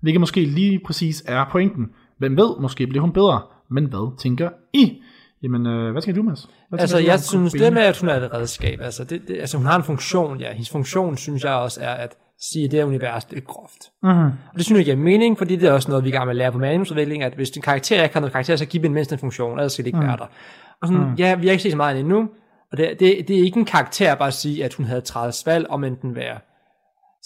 Hvilket 0.00 0.20
måske 0.20 0.44
lige 0.44 0.80
præcis 0.86 1.22
er 1.26 1.44
pointen. 1.50 1.90
Hvem 2.18 2.36
ved, 2.36 2.60
måske 2.60 2.86
bliver 2.86 3.00
hun 3.00 3.12
bedre. 3.12 3.42
Men 3.70 3.84
hvad 3.84 4.18
tænker 4.18 4.50
I? 4.72 5.02
Jamen, 5.44 5.66
øh, 5.66 5.92
hvad 5.92 6.02
skal 6.02 6.16
du, 6.16 6.22
Mads? 6.22 6.48
Hvad 6.68 6.80
Altså, 6.80 6.98
du 6.98 7.04
jeg 7.04 7.20
synes, 7.20 7.52
det 7.52 7.72
med, 7.72 7.82
at 7.82 7.98
hun 8.00 8.08
er 8.08 8.14
et 8.14 8.34
redskab, 8.34 8.80
altså, 8.82 9.04
det, 9.04 9.28
det, 9.28 9.40
altså 9.40 9.56
hun 9.56 9.66
har 9.66 9.76
en 9.76 9.84
funktion, 9.84 10.40
ja. 10.40 10.52
Hendes 10.52 10.70
funktion, 10.70 11.16
synes 11.16 11.44
jeg 11.44 11.52
også, 11.52 11.80
er 11.82 11.94
at 11.94 12.14
sige, 12.52 12.64
at 12.64 12.70
det 12.70 12.78
her 12.78 12.86
univers, 12.86 13.24
det 13.24 13.36
er 13.36 13.42
groft. 13.42 13.80
Mhm. 14.02 14.12
Og 14.26 14.56
det 14.56 14.64
synes 14.64 14.76
jeg 14.78 14.84
giver 14.84 14.96
mening, 14.96 15.38
fordi 15.38 15.56
det 15.56 15.68
er 15.68 15.72
også 15.72 15.88
noget, 15.90 16.04
vi 16.04 16.08
er 16.08 16.12
i 16.12 16.16
gang 16.16 16.26
med 16.26 16.32
at 16.32 16.36
lære 16.36 16.52
på 16.52 16.58
manusudvikling, 16.58 17.22
at 17.22 17.32
hvis 17.34 17.50
din 17.50 17.62
karakter 17.62 18.02
ikke 18.02 18.14
har 18.14 18.20
noget 18.20 18.32
karakter, 18.32 18.56
så 18.56 18.66
giv 18.66 18.82
dem 18.82 18.92
mindst 18.92 19.12
en 19.12 19.18
funktion, 19.18 19.58
ellers 19.58 19.72
skal 19.72 19.84
det 19.84 19.88
ikke 19.88 19.98
Mm. 20.00 20.06
være 20.06 20.16
der. 20.16 20.26
Og 20.82 20.88
sådan, 20.88 21.14
ja, 21.18 21.34
vi 21.34 21.46
har 21.46 21.52
ikke 21.52 21.62
set 21.62 21.72
så 21.72 21.76
meget 21.76 22.00
endnu, 22.00 22.28
og 22.72 22.78
det, 22.78 23.00
det, 23.00 23.28
det 23.28 23.38
er 23.38 23.42
ikke 23.44 23.58
en 23.58 23.64
karakter 23.64 24.12
at 24.12 24.18
bare 24.18 24.28
at 24.28 24.34
sige, 24.34 24.64
at 24.64 24.74
hun 24.74 24.86
havde 24.86 25.00
30 25.00 25.32
valg 25.46 25.66
om 25.70 25.84
enten 25.84 26.14
være 26.14 26.38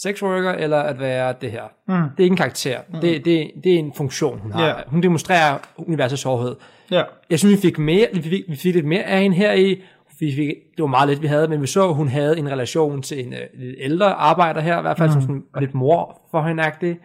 sexworker, 0.00 0.52
eller 0.52 0.78
at 0.80 1.00
være 1.00 1.34
det 1.40 1.50
her. 1.50 1.62
Mm. 1.88 1.94
Det 1.94 2.02
er 2.18 2.22
ikke 2.22 2.32
en 2.32 2.36
karakter. 2.36 2.78
Det, 3.02 3.24
det, 3.24 3.50
det 3.64 3.74
er 3.74 3.78
en 3.78 3.92
funktion, 3.96 4.38
hun 4.38 4.52
har. 4.52 4.66
Ja. 4.66 4.74
Hun 4.86 5.02
demonstrerer 5.02 5.58
universets 5.76 6.22
hårdhed. 6.22 6.56
Ja. 6.90 7.02
Jeg 7.30 7.38
synes, 7.38 7.56
vi 7.56 7.60
fik, 7.60 7.78
mere, 7.78 8.06
vi 8.12 8.22
fik, 8.22 8.44
vi 8.48 8.56
fik 8.56 8.74
lidt 8.74 8.86
mere 8.86 9.02
af 9.02 9.22
hende 9.22 9.36
her 9.36 9.52
i. 9.52 9.82
Vi 10.20 10.32
fik, 10.32 10.54
det 10.76 10.82
var 10.82 10.86
meget 10.86 11.08
lidt, 11.08 11.22
vi 11.22 11.26
havde, 11.26 11.48
men 11.48 11.62
vi 11.62 11.66
så, 11.66 11.88
at 11.88 11.94
hun 11.94 12.08
havde 12.08 12.38
en 12.38 12.50
relation 12.50 13.02
til 13.02 13.26
en 13.26 13.32
uh, 13.32 13.60
lidt 13.60 13.76
ældre 13.80 14.06
arbejder 14.06 14.60
her, 14.60 14.78
i 14.78 14.82
hvert 14.82 14.98
fald 14.98 15.08
mm. 15.08 15.12
som 15.12 15.22
sådan, 15.22 15.42
lidt 15.60 15.74
mor 15.74 16.20
for 16.30 16.42
hende 16.42 16.62
-agtig. 16.62 16.96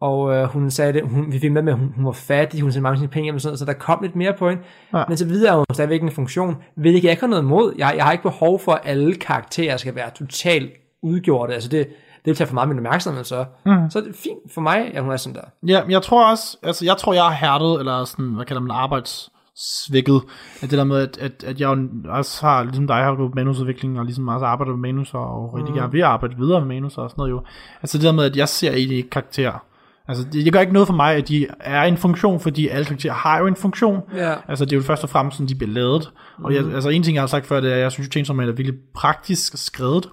Og 0.00 0.34
øh, 0.34 0.44
hun 0.44 0.70
sagde 0.70 0.92
det, 0.92 1.02
hun, 1.02 1.32
vi 1.32 1.38
fik 1.38 1.52
med, 1.52 1.62
med, 1.62 1.72
at 1.72 1.78
hun, 1.78 1.92
hun 1.96 2.04
var 2.04 2.12
fattig, 2.12 2.60
hun 2.60 2.72
sendte 2.72 2.82
mange 2.82 2.98
sine 2.98 3.08
penge, 3.08 3.34
og 3.34 3.40
sådan 3.40 3.48
noget, 3.48 3.58
så 3.58 3.64
der 3.64 3.72
kom 3.72 3.98
lidt 4.02 4.16
mere 4.16 4.32
på 4.38 4.48
hende. 4.48 4.62
Ja. 4.94 5.04
Men 5.08 5.16
så 5.16 5.26
videre 5.26 5.52
er 5.52 5.56
hun 5.56 5.66
stadigvæk 5.72 6.02
en 6.02 6.10
funktion, 6.10 6.56
hvilket 6.76 7.04
jeg 7.04 7.10
ikke 7.10 7.20
har 7.20 7.28
noget 7.28 7.42
imod. 7.42 7.74
Jeg, 7.78 7.92
jeg 7.96 8.04
har 8.04 8.12
ikke 8.12 8.22
behov 8.22 8.58
for, 8.58 8.72
at 8.72 8.80
alle 8.84 9.14
karakterer 9.14 9.76
skal 9.76 9.94
være 9.94 10.10
totalt 10.10 10.72
udgjorte. 11.02 11.54
Altså 11.54 11.68
det, 11.68 11.88
det 12.24 12.30
vil 12.30 12.36
tage 12.36 12.46
for 12.46 12.54
meget 12.54 12.68
min 12.68 12.78
opmærksomhed, 12.78 13.24
så. 13.24 13.44
Mm. 13.66 13.90
Så 13.90 13.98
er 13.98 14.02
det 14.02 14.14
fint 14.16 14.54
for 14.54 14.60
mig, 14.60 14.94
at 14.94 15.02
hun 15.02 15.12
er 15.12 15.16
sådan 15.16 15.34
der. 15.34 15.68
Ja, 15.72 15.82
men 15.82 15.90
jeg 15.90 16.02
tror 16.02 16.30
også, 16.30 16.56
altså 16.62 16.84
jeg 16.84 16.96
tror, 16.96 17.12
jeg 17.12 17.24
har 17.24 17.32
hærdet, 17.32 17.78
eller 17.78 18.04
sådan, 18.04 18.26
hvad 18.26 18.44
kalder 18.44 18.62
man, 18.62 18.70
arbejdssvækket, 18.70 20.22
at 20.62 20.70
det 20.70 20.78
der 20.78 20.84
med, 20.84 20.96
at, 20.96 21.18
at, 21.18 21.44
at 21.44 21.60
jeg 21.60 21.78
også 22.08 22.46
har, 22.46 22.62
ligesom 22.62 22.86
dig, 22.86 22.96
har 22.96 23.14
gået 23.14 23.34
manusudvikling, 23.34 23.98
og 23.98 24.04
ligesom 24.04 24.28
også 24.28 24.46
arbejder 24.46 24.72
med 24.72 24.92
manus, 24.92 25.14
og 25.14 25.54
rigtig 25.54 25.74
gerne 25.74 25.92
vil 25.92 26.02
arbejde 26.02 26.36
videre 26.36 26.60
med 26.60 26.68
manus 26.68 26.98
og 26.98 27.10
sådan 27.10 27.20
noget 27.20 27.30
jo. 27.30 27.42
Altså 27.82 27.98
det 27.98 28.04
der 28.04 28.12
med, 28.12 28.24
at 28.24 28.36
jeg 28.36 28.48
ser 28.48 28.70
egentlig 28.70 28.96
ikke 28.96 29.10
karakterer. 29.10 29.64
Altså 30.08 30.24
det, 30.32 30.44
det 30.44 30.52
gør 30.52 30.60
ikke 30.60 30.72
noget 30.72 30.86
for 30.86 30.94
mig, 30.94 31.14
at 31.14 31.28
de 31.28 31.46
er 31.60 31.82
en 31.82 31.96
funktion, 31.96 32.40
fordi 32.40 32.68
alle 32.68 32.84
karakterer 32.84 33.14
har 33.14 33.38
jo 33.38 33.46
en 33.46 33.56
funktion. 33.56 34.00
Ja. 34.16 34.34
Altså 34.48 34.64
det 34.64 34.72
er 34.72 34.76
jo 34.76 34.82
først 34.82 35.04
og 35.04 35.10
fremmest 35.10 35.36
sådan, 35.36 35.48
de 35.48 35.54
bliver 35.54 35.72
lavet. 35.72 36.12
Og 36.44 36.54
jeg, 36.54 36.74
altså 36.74 36.88
en 36.88 37.02
ting, 37.02 37.14
jeg 37.14 37.22
har 37.22 37.26
sagt 37.26 37.46
før, 37.46 37.60
det 37.60 37.70
er, 37.70 37.74
at 37.74 37.80
jeg 37.80 37.92
synes, 37.92 38.08
at 38.08 38.12
Chainsaw 38.12 38.36
Man 38.36 38.48
er 38.48 38.52
virkelig 38.52 38.78
praktisk 38.94 39.64
skrevet. 39.66 40.08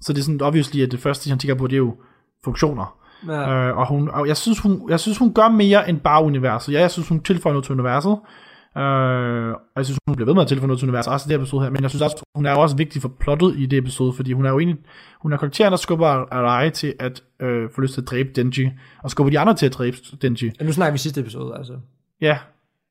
Så 0.00 0.12
det 0.12 0.18
er 0.18 0.24
sådan 0.24 0.42
obviously, 0.42 0.80
at 0.80 0.92
det 0.92 1.00
første, 1.00 1.30
han 1.30 1.38
tænker 1.38 1.54
på, 1.54 1.66
det 1.66 1.72
er 1.72 1.78
jo 1.78 1.94
funktioner. 2.44 2.98
Ja. 3.28 3.68
Øh, 3.68 3.78
og, 3.78 3.88
hun, 3.88 4.10
og 4.10 4.28
jeg, 4.28 4.36
synes, 4.36 4.58
hun, 4.58 4.90
jeg 4.90 5.00
synes, 5.00 5.18
hun 5.18 5.34
gør 5.34 5.48
mere 5.48 5.88
end 5.88 6.00
bare 6.00 6.24
universet. 6.24 6.72
Ja, 6.72 6.80
jeg 6.80 6.90
synes, 6.90 7.08
hun 7.08 7.22
tilføjer 7.22 7.52
noget 7.52 7.64
til 7.64 7.72
universet. 7.72 8.16
Øh, 8.76 9.50
og 9.52 9.76
jeg 9.76 9.84
synes, 9.84 9.98
hun 10.06 10.16
bliver 10.16 10.26
ved 10.26 10.34
med 10.34 10.42
at 10.42 10.48
tilføje 10.48 10.66
noget 10.66 10.78
til 10.78 10.88
universet, 10.88 11.12
også 11.12 11.24
i 11.24 11.28
det 11.28 11.32
her 11.32 11.42
episode 11.42 11.62
her, 11.62 11.70
men 11.70 11.82
jeg 11.82 11.90
synes 11.90 12.02
også, 12.02 12.22
hun 12.34 12.46
er 12.46 12.54
også 12.54 12.76
vigtig 12.76 13.02
for 13.02 13.12
plottet 13.20 13.54
i 13.58 13.66
det 13.66 13.78
episode, 13.78 14.12
fordi 14.12 14.32
hun 14.32 14.46
er 14.46 14.50
jo 14.50 14.58
egentlig, 14.58 14.78
hun 15.22 15.32
er 15.32 15.36
karakteren, 15.36 15.70
der 15.70 15.76
skubber 15.76 16.06
Arai 16.06 16.70
til 16.70 16.94
at 16.98 17.22
øh, 17.40 17.70
få 17.74 17.80
lyst 17.80 17.94
til 17.94 18.00
at 18.00 18.06
dræbe 18.06 18.28
Denji, 18.36 18.70
og 19.02 19.10
skubber 19.10 19.30
de 19.30 19.38
andre 19.38 19.54
til 19.54 19.66
at 19.66 19.74
dræbe 19.74 19.96
Denji. 20.22 20.50
Ja, 20.60 20.64
nu 20.64 20.72
snakker 20.72 20.92
vi 20.92 20.98
sidste 20.98 21.20
episode, 21.20 21.56
altså. 21.56 21.72
Ja, 22.20 22.38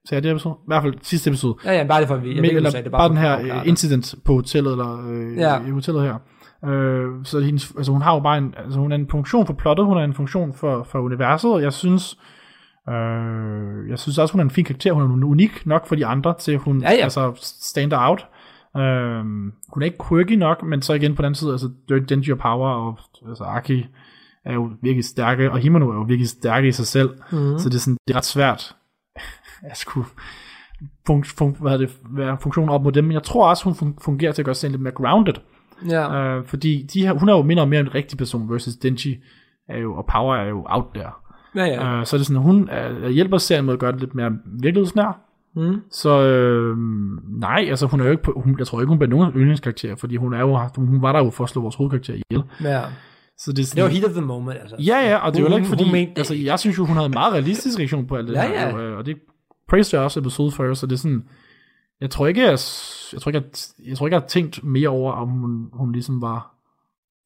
så 0.05 0.15
er 0.15 0.19
det 0.19 0.31
episode? 0.31 0.55
I 0.55 0.67
hvert 0.67 0.83
fald 0.83 0.93
sidste 1.01 1.29
episode. 1.29 1.55
Ja, 1.65 1.73
ja, 1.73 1.83
bare 1.83 1.99
det 1.99 2.07
for, 2.07 2.15
at 2.15 2.23
vi... 2.23 2.27
Jeg 2.27 2.41
Men, 2.41 2.43
ved 2.43 2.57
eller 2.57 2.69
sagde 2.69 2.83
det, 2.83 2.91
bare, 2.91 3.09
bare 3.09 3.39
den 3.39 3.45
her 3.45 3.63
incident 3.63 4.15
på 4.25 4.33
hotellet, 4.33 4.71
eller 4.71 5.09
øh, 5.09 5.37
ja. 5.37 5.65
i 5.67 5.69
hotellet 5.69 6.03
her. 6.03 6.15
Øh, 6.67 7.09
så 7.23 7.39
hendes, 7.39 7.73
altså 7.77 7.91
hun 7.91 8.01
har 8.01 8.13
jo 8.13 8.19
bare 8.19 8.37
en, 8.37 8.53
altså 8.57 8.79
hun 8.79 8.91
er 8.91 8.95
en 8.95 9.09
funktion 9.09 9.45
for 9.45 9.53
plottet, 9.53 9.85
hun 9.85 9.97
er 9.97 10.01
en 10.03 10.13
funktion 10.13 10.53
for, 10.53 10.83
for 10.83 10.99
universet, 10.99 11.53
og 11.53 11.61
jeg 11.61 11.73
synes, 11.73 12.17
øh, 12.89 13.89
jeg 13.89 13.99
synes 13.99 14.17
også, 14.17 14.33
hun 14.33 14.39
er 14.39 14.43
en 14.43 14.49
fin 14.49 14.65
karakter, 14.65 14.93
hun 14.93 15.23
er 15.23 15.27
unik 15.27 15.65
nok 15.65 15.87
for 15.87 15.95
de 15.95 16.05
andre, 16.05 16.33
til 16.39 16.57
hun 16.57 16.81
Ja, 16.81 16.91
ja. 16.91 17.03
altså 17.03 17.31
stand 17.41 17.93
out. 17.93 18.27
Øh, 18.77 19.19
hun 19.73 19.81
er 19.81 19.85
ikke 19.85 19.97
quirky 20.09 20.33
nok, 20.33 20.63
men 20.63 20.81
så 20.81 20.93
igen 20.93 21.15
på 21.15 21.21
den 21.21 21.25
anden 21.25 21.35
side, 21.35 21.51
altså 21.51 21.69
Denji 22.09 22.31
og 22.31 22.37
Power, 22.37 22.69
og 22.69 22.99
altså 23.27 23.43
Aki 23.43 23.85
er 24.45 24.53
jo 24.53 24.69
virkelig 24.81 25.05
stærke, 25.05 25.51
og 25.51 25.57
Himeno 25.57 25.89
er 25.89 25.95
jo 25.95 26.01
virkelig 26.01 26.29
stærke 26.29 26.67
i 26.67 26.71
sig 26.71 26.87
selv, 26.87 27.09
mm. 27.31 27.57
så 27.59 27.69
det 27.69 27.75
er, 27.75 27.79
sådan, 27.79 27.97
det 28.07 28.13
er 28.13 28.17
ret 28.17 28.25
svært 28.25 28.75
at 29.63 29.77
skulle 29.77 30.07
fun, 31.07 31.23
fun, 31.23 31.55
hvad 31.59 31.79
det, 31.79 31.97
være 32.09 32.37
funktionen 32.41 32.69
op 32.69 32.83
mod 32.83 32.91
dem, 32.91 33.03
men 33.03 33.11
jeg 33.13 33.23
tror 33.23 33.49
også, 33.49 33.63
hun 33.63 33.73
fun- 33.73 34.03
fungerer 34.03 34.31
til 34.31 34.41
at 34.41 34.45
gøre 34.45 34.55
sig 34.55 34.69
lidt 34.69 34.81
mere 34.81 34.93
grounded, 34.93 35.33
Ja. 35.89 36.13
øh, 36.37 36.45
fordi 36.45 36.87
de 36.93 37.01
her, 37.01 37.13
hun 37.13 37.29
er 37.29 37.33
jo 37.33 37.41
mindre 37.43 37.63
og 37.63 37.67
mere 37.69 37.79
en 37.79 37.95
rigtig 37.95 38.17
person, 38.17 38.49
versus 38.49 38.75
Denji 38.75 39.15
er 39.69 39.77
jo, 39.77 39.95
og 39.95 40.05
Power 40.11 40.35
er 40.35 40.47
jo 40.49 40.65
out 40.69 40.85
there. 40.95 41.11
Ja, 41.55 41.65
ja. 41.65 41.99
Øh, 41.99 42.05
så 42.05 42.15
er 42.15 42.17
det 42.17 42.27
sådan, 42.27 42.41
hun 42.41 42.69
er, 42.71 43.09
hjælper 43.09 43.37
serien 43.37 43.65
med 43.65 43.73
at 43.73 43.79
gøre 43.79 43.91
det 43.91 43.99
lidt 43.99 44.15
mere 44.15 44.31
virkelighedsnær. 44.45 45.19
Mm. 45.55 45.81
Så 45.91 46.21
øh, 46.21 46.77
nej, 47.39 47.65
altså 47.69 47.85
hun 47.85 47.99
er 47.99 48.05
jo 48.05 48.11
ikke 48.11 48.23
på, 48.23 48.33
hun, 48.45 48.55
jeg 48.59 48.67
tror 48.67 48.79
ikke, 48.81 48.89
hun 48.89 48.99
bliver 48.99 49.09
nogen 49.09 49.33
yndlingskarakter, 49.33 49.95
fordi 49.95 50.15
hun, 50.15 50.33
er 50.33 50.39
jo, 50.39 50.59
hun 50.75 51.01
var 51.01 51.11
der 51.11 51.23
jo 51.23 51.29
for 51.29 51.43
at 51.43 51.49
slå 51.49 51.61
vores 51.61 51.75
hovedkarakter 51.75 52.13
ihjel. 52.13 52.43
ja. 52.63 52.81
Så 53.39 53.51
det, 53.51 53.59
er 53.59 53.73
Det 53.75 53.83
var 53.83 53.89
sådan, 53.89 53.91
heat 54.01 54.05
of 54.05 54.11
the 54.11 54.21
moment, 54.25 54.57
altså. 54.61 54.75
Ja, 54.79 54.97
ja, 55.09 55.17
og 55.17 55.33
det 55.33 55.43
er 55.45 55.49
jo 55.49 55.55
ikke 55.55 55.67
fordi, 55.67 55.83
hun 55.83 55.91
mente- 55.91 56.13
altså 56.17 56.35
jeg 56.35 56.59
synes 56.59 56.77
jo, 56.77 56.85
hun 56.85 56.95
havde 56.95 57.05
en 57.05 57.13
meget 57.13 57.33
realistisk 57.33 57.79
reaktion 57.79 58.07
på 58.07 58.15
alt 58.15 58.27
det 58.27 58.33
Ja, 58.33 58.47
her, 58.47 58.67
ja. 58.67 58.71
jo, 58.71 58.79
øh, 58.81 58.97
og 58.97 59.05
det 59.05 59.17
praised 59.69 59.97
jeg 59.99 60.03
også 60.05 60.19
episode 60.19 60.51
40, 60.51 60.75
så 60.75 60.85
det 60.85 60.93
er 60.93 60.97
sådan, 60.97 61.23
jeg 62.01 62.09
tror 62.09 62.27
ikke, 62.27 62.41
jeg, 62.41 62.59
jeg 63.13 63.21
tror 63.21 63.29
ikke, 63.29 63.39
jeg, 63.39 63.87
jeg 63.89 63.97
tror 63.97 64.07
ikke, 64.07 64.15
jeg 64.15 64.21
har 64.21 64.27
tænkt 64.27 64.63
mere 64.63 64.89
over, 64.89 65.11
om 65.13 65.29
hun, 65.29 65.69
hun 65.73 65.91
ligesom 65.91 66.21
var 66.21 66.53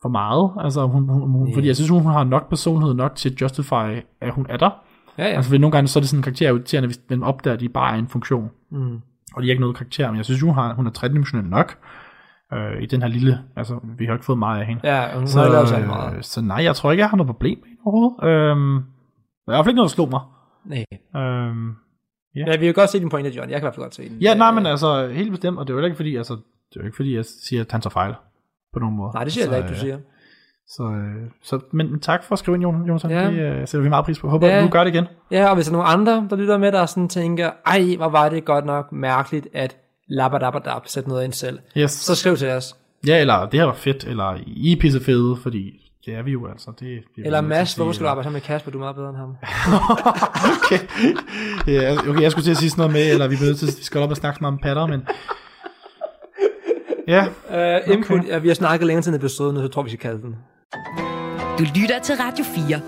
for 0.02 0.10
meget, 0.10 0.52
altså 0.60 0.88
hun, 0.88 1.10
hun, 1.10 1.30
hun 1.32 1.48
Ja. 1.48 1.56
fordi 1.56 1.68
jeg 1.68 1.76
synes, 1.76 1.90
hun 1.90 2.06
har 2.06 2.24
nok 2.24 2.50
personlighed 2.50 2.94
nok 2.96 3.16
til 3.16 3.30
at 3.30 3.42
justify, 3.42 4.02
at 4.22 4.34
hun 4.34 4.46
er 4.50 4.58
der. 4.58 4.70
Ja, 5.18 5.24
ja. 5.28 5.36
Altså 5.36 5.58
nogle 5.58 5.72
gange 5.72 5.88
så 5.88 6.00
er 6.00 6.02
det 6.02 6.10
sådan 6.10 6.20
en 6.20 6.24
karakter 6.24 6.48
er 6.48 6.52
irriterende, 6.54 6.88
hvis 6.88 7.00
man 7.10 7.24
opdager, 7.24 7.54
at 7.54 7.60
de 7.60 7.70
bare 7.70 7.94
er 7.96 8.00
en 8.00 8.08
funktion, 8.08 8.50
Mm. 8.72 9.00
og 9.36 9.42
de 9.42 9.48
er 9.48 9.52
ikke 9.52 9.62
noget 9.62 9.76
karakter, 9.76 10.08
men 10.08 10.18
jeg 10.18 10.26
synes, 10.26 10.42
hun, 10.42 10.54
har, 10.54 10.74
hun 10.74 10.88
er 10.88 10.92
tredimensionel 10.92 11.50
nok, 11.50 11.78
øh, 12.54 12.82
i 12.82 12.86
den 12.86 13.02
her 13.02 13.08
lille, 13.10 13.40
altså 13.56 13.80
vi 13.98 14.06
har 14.06 14.14
ikke 14.14 14.26
fået 14.26 14.40
meget 14.40 14.60
af 14.60 14.66
hende. 14.66 14.82
Ja, 14.96 15.02
hun 15.20 15.28
har 15.28 15.44
ikke 15.46 15.54
lavet 15.54 15.82
øh, 15.82 15.88
meget. 15.88 16.26
så 16.26 16.42
nej, 16.42 16.64
jeg 16.64 16.76
tror 16.76 16.92
ikke, 16.92 17.02
jeg 17.02 17.10
har 17.10 17.18
noget 17.18 17.28
problem 17.28 17.58
med 17.62 17.68
hende 17.68 17.82
overhovedet. 17.86 18.24
Øhm, 18.52 18.74
der 19.46 19.52
er 19.52 19.54
i 19.54 19.56
hvert 19.56 19.66
fald 19.66 19.72
ikke 19.72 19.76
noget, 19.76 19.90
der 19.90 19.94
slog 19.96 20.10
mig. 20.10 20.22
Nej. 20.66 21.22
Øhm, 21.24 21.72
Ja. 22.36 22.44
Ja, 22.48 22.58
vi 22.58 22.66
kan 22.66 22.74
godt 22.74 22.90
se 22.90 23.00
din 23.00 23.10
pointe, 23.10 23.30
John. 23.30 23.50
Jeg 23.50 23.60
kan 23.60 23.62
i 23.62 23.66
hvert 23.66 23.76
fald 23.76 23.84
godt 23.84 23.96
se 23.96 24.10
den. 24.10 24.18
ja, 24.22 24.34
nej, 24.34 24.50
Øh, 24.50 24.56
men 24.56 24.66
altså, 24.66 25.08
helt 25.08 25.32
bestemt, 25.32 25.60
og 25.60 25.68
det 25.68 25.74
er 25.74 25.78
jo 25.78 25.86
ikke 25.86 25.96
fordi, 25.96 26.16
altså, 26.16 26.34
det 26.70 26.76
er 26.76 26.80
jo 26.82 26.86
ikke 26.86 26.96
fordi, 26.96 27.16
jeg 27.16 27.26
siger, 27.26 27.62
at 27.62 27.72
han 27.72 27.82
tager 27.82 27.92
fejl 27.92 28.14
på 28.74 28.80
nogen 28.80 28.96
måde. 28.98 29.12
Nej, 29.14 29.24
det 29.24 29.34
siger 29.34 29.44
jeg 29.44 29.48
så, 29.48 29.52
da 29.52 29.58
ikke, 29.58 29.68
du 29.68 29.74
øh, 29.74 29.80
siger. 29.80 29.98
Så, 30.68 30.84
øh, 30.84 31.30
så 31.44 31.60
men, 31.72 31.92
men 31.92 32.00
tak 32.00 32.24
for 32.24 32.34
at 32.34 32.40
skrive 32.40 32.56
ind, 32.56 32.64
Jon- 32.66 32.88
Jonathan. 32.88 33.12
Ja. 33.12 33.28
Det 33.32 33.60
øh, 33.62 33.68
sætter 33.68 33.84
vi 33.84 33.90
meget 33.90 34.06
pris 34.06 34.20
på. 34.20 34.30
Håber, 34.30 34.48
ja. 34.48 34.62
du 34.64 34.68
gør 34.70 34.84
det 34.84 34.94
igen. 34.94 35.06
Ja, 35.32 35.50
og 35.50 35.56
hvis 35.56 35.66
der 35.66 35.74
er 35.74 35.78
nogen 35.78 36.00
andre, 36.00 36.28
der 36.30 36.36
lytter 36.36 36.58
med, 36.58 36.72
der 36.72 36.86
sådan 36.86 37.10
tænker, 37.10 37.52
ej, 37.66 37.96
hvor 37.98 38.10
var 38.10 38.30
det 38.30 38.46
godt 38.46 38.66
nok 38.66 38.92
mærkeligt, 38.92 39.48
at 39.54 39.78
labadabadab 40.10 40.82
sætte 40.88 41.10
noget 41.10 41.24
ind 41.24 41.34
selv. 41.34 41.60
Yes. 41.78 41.92
Så 41.92 42.16
skriv 42.16 42.36
til 42.36 42.50
os. 42.50 42.76
Ja, 43.08 43.22
eller 43.22 43.46
det 43.46 43.60
her 43.60 43.66
var 43.66 43.74
fedt, 43.74 44.04
eller 44.04 44.38
I 44.48 44.72
er 44.72 44.78
pisse 44.82 45.00
fede, 45.00 45.36
fordi 45.44 45.81
det 46.06 46.16
er 46.16 46.22
vi 46.22 46.32
jo 46.32 46.48
altså. 46.48 46.72
Det, 46.72 46.80
det 46.80 47.22
er 47.22 47.26
Eller 47.26 47.42
Mads, 47.42 47.74
hvorfor 47.74 47.92
skal 47.92 48.04
du 48.06 48.10
arbejde 48.10 48.26
sammen 48.26 48.34
med 48.34 48.42
Kasper? 48.42 48.72
Du 48.72 48.78
er 48.78 48.80
meget 48.80 48.96
bedre 48.96 49.10
end 49.10 49.18
ham. 49.18 49.30
okay. 50.56 50.80
ja, 51.68 52.10
okay, 52.10 52.22
jeg 52.22 52.32
skulle 52.32 52.46
til 52.46 52.52
at 52.52 52.58
sige 52.58 52.70
sådan 52.70 52.82
noget 52.82 52.94
med, 52.94 53.12
eller 53.12 53.28
vi, 53.28 53.36
bliver 53.36 53.50
nødt 53.50 53.60
til, 53.60 53.68
vi 53.68 53.84
skal 53.84 54.02
op 54.02 54.10
og 54.10 54.18
snakke 54.18 54.38
meget 54.42 54.54
om 54.54 54.60
patter, 54.64 54.86
men... 54.86 55.08
Ja, 57.08 57.26
Uh, 57.50 57.94
input, 57.94 58.20
okay. 58.20 58.30
ja, 58.30 58.38
vi 58.38 58.48
har 58.48 58.56
snakket 58.56 58.88
længere 58.88 59.04
til 59.04 59.10
en 59.10 59.16
episode, 59.16 59.54
nu 59.54 59.62
så 59.62 59.68
tror 59.68 59.82
vi, 59.82 59.86
vi 59.86 59.90
skal 59.90 60.10
kalde 60.10 60.22
den. 60.22 60.36
Du 61.60 61.64
lytter 61.80 62.00
til 62.04 62.16
Radio 62.16 62.46
4. 62.46 62.82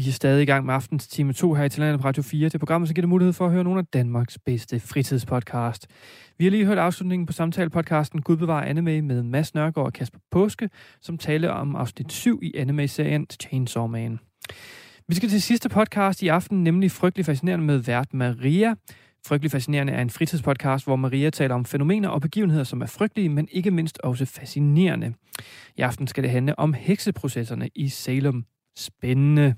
Vi 0.00 0.08
er 0.08 0.12
stadig 0.12 0.42
i 0.42 0.46
gang 0.46 0.66
med 0.66 0.74
aftens 0.74 1.08
time 1.08 1.32
2 1.32 1.54
her 1.54 1.64
i 1.64 1.68
Talandet 1.68 2.00
på 2.00 2.08
Radio 2.08 2.22
4. 2.22 2.48
Det 2.48 2.60
programmet, 2.60 2.88
så 2.88 2.94
giver 2.94 3.02
det 3.02 3.08
mulighed 3.08 3.32
for 3.32 3.46
at 3.46 3.52
høre 3.52 3.64
nogle 3.64 3.78
af 3.78 3.86
Danmarks 3.86 4.38
bedste 4.38 4.80
fritidspodcast. 4.80 5.86
Vi 6.38 6.44
har 6.44 6.50
lige 6.50 6.66
hørt 6.66 6.78
afslutningen 6.78 7.26
på 7.26 7.32
samtalepodcasten 7.32 8.22
Gud 8.22 8.36
bevarer 8.36 8.64
anime 8.64 9.02
med 9.02 9.22
Mads 9.22 9.54
Nørgaard 9.54 9.86
og 9.86 9.92
Kasper 9.92 10.18
Påske, 10.30 10.70
som 11.00 11.18
taler 11.18 11.50
om 11.50 11.76
afsnit 11.76 12.12
7 12.12 12.40
i 12.42 12.52
anime-serien 12.56 13.26
Chainsaw 13.42 13.86
Man. 13.86 14.18
Vi 15.08 15.14
skal 15.14 15.28
til 15.28 15.42
sidste 15.42 15.68
podcast 15.68 16.22
i 16.22 16.28
aften, 16.28 16.64
nemlig 16.64 16.90
Frygtelig 16.90 17.26
Fascinerende 17.26 17.66
med 17.66 17.78
vært 17.78 18.14
Maria. 18.14 18.74
Frygtelig 19.26 19.50
Fascinerende 19.50 19.92
er 19.92 20.02
en 20.02 20.10
fritidspodcast, 20.10 20.84
hvor 20.84 20.96
Maria 20.96 21.30
taler 21.30 21.54
om 21.54 21.64
fænomener 21.64 22.08
og 22.08 22.20
begivenheder, 22.20 22.64
som 22.64 22.82
er 22.82 22.86
frygtelige, 22.86 23.28
men 23.28 23.48
ikke 23.52 23.70
mindst 23.70 23.98
også 23.98 24.26
fascinerende. 24.26 25.14
I 25.76 25.80
aften 25.80 26.06
skal 26.06 26.22
det 26.22 26.30
handle 26.30 26.58
om 26.58 26.74
hekseprocesserne 26.74 27.68
i 27.74 27.88
Salem. 27.88 28.44
Spændende. 28.76 29.54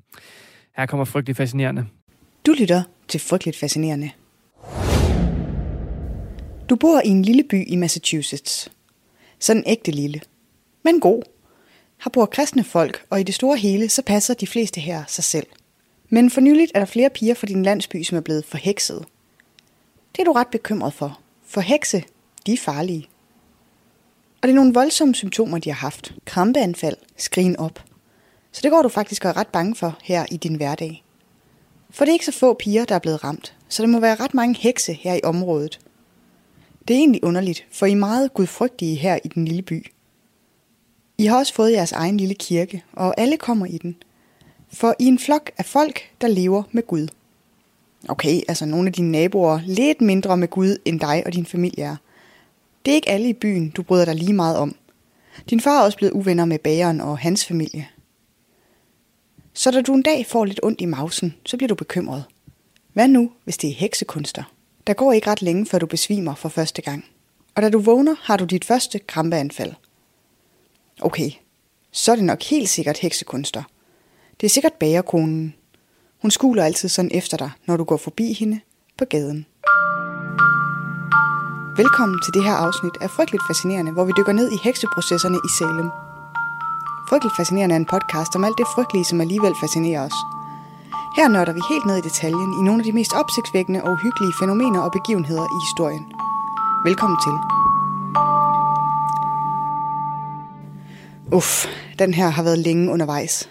Her 0.76 0.86
kommer 0.86 1.04
Frygtelig 1.04 1.36
Fascinerende. 1.36 1.86
Du 2.46 2.52
lytter 2.52 2.82
til 3.08 3.20
Frygteligt 3.20 3.56
Fascinerende. 3.56 4.10
Du 6.70 6.76
bor 6.76 7.00
i 7.04 7.08
en 7.08 7.22
lille 7.22 7.44
by 7.50 7.68
i 7.68 7.76
Massachusetts. 7.76 8.70
Sådan 9.38 9.64
ægte 9.66 9.90
lille. 9.90 10.20
Men 10.84 11.00
god. 11.00 11.22
Her 12.04 12.10
bor 12.10 12.26
kristne 12.26 12.64
folk, 12.64 13.06
og 13.10 13.20
i 13.20 13.22
det 13.22 13.34
store 13.34 13.56
hele, 13.56 13.88
så 13.88 14.02
passer 14.02 14.34
de 14.34 14.46
fleste 14.46 14.80
her 14.80 15.04
sig 15.08 15.24
selv. 15.24 15.46
Men 16.08 16.30
for 16.30 16.40
nyligt 16.40 16.72
er 16.74 16.78
der 16.78 16.86
flere 16.86 17.10
piger 17.10 17.34
fra 17.34 17.46
din 17.46 17.62
landsby, 17.62 18.02
som 18.02 18.16
er 18.16 18.20
blevet 18.20 18.44
forhekset. 18.44 19.04
Det 20.12 20.20
er 20.20 20.24
du 20.24 20.32
ret 20.32 20.48
bekymret 20.48 20.94
for. 20.94 21.20
For 21.46 21.60
hekse, 21.60 22.04
de 22.46 22.52
er 22.52 22.56
farlige. 22.56 23.08
Og 24.42 24.48
det 24.48 24.50
er 24.50 24.54
nogle 24.54 24.74
voldsomme 24.74 25.14
symptomer, 25.14 25.58
de 25.58 25.70
har 25.70 25.76
haft. 25.76 26.14
Krampeanfald, 26.24 26.96
skrigen 27.16 27.56
op. 27.56 27.84
Så 28.52 28.60
det 28.62 28.70
går 28.70 28.82
du 28.82 28.88
faktisk 28.88 29.24
og 29.24 29.30
er 29.30 29.36
ret 29.36 29.46
bange 29.46 29.74
for 29.74 29.98
her 30.02 30.26
i 30.30 30.36
din 30.36 30.54
hverdag. 30.54 31.04
For 31.90 32.04
det 32.04 32.10
er 32.10 32.12
ikke 32.12 32.26
så 32.26 32.32
få 32.32 32.54
piger, 32.54 32.84
der 32.84 32.94
er 32.94 32.98
blevet 32.98 33.24
ramt, 33.24 33.54
så 33.68 33.82
der 33.82 33.88
må 33.88 34.00
være 34.00 34.14
ret 34.14 34.34
mange 34.34 34.56
hekse 34.60 34.92
her 34.92 35.14
i 35.14 35.20
området. 35.24 35.80
Det 36.88 36.94
er 36.94 36.98
egentlig 36.98 37.24
underligt, 37.24 37.66
for 37.70 37.86
I 37.86 37.92
er 37.92 37.96
meget 37.96 38.34
gudfrygtige 38.34 38.94
her 38.94 39.18
i 39.24 39.28
den 39.28 39.44
lille 39.44 39.62
by. 39.62 39.86
I 41.18 41.26
har 41.26 41.38
også 41.38 41.54
fået 41.54 41.72
jeres 41.72 41.92
egen 41.92 42.16
lille 42.16 42.34
kirke, 42.34 42.84
og 42.92 43.14
alle 43.20 43.36
kommer 43.36 43.66
i 43.66 43.78
den. 43.78 43.96
For 44.72 44.94
I 44.98 45.04
er 45.04 45.08
en 45.08 45.18
flok 45.18 45.50
af 45.58 45.64
folk, 45.64 46.00
der 46.20 46.28
lever 46.28 46.62
med 46.72 46.86
Gud. 46.86 47.08
Okay, 48.08 48.40
altså 48.48 48.66
nogle 48.66 48.86
af 48.86 48.92
dine 48.92 49.10
naboer 49.10 49.60
lidt 49.66 50.00
mindre 50.00 50.36
med 50.36 50.48
Gud 50.48 50.76
end 50.84 51.00
dig 51.00 51.22
og 51.26 51.32
din 51.32 51.46
familie 51.46 51.84
er. 51.84 51.96
Det 52.84 52.90
er 52.90 52.94
ikke 52.94 53.10
alle 53.10 53.28
i 53.28 53.32
byen, 53.32 53.70
du 53.70 53.82
bryder 53.82 54.04
dig 54.04 54.14
lige 54.14 54.32
meget 54.32 54.56
om. 54.56 54.76
Din 55.50 55.60
far 55.60 55.80
er 55.80 55.84
også 55.84 55.98
blevet 55.98 56.12
uvenner 56.12 56.44
med 56.44 56.58
bageren 56.58 57.00
og 57.00 57.18
hans 57.18 57.44
familie. 57.44 57.88
Så 59.54 59.70
da 59.70 59.82
du 59.82 59.94
en 59.94 60.02
dag 60.02 60.26
får 60.26 60.44
lidt 60.44 60.60
ondt 60.62 60.80
i 60.80 60.84
mausen, 60.84 61.34
så 61.46 61.56
bliver 61.56 61.68
du 61.68 61.74
bekymret. 61.74 62.24
Hvad 62.92 63.08
nu, 63.08 63.30
hvis 63.44 63.56
det 63.56 63.70
er 63.70 63.74
heksekunster? 63.74 64.42
Der 64.86 64.92
går 64.92 65.12
ikke 65.12 65.30
ret 65.30 65.42
længe, 65.42 65.66
før 65.66 65.78
du 65.78 65.86
besvimer 65.86 66.34
for 66.34 66.48
første 66.48 66.82
gang. 66.82 67.04
Og 67.54 67.62
da 67.62 67.70
du 67.70 67.78
vågner, 67.78 68.14
har 68.22 68.36
du 68.36 68.44
dit 68.44 68.64
første 68.64 68.98
krampeanfald. 68.98 69.72
Okay, 71.00 71.30
så 71.92 72.12
er 72.12 72.16
det 72.16 72.24
nok 72.24 72.42
helt 72.42 72.68
sikkert 72.68 72.98
heksekunster. 72.98 73.62
Det 74.40 74.46
er 74.46 74.50
sikkert 74.50 74.72
bagerkonen. 74.72 75.54
Hun 76.22 76.30
skuler 76.30 76.64
altid 76.64 76.88
sådan 76.88 77.10
efter 77.14 77.36
dig, 77.36 77.50
når 77.66 77.76
du 77.76 77.84
går 77.84 77.96
forbi 77.96 78.32
hende 78.32 78.60
på 78.98 79.04
gaden. 79.04 79.46
Velkommen 81.76 82.18
til 82.24 82.34
det 82.34 82.44
her 82.44 82.52
afsnit 82.52 82.96
af 83.00 83.10
Frygteligt 83.10 83.42
Fascinerende, 83.48 83.92
hvor 83.92 84.04
vi 84.04 84.12
dykker 84.16 84.32
ned 84.32 84.52
i 84.52 84.58
hekseprocesserne 84.64 85.36
i 85.36 85.50
Salem. 85.58 85.90
Frygteligt 87.12 87.36
Fascinerende 87.36 87.74
er 87.74 87.76
en 87.76 87.92
podcast 87.94 88.36
om 88.36 88.44
alt 88.44 88.58
det 88.58 88.66
frygtelige, 88.74 89.04
som 89.04 89.20
alligevel 89.20 89.54
fascinerer 89.60 90.02
os. 90.08 90.18
Her 91.16 91.28
nørder 91.28 91.52
vi 91.52 91.60
helt 91.70 91.86
ned 91.86 91.96
i 91.96 92.08
detaljen 92.08 92.52
i 92.58 92.62
nogle 92.66 92.80
af 92.80 92.84
de 92.84 92.92
mest 92.92 93.12
opsigtsvækkende 93.12 93.82
og 93.82 93.92
uhyggelige 93.92 94.32
fænomener 94.40 94.80
og 94.80 94.92
begivenheder 94.92 95.46
i 95.56 95.58
historien. 95.66 96.04
Velkommen 96.84 97.18
til. 97.24 97.34
Uff, 101.36 101.66
den 101.98 102.14
her 102.14 102.28
har 102.28 102.42
været 102.42 102.58
længe 102.58 102.90
undervejs. 102.90 103.50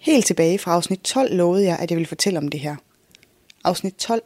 Helt 0.00 0.26
tilbage 0.26 0.58
fra 0.58 0.72
afsnit 0.72 1.00
12 1.00 1.36
lovede 1.36 1.64
jeg, 1.64 1.76
at 1.78 1.90
jeg 1.90 1.96
ville 1.96 2.08
fortælle 2.08 2.38
om 2.38 2.48
det 2.48 2.60
her. 2.60 2.76
Afsnit 3.64 3.94
12. 3.94 4.22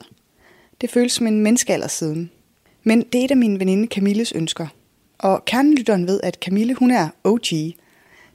Det 0.81 0.91
føles 0.91 1.13
som 1.13 1.27
en 1.27 1.41
menneskealder 1.41 1.89
siden. 1.89 2.31
Men 2.85 3.03
det 3.13 3.21
er 3.21 3.25
et 3.25 3.31
af 3.31 3.37
min 3.37 3.61
veninde 3.61 3.87
Camilles 3.87 4.33
ønsker. 4.33 4.67
Og 5.19 5.45
kernelytteren 5.45 6.07
ved, 6.07 6.21
at 6.23 6.39
Camille 6.45 6.75
hun 6.75 6.91
er 6.91 7.09
OG. 7.25 7.82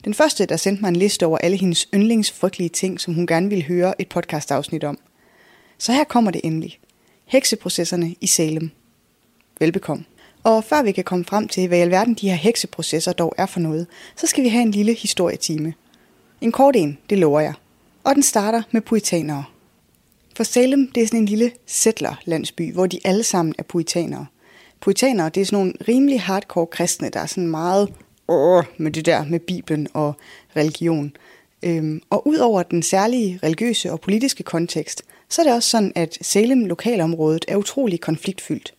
Den 0.08 0.14
første, 0.14 0.46
der 0.46 0.58
sendte 0.58 0.82
mig 0.82 0.90
en 0.90 0.96
liste 0.96 1.26
over 1.26 1.38
alle 1.38 1.58
hendes 1.58 1.88
yndlingsfrygtelige 1.94 2.70
ting, 2.70 3.02
som 3.02 3.14
hun 3.14 3.28
gerne 3.28 3.50
ville 3.50 3.64
høre 3.64 4.02
et 4.02 4.10
podcastafsnit 4.10 4.84
om. 4.84 5.00
Så 5.78 5.92
her 5.92 6.04
kommer 6.04 6.32
det 6.32 6.42
endelig. 6.44 6.80
Hekseprocesserne 7.26 8.16
i 8.22 8.28
Salem. 8.28 8.72
Velbekomme. 9.60 10.06
Og 10.44 10.64
før 10.64 10.84
vi 10.84 10.92
kan 10.92 11.04
komme 11.04 11.26
frem 11.26 11.48
til, 11.48 11.68
hvad 11.68 11.78
i 11.78 11.82
alverden 11.82 12.14
de 12.14 12.30
her 12.30 12.36
hekseprocesser 12.36 13.14
dog 13.14 13.36
er 13.38 13.46
for 13.46 13.60
noget, 13.60 13.88
så 14.16 14.28
skal 14.28 14.44
vi 14.44 14.50
have 14.50 14.62
en 14.62 14.72
lille 14.72 14.94
historietime. 14.94 15.74
En 16.42 16.52
kort 16.52 16.76
en, 16.76 16.98
det 17.10 17.18
lover 17.18 17.40
jeg. 17.40 17.54
Og 18.04 18.16
den 18.16 18.24
starter 18.24 18.62
med 18.72 18.82
puritanere. 18.82 19.44
For 20.36 20.44
Salem, 20.44 20.92
det 20.92 21.04
er 21.04 21.08
sådan 21.08 21.20
en 21.20 21.26
lille 21.26 21.52
settler-landsby, 21.66 22.74
hvor 22.74 22.88
de 22.88 23.00
alle 23.04 23.24
sammen 23.24 23.56
er 23.58 23.64
puritanere. 23.64 24.26
Puritanere, 24.82 25.30
det 25.30 25.42
er 25.42 25.46
sådan 25.46 25.60
nogle 25.60 25.74
rimelig 25.88 26.22
hardcore 26.22 26.68
kristne, 26.68 27.10
der 27.10 27.20
er 27.20 27.26
sådan 27.26 27.48
meget 27.48 27.94
åh, 28.28 28.64
med 28.78 28.92
det 28.92 29.06
der 29.06 29.26
med 29.26 29.40
Bibelen 29.40 29.88
og 29.94 30.16
religion. 30.56 31.12
Øhm, 31.64 32.02
og 32.10 32.28
udover 32.28 32.64
den 32.64 32.84
særlige 32.84 33.40
religiøse 33.44 33.92
og 33.92 34.02
politiske 34.02 34.44
kontekst, 34.44 35.04
så 35.30 35.42
er 35.42 35.46
det 35.46 35.54
også 35.54 35.70
sådan, 35.70 35.92
at 35.96 36.18
Salem 36.22 36.66
lokalområdet 36.66 37.46
er 37.48 37.56
utrolig 37.56 38.02
konfliktfyldt. 38.02 38.74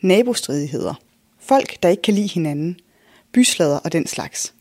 Nabostridigheder. 0.00 0.94
Folk, 1.40 1.82
der 1.82 1.88
ikke 1.88 2.02
kan 2.02 2.14
lide 2.14 2.28
hinanden. 2.28 2.76
Byslader 3.32 3.78
og 3.78 3.92
den 3.92 4.06
slags. 4.06 4.54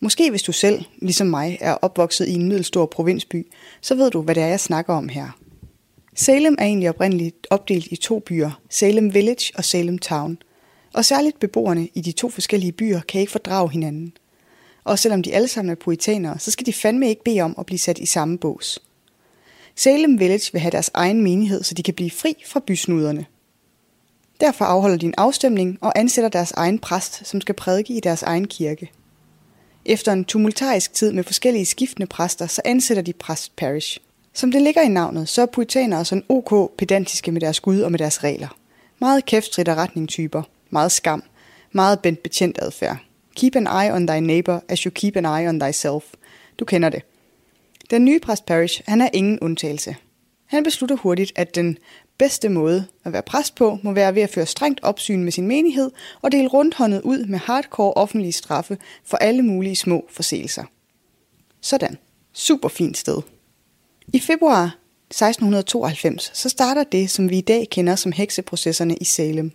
Måske 0.00 0.30
hvis 0.30 0.42
du 0.42 0.52
selv, 0.52 0.84
ligesom 1.02 1.26
mig, 1.26 1.58
er 1.60 1.72
opvokset 1.72 2.28
i 2.28 2.34
en 2.34 2.48
middelstor 2.48 2.86
provinsby, 2.86 3.46
så 3.80 3.94
ved 3.94 4.10
du, 4.10 4.22
hvad 4.22 4.34
det 4.34 4.42
er, 4.42 4.46
jeg 4.46 4.60
snakker 4.60 4.94
om 4.94 5.08
her. 5.08 5.38
Salem 6.14 6.56
er 6.58 6.64
egentlig 6.64 6.88
oprindeligt 6.88 7.46
opdelt 7.50 7.86
i 7.90 7.96
to 7.96 8.18
byer, 8.18 8.60
Salem 8.70 9.14
Village 9.14 9.52
og 9.54 9.64
Salem 9.64 9.98
Town. 9.98 10.38
Og 10.96 11.04
særligt 11.04 11.40
beboerne 11.40 11.88
i 11.94 12.00
de 12.00 12.12
to 12.12 12.30
forskellige 12.30 12.72
byer 12.72 13.00
kan 13.00 13.20
ikke 13.20 13.32
fordrage 13.32 13.70
hinanden. 13.70 14.12
Og 14.84 14.98
selvom 14.98 15.22
de 15.22 15.34
alle 15.34 15.48
sammen 15.48 15.70
er 15.70 15.74
puritanere, 15.74 16.38
så 16.38 16.50
skal 16.50 16.66
de 16.66 16.72
fandme 16.72 17.08
ikke 17.08 17.24
bede 17.24 17.40
om 17.40 17.54
at 17.58 17.66
blive 17.66 17.78
sat 17.78 17.98
i 17.98 18.06
samme 18.06 18.38
bås. 18.38 18.78
Salem 19.74 20.20
Village 20.20 20.52
vil 20.52 20.60
have 20.60 20.70
deres 20.70 20.90
egen 20.94 21.22
menighed, 21.22 21.62
så 21.62 21.74
de 21.74 21.82
kan 21.82 21.94
blive 21.94 22.10
fri 22.10 22.34
fra 22.46 22.60
bysnuderne. 22.66 23.26
Derfor 24.40 24.64
afholder 24.64 24.96
de 24.96 25.06
en 25.06 25.14
afstemning 25.16 25.78
og 25.80 25.98
ansætter 25.98 26.28
deres 26.28 26.52
egen 26.52 26.78
præst, 26.78 27.26
som 27.26 27.40
skal 27.40 27.54
prædike 27.54 27.94
i 27.94 28.00
deres 28.00 28.22
egen 28.22 28.46
kirke. 28.46 28.90
Efter 29.84 30.12
en 30.12 30.24
tumultarisk 30.24 30.94
tid 30.94 31.12
med 31.12 31.24
forskellige 31.24 31.66
skiftende 31.66 32.06
præster, 32.06 32.46
så 32.46 32.62
ansætter 32.64 33.02
de 33.02 33.12
præst 33.12 33.56
parish. 33.56 33.98
Som 34.32 34.52
det 34.52 34.62
ligger 34.62 34.82
i 34.82 34.88
navnet, 34.88 35.28
så 35.28 35.42
er 35.42 35.46
puritanere 35.46 36.04
sådan 36.04 36.24
ok 36.28 36.76
pedantiske 36.78 37.32
med 37.32 37.40
deres 37.40 37.60
gud 37.60 37.80
og 37.80 37.90
med 37.90 37.98
deres 37.98 38.24
regler. 38.24 38.56
Meget 38.98 39.26
kæftrit 39.26 39.68
og 39.68 39.76
retningstyper, 39.76 40.42
meget 40.70 40.92
skam, 40.92 41.22
meget 41.72 42.00
bent 42.00 42.22
betjent 42.22 42.58
adfærd. 42.62 42.98
Keep 43.36 43.56
an 43.56 43.66
eye 43.66 43.92
on 43.92 44.06
thy 44.06 44.18
neighbor 44.18 44.64
as 44.68 44.80
you 44.80 44.90
keep 44.90 45.16
an 45.16 45.24
eye 45.24 45.48
on 45.48 45.60
thyself. 45.60 46.04
Du 46.58 46.64
kender 46.64 46.88
det. 46.88 47.02
Den 47.90 48.04
nye 48.04 48.20
præst 48.20 48.46
Parish, 48.46 48.82
han 48.86 49.00
er 49.00 49.08
ingen 49.12 49.38
undtagelse. 49.40 49.96
Han 50.46 50.62
beslutter 50.62 50.96
hurtigt, 50.96 51.32
at 51.36 51.54
den 51.54 51.78
bedste 52.18 52.48
måde 52.48 52.86
at 53.04 53.12
være 53.12 53.22
præst 53.22 53.54
på, 53.54 53.78
må 53.82 53.92
være 53.92 54.14
ved 54.14 54.22
at 54.22 54.30
føre 54.30 54.46
strengt 54.46 54.80
opsyn 54.82 55.24
med 55.24 55.32
sin 55.32 55.46
menighed 55.46 55.90
og 56.22 56.32
dele 56.32 56.48
rundhåndet 56.48 57.02
ud 57.02 57.24
med 57.24 57.38
hardcore 57.38 57.92
offentlige 57.94 58.32
straffe 58.32 58.78
for 59.04 59.16
alle 59.16 59.42
mulige 59.42 59.76
små 59.76 60.06
forseelser. 60.10 60.64
Sådan. 61.60 61.98
Super 62.32 62.68
fint 62.68 62.98
sted. 62.98 63.22
I 64.12 64.20
februar 64.20 64.64
1692 65.10 66.30
så 66.34 66.48
starter 66.48 66.84
det, 66.84 67.10
som 67.10 67.30
vi 67.30 67.38
i 67.38 67.40
dag 67.40 67.68
kender 67.70 67.96
som 67.96 68.12
hekseprocesserne 68.12 68.96
i 68.96 69.04
Salem. 69.04 69.52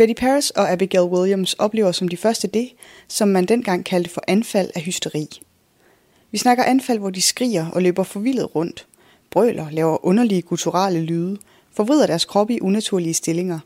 Betty 0.00 0.14
Paris 0.14 0.50
og 0.50 0.70
Abigail 0.72 1.04
Williams 1.04 1.54
oplever 1.54 1.92
som 1.92 2.08
de 2.08 2.16
første 2.16 2.48
det, 2.48 2.70
som 3.08 3.28
man 3.28 3.44
dengang 3.44 3.84
kaldte 3.84 4.10
for 4.10 4.22
anfald 4.28 4.70
af 4.74 4.82
hysteri. 4.82 5.42
Vi 6.30 6.38
snakker 6.38 6.64
anfald, 6.64 6.98
hvor 6.98 7.10
de 7.10 7.22
skriger 7.22 7.66
og 7.70 7.82
løber 7.82 8.02
forvildet 8.02 8.54
rundt, 8.54 8.86
brøler, 9.30 9.70
laver 9.70 10.06
underlige 10.06 10.42
gutturale 10.42 11.00
lyde, 11.00 11.38
forvrider 11.72 12.06
deres 12.06 12.24
kroppe 12.24 12.54
i 12.54 12.60
unaturlige 12.60 13.14
stillinger. 13.14 13.58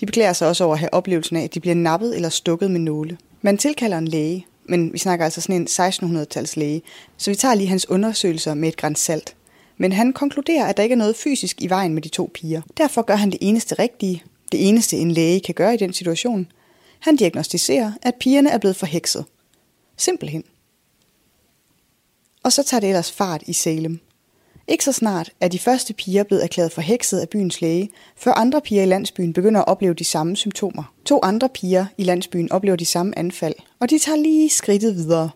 De 0.00 0.06
beklager 0.06 0.32
sig 0.32 0.48
også 0.48 0.64
over 0.64 0.74
at 0.74 0.80
have 0.80 0.94
oplevelsen 0.94 1.36
af, 1.36 1.42
at 1.42 1.54
de 1.54 1.60
bliver 1.60 1.74
nappet 1.74 2.16
eller 2.16 2.28
stukket 2.28 2.70
med 2.70 2.80
nåle. 2.80 3.18
Man 3.42 3.58
tilkalder 3.58 3.98
en 3.98 4.08
læge, 4.08 4.46
men 4.64 4.92
vi 4.92 4.98
snakker 4.98 5.24
altså 5.24 5.40
sådan 5.40 5.56
en 5.56 5.66
1600-tals 5.66 6.56
læge, 6.56 6.82
så 7.16 7.30
vi 7.30 7.34
tager 7.34 7.54
lige 7.54 7.68
hans 7.68 7.90
undersøgelser 7.90 8.54
med 8.54 8.68
et 8.68 8.76
græns 8.76 9.00
salt. 9.00 9.36
Men 9.76 9.92
han 9.92 10.12
konkluderer, 10.12 10.66
at 10.66 10.76
der 10.76 10.82
ikke 10.82 10.92
er 10.92 10.98
noget 10.98 11.16
fysisk 11.16 11.62
i 11.62 11.66
vejen 11.66 11.94
med 11.94 12.02
de 12.02 12.08
to 12.08 12.30
piger. 12.34 12.62
Derfor 12.76 13.02
gør 13.02 13.16
han 13.16 13.30
det 13.30 13.38
eneste 13.40 13.74
rigtige, 13.74 14.22
det 14.52 14.68
eneste 14.68 14.96
en 14.96 15.10
læge 15.10 15.40
kan 15.40 15.54
gøre 15.54 15.74
i 15.74 15.76
den 15.76 15.92
situation. 15.92 16.52
Han 17.00 17.16
diagnostiserer, 17.16 17.92
at 18.02 18.14
pigerne 18.14 18.50
er 18.50 18.58
blevet 18.58 18.76
forhekset. 18.76 19.24
Simpelthen. 19.96 20.44
Og 22.42 22.52
så 22.52 22.62
tager 22.62 22.80
det 22.80 22.88
ellers 22.88 23.12
fart 23.12 23.42
i 23.46 23.52
Salem. 23.52 24.00
Ikke 24.68 24.84
så 24.84 24.92
snart 24.92 25.32
er 25.40 25.48
de 25.48 25.58
første 25.58 25.94
piger 25.94 26.22
blevet 26.22 26.44
erklæret 26.44 26.72
forhekset 26.72 27.20
af 27.20 27.28
byens 27.28 27.60
læge, 27.60 27.90
før 28.16 28.32
andre 28.32 28.60
piger 28.60 28.82
i 28.82 28.86
landsbyen 28.86 29.32
begynder 29.32 29.60
at 29.60 29.68
opleve 29.68 29.94
de 29.94 30.04
samme 30.04 30.36
symptomer. 30.36 30.94
To 31.04 31.20
andre 31.22 31.48
piger 31.48 31.86
i 31.98 32.02
landsbyen 32.04 32.52
oplever 32.52 32.76
de 32.76 32.84
samme 32.84 33.18
anfald, 33.18 33.54
og 33.78 33.90
de 33.90 33.98
tager 33.98 34.16
lige 34.16 34.50
skridtet 34.50 34.94
videre. 34.94 35.30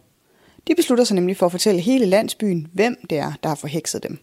De 0.69 0.75
beslutter 0.75 1.05
sig 1.05 1.15
nemlig 1.15 1.37
for 1.37 1.47
at 1.47 1.53
fortælle 1.53 1.81
hele 1.81 2.07
landsbyen, 2.07 2.67
hvem 2.73 2.97
det 3.11 3.19
er, 3.19 3.33
der 3.43 3.49
har 3.49 3.57
forhekset 3.57 4.03
dem. 4.03 4.19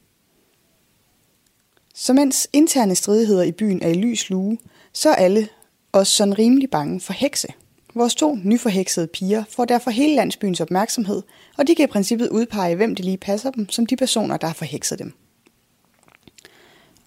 Så 1.96 2.14
mens 2.14 2.48
interne 2.54 2.96
stridigheder 2.96 3.44
i 3.44 3.52
byen 3.52 3.82
er 3.82 3.90
i 3.90 3.94
lys 3.94 4.30
lue, 4.30 4.58
så 5.00 5.10
er 5.10 5.16
alle 5.16 5.48
også 5.92 6.14
sådan 6.14 6.40
rimelig 6.40 6.70
bange 6.70 7.02
for 7.02 7.14
hekse. 7.14 7.48
Vores 7.96 8.16
to 8.16 8.38
nyforheksede 8.44 9.08
piger 9.08 9.44
får 9.50 9.66
derfor 9.66 9.92
hele 9.92 10.16
landsbyens 10.16 10.62
opmærksomhed, 10.62 11.24
og 11.58 11.68
de 11.68 11.76
kan 11.76 11.84
i 11.84 11.92
princippet 11.92 12.30
udpege, 12.30 12.76
hvem 12.76 12.96
det 12.96 13.06
lige 13.06 13.18
passer 13.18 13.52
dem, 13.52 13.70
som 13.70 13.86
de 13.86 13.96
personer, 13.96 14.38
der 14.38 14.48
har 14.48 14.54
forhekset 14.54 15.00
dem. 15.00 15.14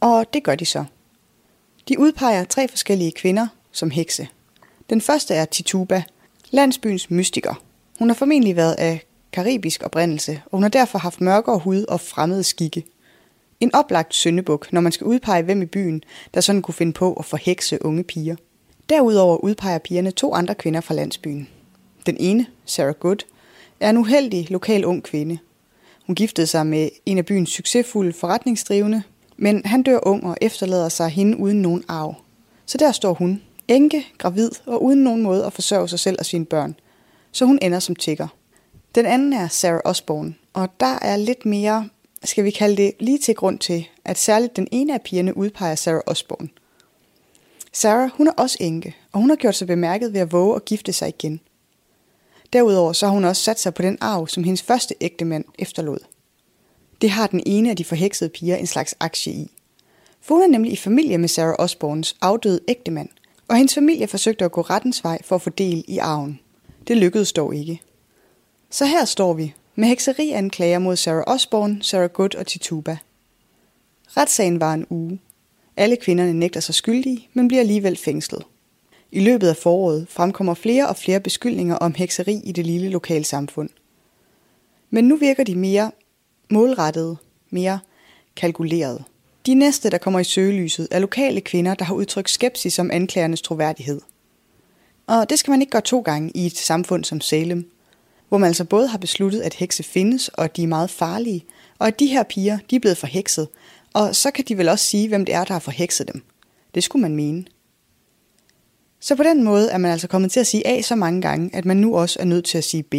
Og 0.00 0.34
det 0.34 0.44
gør 0.44 0.54
de 0.54 0.66
så. 0.66 0.84
De 1.88 1.98
udpeger 1.98 2.44
tre 2.44 2.68
forskellige 2.68 3.12
kvinder 3.12 3.46
som 3.72 3.90
hekse. 3.90 4.28
Den 4.90 5.00
første 5.00 5.34
er 5.34 5.44
Tituba, 5.44 6.02
landsbyens 6.50 7.10
mystiker. 7.10 7.62
Hun 7.98 8.08
har 8.08 8.14
formentlig 8.14 8.56
været 8.56 8.74
af 8.74 9.00
karibisk 9.32 9.82
oprindelse, 9.82 10.42
og 10.44 10.50
hun 10.50 10.62
har 10.62 10.70
derfor 10.70 10.98
haft 10.98 11.20
mørkere 11.20 11.58
hud 11.58 11.84
og 11.88 12.00
fremmede 12.00 12.44
skikke. 12.44 12.84
En 13.62 13.74
oplagt 13.74 14.14
syndebuk, 14.14 14.72
når 14.72 14.80
man 14.80 14.92
skal 14.92 15.06
udpege, 15.06 15.42
hvem 15.42 15.62
i 15.62 15.66
byen, 15.66 16.02
der 16.34 16.40
sådan 16.40 16.62
kunne 16.62 16.74
finde 16.74 16.92
på 16.92 17.12
at 17.12 17.24
forhekse 17.24 17.84
unge 17.84 18.04
piger. 18.04 18.36
Derudover 18.88 19.36
udpeger 19.36 19.78
pigerne 19.78 20.10
to 20.10 20.34
andre 20.34 20.54
kvinder 20.54 20.80
fra 20.80 20.94
landsbyen. 20.94 21.48
Den 22.06 22.16
ene, 22.20 22.46
Sarah 22.64 22.94
Good, 22.94 23.16
er 23.80 23.90
en 23.90 23.96
uheldig 23.96 24.50
lokal 24.50 24.84
ung 24.84 25.02
kvinde. 25.02 25.38
Hun 26.06 26.14
giftede 26.14 26.46
sig 26.46 26.66
med 26.66 26.88
en 27.06 27.18
af 27.18 27.26
byens 27.26 27.50
succesfulde 27.50 28.12
forretningsdrivende, 28.12 29.02
men 29.36 29.62
han 29.64 29.82
dør 29.82 29.98
ung 30.02 30.24
og 30.24 30.36
efterlader 30.40 30.88
sig 30.88 31.08
hende 31.08 31.38
uden 31.38 31.62
nogen 31.62 31.84
arv. 31.88 32.14
Så 32.66 32.78
der 32.78 32.92
står 32.92 33.14
hun, 33.14 33.42
enke, 33.68 34.06
gravid 34.18 34.50
og 34.66 34.84
uden 34.84 35.04
nogen 35.04 35.22
måde 35.22 35.46
at 35.46 35.52
forsørge 35.52 35.88
sig 35.88 35.98
selv 35.98 36.16
og 36.18 36.26
sine 36.26 36.44
børn. 36.44 36.74
Så 37.32 37.44
hun 37.44 37.58
ender 37.62 37.78
som 37.78 37.96
tigger. 37.96 38.28
Den 38.94 39.06
anden 39.06 39.32
er 39.32 39.48
Sarah 39.48 39.80
Osborne, 39.84 40.34
og 40.52 40.68
der 40.80 40.98
er 41.02 41.16
lidt 41.16 41.46
mere, 41.46 41.88
skal 42.24 42.44
vi 42.44 42.50
kalde 42.50 42.76
det, 42.76 42.92
lige 43.00 43.18
til 43.18 43.34
grund 43.34 43.58
til, 43.58 43.88
at 44.04 44.18
særligt 44.18 44.56
den 44.56 44.68
ene 44.70 44.94
af 44.94 45.02
pigerne 45.02 45.36
udpeger 45.36 45.74
Sarah 45.74 46.02
Osborne– 46.06 46.48
Sarah, 47.72 48.10
hun 48.10 48.28
er 48.28 48.32
også 48.32 48.56
enke, 48.60 48.96
og 49.12 49.20
hun 49.20 49.28
har 49.28 49.36
gjort 49.36 49.54
sig 49.54 49.66
bemærket 49.66 50.12
ved 50.12 50.20
at 50.20 50.32
våge 50.32 50.56
at 50.56 50.64
gifte 50.64 50.92
sig 50.92 51.08
igen. 51.08 51.40
Derudover 52.52 52.92
så 52.92 53.06
har 53.06 53.12
hun 53.12 53.24
også 53.24 53.42
sat 53.42 53.60
sig 53.60 53.74
på 53.74 53.82
den 53.82 53.98
arv, 54.00 54.28
som 54.28 54.44
hendes 54.44 54.62
første 54.62 54.94
ægte 55.00 55.24
mand 55.24 55.44
efterlod. 55.58 55.98
Det 57.00 57.10
har 57.10 57.26
den 57.26 57.42
ene 57.46 57.70
af 57.70 57.76
de 57.76 57.84
forheksede 57.84 58.30
piger 58.30 58.56
en 58.56 58.66
slags 58.66 58.94
aktie 59.00 59.32
i. 59.32 59.50
For 60.20 60.34
hun 60.34 60.42
er 60.42 60.48
nemlig 60.48 60.72
i 60.72 60.76
familie 60.76 61.18
med 61.18 61.28
Sarah 61.28 61.54
Osborns 61.58 62.16
afdøde 62.20 62.60
ægtemand, 62.68 63.08
og 63.48 63.56
hendes 63.56 63.74
familie 63.74 64.06
forsøgte 64.06 64.44
at 64.44 64.52
gå 64.52 64.60
rettens 64.60 65.04
vej 65.04 65.18
for 65.24 65.34
at 65.34 65.42
få 65.42 65.50
del 65.50 65.84
i 65.88 65.98
arven. 65.98 66.40
Det 66.88 66.96
lykkedes 66.96 67.32
dog 67.32 67.54
ikke. 67.54 67.80
Så 68.70 68.86
her 68.86 69.04
står 69.04 69.32
vi, 69.32 69.54
med 69.74 69.88
hekserianklager 69.88 70.78
mod 70.78 70.96
Sarah 70.96 71.24
Osborne, 71.26 71.82
Sarah 71.82 72.08
Good 72.08 72.34
og 72.34 72.46
Tituba. 72.46 72.96
Retssagen 74.16 74.60
var 74.60 74.74
en 74.74 74.86
uge, 74.90 75.20
alle 75.76 75.96
kvinderne 75.96 76.32
nægter 76.32 76.60
sig 76.60 76.74
skyldige, 76.74 77.28
men 77.32 77.48
bliver 77.48 77.60
alligevel 77.60 77.96
fængslet. 77.96 78.42
I 79.12 79.20
løbet 79.20 79.48
af 79.48 79.56
foråret 79.56 80.06
fremkommer 80.08 80.54
flere 80.54 80.88
og 80.88 80.96
flere 80.96 81.20
beskyldninger 81.20 81.76
om 81.76 81.94
hekseri 81.94 82.40
i 82.44 82.52
det 82.52 82.66
lille 82.66 82.88
lokalsamfund. 82.88 83.68
Men 84.90 85.04
nu 85.04 85.16
virker 85.16 85.44
de 85.44 85.54
mere 85.54 85.90
målrettede, 86.50 87.16
mere 87.50 87.78
kalkuleret. 88.36 89.04
De 89.46 89.54
næste, 89.54 89.90
der 89.90 89.98
kommer 89.98 90.20
i 90.20 90.24
søgelyset, 90.24 90.88
er 90.90 90.98
lokale 90.98 91.40
kvinder, 91.40 91.74
der 91.74 91.84
har 91.84 91.94
udtrykt 91.94 92.30
skepsis 92.30 92.78
om 92.78 92.90
anklagernes 92.90 93.42
troværdighed. 93.42 94.00
Og 95.06 95.30
det 95.30 95.38
skal 95.38 95.50
man 95.50 95.60
ikke 95.60 95.70
gøre 95.70 95.82
to 95.82 96.00
gange 96.00 96.30
i 96.34 96.46
et 96.46 96.56
samfund 96.56 97.04
som 97.04 97.20
Salem, 97.20 97.71
hvor 98.32 98.38
man 98.38 98.46
altså 98.46 98.64
både 98.64 98.88
har 98.88 98.98
besluttet, 98.98 99.40
at 99.40 99.54
hekse 99.54 99.82
findes, 99.82 100.28
og 100.28 100.44
at 100.44 100.56
de 100.56 100.62
er 100.62 100.66
meget 100.66 100.90
farlige, 100.90 101.44
og 101.78 101.86
at 101.86 102.00
de 102.00 102.06
her 102.06 102.22
piger, 102.22 102.58
de 102.70 102.76
er 102.76 102.80
blevet 102.80 102.96
forhekset, 102.96 103.48
og 103.92 104.16
så 104.16 104.30
kan 104.30 104.44
de 104.48 104.58
vel 104.58 104.68
også 104.68 104.86
sige, 104.86 105.08
hvem 105.08 105.24
det 105.24 105.34
er, 105.34 105.44
der 105.44 105.52
har 105.52 105.60
forhekset 105.60 106.12
dem. 106.12 106.22
Det 106.74 106.84
skulle 106.84 107.02
man 107.02 107.16
mene. 107.16 107.44
Så 109.00 109.16
på 109.16 109.22
den 109.22 109.44
måde 109.44 109.70
er 109.70 109.78
man 109.78 109.90
altså 109.90 110.08
kommet 110.08 110.32
til 110.32 110.40
at 110.40 110.46
sige 110.46 110.66
A 110.66 110.82
så 110.82 110.94
mange 110.94 111.22
gange, 111.22 111.50
at 111.52 111.64
man 111.64 111.76
nu 111.76 111.96
også 111.96 112.16
er 112.20 112.24
nødt 112.24 112.44
til 112.44 112.58
at 112.58 112.64
sige 112.64 112.82
B. 112.82 112.94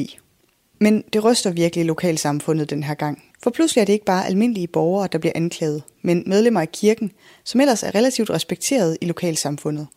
Men 0.80 1.04
det 1.14 1.24
ryster 1.24 1.52
virkelig 1.52 1.86
lokalsamfundet 1.86 2.70
den 2.70 2.84
her 2.84 2.94
gang. 2.94 3.24
For 3.44 3.50
pludselig 3.50 3.82
er 3.82 3.86
det 3.86 3.94
ikke 3.94 4.06
bare 4.06 4.26
almindelige 4.26 4.68
borgere, 4.68 5.08
der 5.12 5.18
bliver 5.18 5.34
anklaget, 5.36 5.84
men 6.02 6.24
medlemmer 6.26 6.62
af 6.62 6.72
kirken, 6.72 7.12
som 7.44 7.62
ellers 7.62 7.84
er 7.84 7.96
relativt 7.96 8.30
respekteret 8.30 8.98
i 9.02 9.06
lokalsamfundet. 9.06 9.88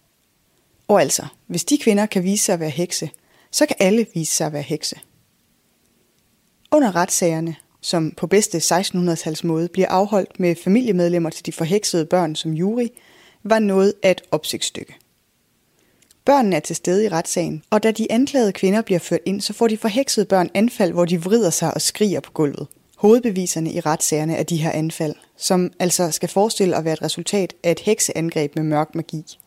Og 0.88 1.00
altså, 1.00 1.26
hvis 1.46 1.64
de 1.64 1.78
kvinder 1.78 2.06
kan 2.06 2.24
vise 2.24 2.44
sig 2.44 2.52
at 2.52 2.60
være 2.60 2.70
hekse, 2.70 3.10
så 3.50 3.66
kan 3.66 3.76
alle 3.78 4.06
vise 4.14 4.32
sig 4.32 4.46
at 4.46 4.52
være 4.52 4.62
hekse. 4.62 4.96
Under 6.72 6.96
retssagerne, 6.96 7.56
som 7.80 8.10
på 8.16 8.26
bedste 8.26 8.58
1600-tals 8.58 9.44
måde 9.44 9.68
bliver 9.68 9.88
afholdt 9.88 10.40
med 10.40 10.54
familiemedlemmer 10.64 11.30
til 11.30 11.46
de 11.46 11.52
forheksede 11.52 12.06
børn 12.06 12.36
som 12.36 12.52
jury, 12.52 12.88
var 13.42 13.58
noget 13.58 13.94
af 14.02 14.10
et 14.10 14.22
opsigtsstykke. 14.30 14.94
Børnene 16.24 16.56
er 16.56 16.60
til 16.60 16.76
stede 16.76 17.04
i 17.04 17.08
retssagen, 17.08 17.62
og 17.70 17.82
da 17.82 17.90
de 17.90 18.12
anklagede 18.12 18.52
kvinder 18.52 18.82
bliver 18.82 18.98
ført 18.98 19.20
ind, 19.24 19.40
så 19.40 19.52
får 19.52 19.68
de 19.68 19.76
forheksede 19.76 20.26
børn 20.26 20.50
anfald, 20.54 20.92
hvor 20.92 21.04
de 21.04 21.22
vrider 21.22 21.50
sig 21.50 21.74
og 21.74 21.80
skriger 21.80 22.20
på 22.20 22.32
gulvet. 22.32 22.66
Hovedbeviserne 22.96 23.72
i 23.72 23.80
retssagerne 23.80 24.36
er 24.36 24.42
de 24.42 24.56
her 24.56 24.70
anfald, 24.70 25.14
som 25.36 25.72
altså 25.78 26.10
skal 26.10 26.28
forestille 26.28 26.76
at 26.76 26.84
være 26.84 26.92
et 26.92 27.02
resultat 27.02 27.54
af 27.62 27.70
et 27.70 27.80
hekseangreb 27.80 28.56
med 28.56 28.64
mørk 28.64 28.94
magi. 28.94 29.38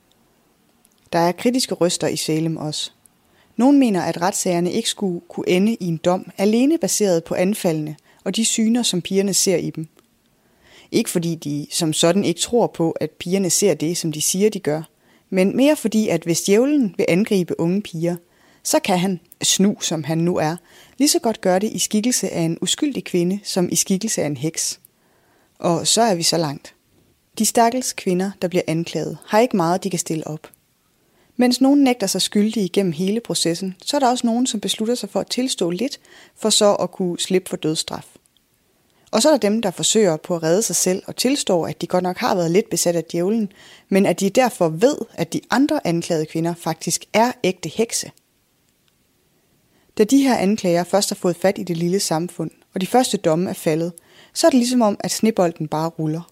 Der 1.13 1.19
er 1.19 1.31
kritiske 1.31 1.73
røster 1.73 2.07
i 2.07 2.15
Salem 2.15 2.57
også. 2.57 2.91
Nogle 3.59 3.77
mener, 3.77 4.01
at 4.01 4.21
retssagerne 4.21 4.71
ikke 4.71 4.89
skulle 4.89 5.21
kunne 5.29 5.49
ende 5.49 5.73
i 5.79 5.85
en 5.85 5.97
dom, 5.97 6.31
alene 6.37 6.77
baseret 6.77 7.23
på 7.23 7.35
anfaldene 7.35 7.95
og 8.23 8.35
de 8.35 8.45
syner, 8.45 8.83
som 8.83 9.01
pigerne 9.01 9.33
ser 9.33 9.55
i 9.55 9.69
dem. 9.69 9.87
Ikke 10.91 11.09
fordi 11.09 11.35
de 11.35 11.67
som 11.71 11.93
sådan 11.93 12.25
ikke 12.25 12.39
tror 12.39 12.67
på, 12.67 12.91
at 12.91 13.11
pigerne 13.11 13.49
ser 13.49 13.73
det, 13.73 13.97
som 13.97 14.11
de 14.11 14.21
siger, 14.21 14.49
de 14.49 14.59
gør, 14.59 14.81
men 15.29 15.57
mere 15.57 15.75
fordi, 15.75 16.07
at 16.07 16.23
hvis 16.23 16.41
djævlen 16.41 16.95
vil 16.97 17.05
angribe 17.09 17.59
unge 17.59 17.81
piger, 17.81 18.15
så 18.63 18.79
kan 18.79 18.99
han, 18.99 19.19
snu 19.41 19.77
som 19.81 20.03
han 20.03 20.17
nu 20.17 20.37
er, 20.37 20.55
lige 20.97 21.09
så 21.09 21.19
godt 21.19 21.41
gøre 21.41 21.59
det 21.59 21.71
i 21.71 21.79
skikkelse 21.79 22.29
af 22.29 22.41
en 22.41 22.57
uskyldig 22.61 23.03
kvinde, 23.03 23.39
som 23.43 23.69
i 23.71 23.75
skikkelse 23.75 24.21
af 24.21 24.25
en 24.25 24.37
heks. 24.37 24.79
Og 25.59 25.87
så 25.87 26.01
er 26.01 26.15
vi 26.15 26.23
så 26.23 26.37
langt. 26.37 26.75
De 27.39 27.45
stakkels 27.45 27.93
kvinder, 27.93 28.31
der 28.41 28.47
bliver 28.47 28.63
anklaget, 28.67 29.17
har 29.25 29.39
ikke 29.39 29.57
meget, 29.57 29.83
de 29.83 29.89
kan 29.89 29.99
stille 29.99 30.27
op. 30.27 30.47
Mens 31.41 31.61
nogen 31.61 31.83
nægter 31.83 32.07
sig 32.07 32.21
skyldige 32.21 32.65
igennem 32.65 32.91
hele 32.91 33.19
processen, 33.19 33.75
så 33.85 33.97
er 33.97 33.99
der 33.99 34.09
også 34.09 34.27
nogen, 34.27 34.47
som 34.47 34.59
beslutter 34.59 34.95
sig 34.95 35.09
for 35.09 35.19
at 35.19 35.27
tilstå 35.27 35.69
lidt, 35.69 35.99
for 36.35 36.49
så 36.49 36.75
at 36.75 36.91
kunne 36.91 37.19
slippe 37.19 37.49
for 37.49 37.57
dødsstraf. 37.57 38.05
Og 39.11 39.21
så 39.21 39.29
er 39.29 39.33
der 39.33 39.49
dem, 39.49 39.61
der 39.61 39.71
forsøger 39.71 40.17
på 40.17 40.35
at 40.35 40.43
redde 40.43 40.61
sig 40.61 40.75
selv 40.75 41.03
og 41.07 41.15
tilstår, 41.15 41.67
at 41.67 41.81
de 41.81 41.87
godt 41.87 42.03
nok 42.03 42.17
har 42.17 42.35
været 42.35 42.51
lidt 42.51 42.69
besat 42.69 42.95
af 42.95 43.03
djævlen, 43.03 43.51
men 43.89 44.05
at 44.05 44.19
de 44.19 44.29
derfor 44.29 44.69
ved, 44.69 44.97
at 45.13 45.33
de 45.33 45.41
andre 45.49 45.87
anklagede 45.87 46.25
kvinder 46.25 46.53
faktisk 46.53 47.05
er 47.13 47.31
ægte 47.43 47.69
hekse. 47.69 48.11
Da 49.97 50.03
de 50.03 50.23
her 50.23 50.37
anklager 50.37 50.83
først 50.83 51.09
har 51.09 51.15
fået 51.15 51.35
fat 51.35 51.57
i 51.57 51.63
det 51.63 51.77
lille 51.77 51.99
samfund, 51.99 52.51
og 52.73 52.81
de 52.81 52.87
første 52.87 53.17
domme 53.17 53.49
er 53.49 53.53
faldet, 53.53 53.93
så 54.33 54.47
er 54.47 54.51
det 54.51 54.57
ligesom 54.57 54.81
om, 54.81 54.97
at 54.99 55.11
snebolden 55.11 55.67
bare 55.67 55.89
ruller. 55.89 56.31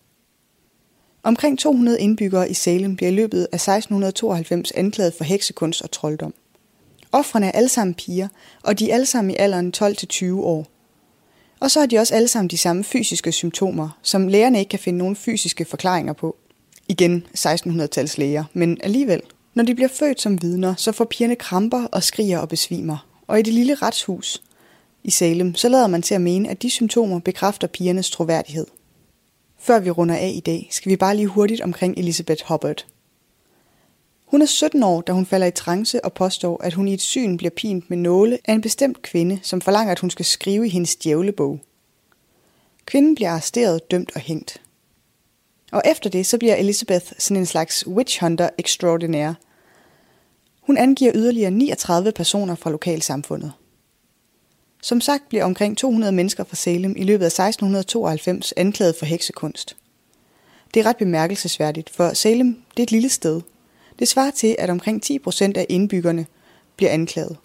Omkring 1.28 1.60
200 1.60 2.00
indbyggere 2.00 2.50
i 2.50 2.54
Salem 2.54 2.96
bliver 2.96 3.12
i 3.12 3.16
løbet 3.16 3.48
af 3.52 3.56
1692 3.56 4.72
anklaget 4.72 5.14
for 5.14 5.24
heksekunst 5.24 5.82
og 5.82 5.92
trolddom. 5.92 6.34
Offrene 7.12 7.46
er 7.46 7.52
alle 7.52 7.70
sammen 7.70 7.94
piger, 7.94 8.28
og 8.64 8.80
de 8.80 8.90
er 8.90 8.94
alle 8.94 9.06
sammen 9.06 9.32
i 9.32 9.36
alderen 9.40 9.74
12-20 9.78 10.26
år. 10.34 10.68
Og 11.60 11.72
så 11.72 11.80
har 11.80 11.88
de 11.88 11.98
også 11.98 12.16
alle 12.16 12.28
sammen 12.28 12.50
de 12.50 12.58
samme 12.58 12.84
fysiske 12.84 13.32
symptomer, 13.32 13.90
som 14.02 14.28
lægerne 14.28 14.60
ikke 14.60 14.70
kan 14.70 14.80
finde 14.80 15.00
nogen 15.00 15.16
fysiske 15.16 15.66
forklaringer 15.66 16.14
på. 16.14 16.36
Igen 16.88 17.26
1600-tals 17.38 18.18
læger, 18.18 18.44
men 18.54 18.78
alligevel. 18.84 19.22
Når 19.54 19.64
de 19.64 19.76
bliver 19.76 19.90
født 19.90 20.22
som 20.22 20.42
vidner, 20.42 20.76
så 20.76 20.92
får 20.92 21.06
pigerne 21.06 21.36
kramper 21.36 21.84
og 21.84 22.04
skriger 22.04 22.40
og 22.40 22.50
besvimer. 22.50 23.08
Og 23.28 23.40
i 23.40 23.42
det 23.42 23.54
lille 23.54 23.76
retshus 23.76 24.42
i 25.04 25.12
Salem, 25.12 25.56
så 25.56 25.70
lader 25.70 25.88
man 25.88 26.02
til 26.02 26.16
at 26.16 26.22
mene, 26.22 26.50
at 26.50 26.62
de 26.62 26.70
symptomer 26.70 27.20
bekræfter 27.20 27.68
pigernes 27.68 28.10
troværdighed. 28.10 28.66
Før 29.68 29.80
vi 29.80 29.90
runder 29.90 30.16
af 30.16 30.32
i 30.36 30.40
dag, 30.40 30.68
skal 30.72 30.90
vi 30.90 30.96
bare 30.96 31.16
lige 31.16 31.28
hurtigt 31.28 31.62
omkring 31.62 31.98
Elizabeth 31.98 32.44
Hubbard. 32.48 32.86
Hun 34.26 34.42
er 34.42 34.46
17 34.46 34.84
år, 34.84 35.02
da 35.02 35.12
hun 35.12 35.26
falder 35.26 35.48
i 35.48 35.52
trance 35.52 36.06
og 36.06 36.14
påstår, 36.14 36.64
at 36.64 36.74
hun 36.74 36.88
i 36.88 36.94
et 36.94 37.02
syn 37.02 37.38
bliver 37.38 37.52
pint 37.52 37.90
med 37.90 37.98
nåle 37.98 38.40
af 38.46 38.54
en 38.54 38.62
bestemt 38.62 39.02
kvinde, 39.02 39.40
som 39.44 39.62
forlanger, 39.62 39.92
at 39.92 40.00
hun 40.00 40.10
skal 40.10 40.26
skrive 40.26 40.68
i 40.68 40.70
hendes 40.70 40.96
djævlebog. 40.96 41.60
Kvinden 42.86 43.16
bliver 43.16 43.30
arresteret, 43.30 43.92
dømt 43.92 44.12
og 44.16 44.22
hængt. 44.22 44.62
Og 45.72 45.82
efter 45.86 46.10
det, 46.10 46.26
så 46.26 46.38
bliver 46.38 46.56
Elizabeth 46.56 47.06
sådan 47.18 47.42
en 47.42 47.46
slags 47.46 47.88
witch 47.88 48.24
hunter 48.24 48.50
extraordinaire. 48.58 49.36
Hun 50.62 50.78
angiver 50.78 51.12
yderligere 51.16 51.52
39 51.52 52.12
personer 52.12 52.56
fra 52.56 52.70
lokalsamfundet. 52.70 53.54
Som 54.82 55.02
sagt 55.02 55.30
bliver 55.30 55.44
omkring 55.44 55.78
200 55.78 56.12
mennesker 56.12 56.44
fra 56.44 56.56
Salem 56.56 56.94
i 56.98 57.04
løbet 57.04 57.26
af 57.26 57.40
1692 57.40 58.54
anklaget 58.58 58.96
for 59.00 59.06
heksekunst. 59.06 59.76
Det 60.74 60.80
er 60.80 60.86
ret 60.86 60.98
bemærkelsesværdigt, 60.98 61.90
for 61.90 62.14
Salem 62.14 62.62
det 62.72 62.80
er 62.80 62.84
et 62.84 62.92
lille 62.92 63.10
sted. 63.10 63.42
Det 64.00 64.08
svarer 64.08 64.32
til, 64.32 64.56
at 64.60 64.70
omkring 64.70 65.04
10 65.04 65.20
procent 65.20 65.58
af 65.58 65.66
indbyggerne 65.70 66.26
bliver 66.76 66.92
anklaget. 66.92 67.38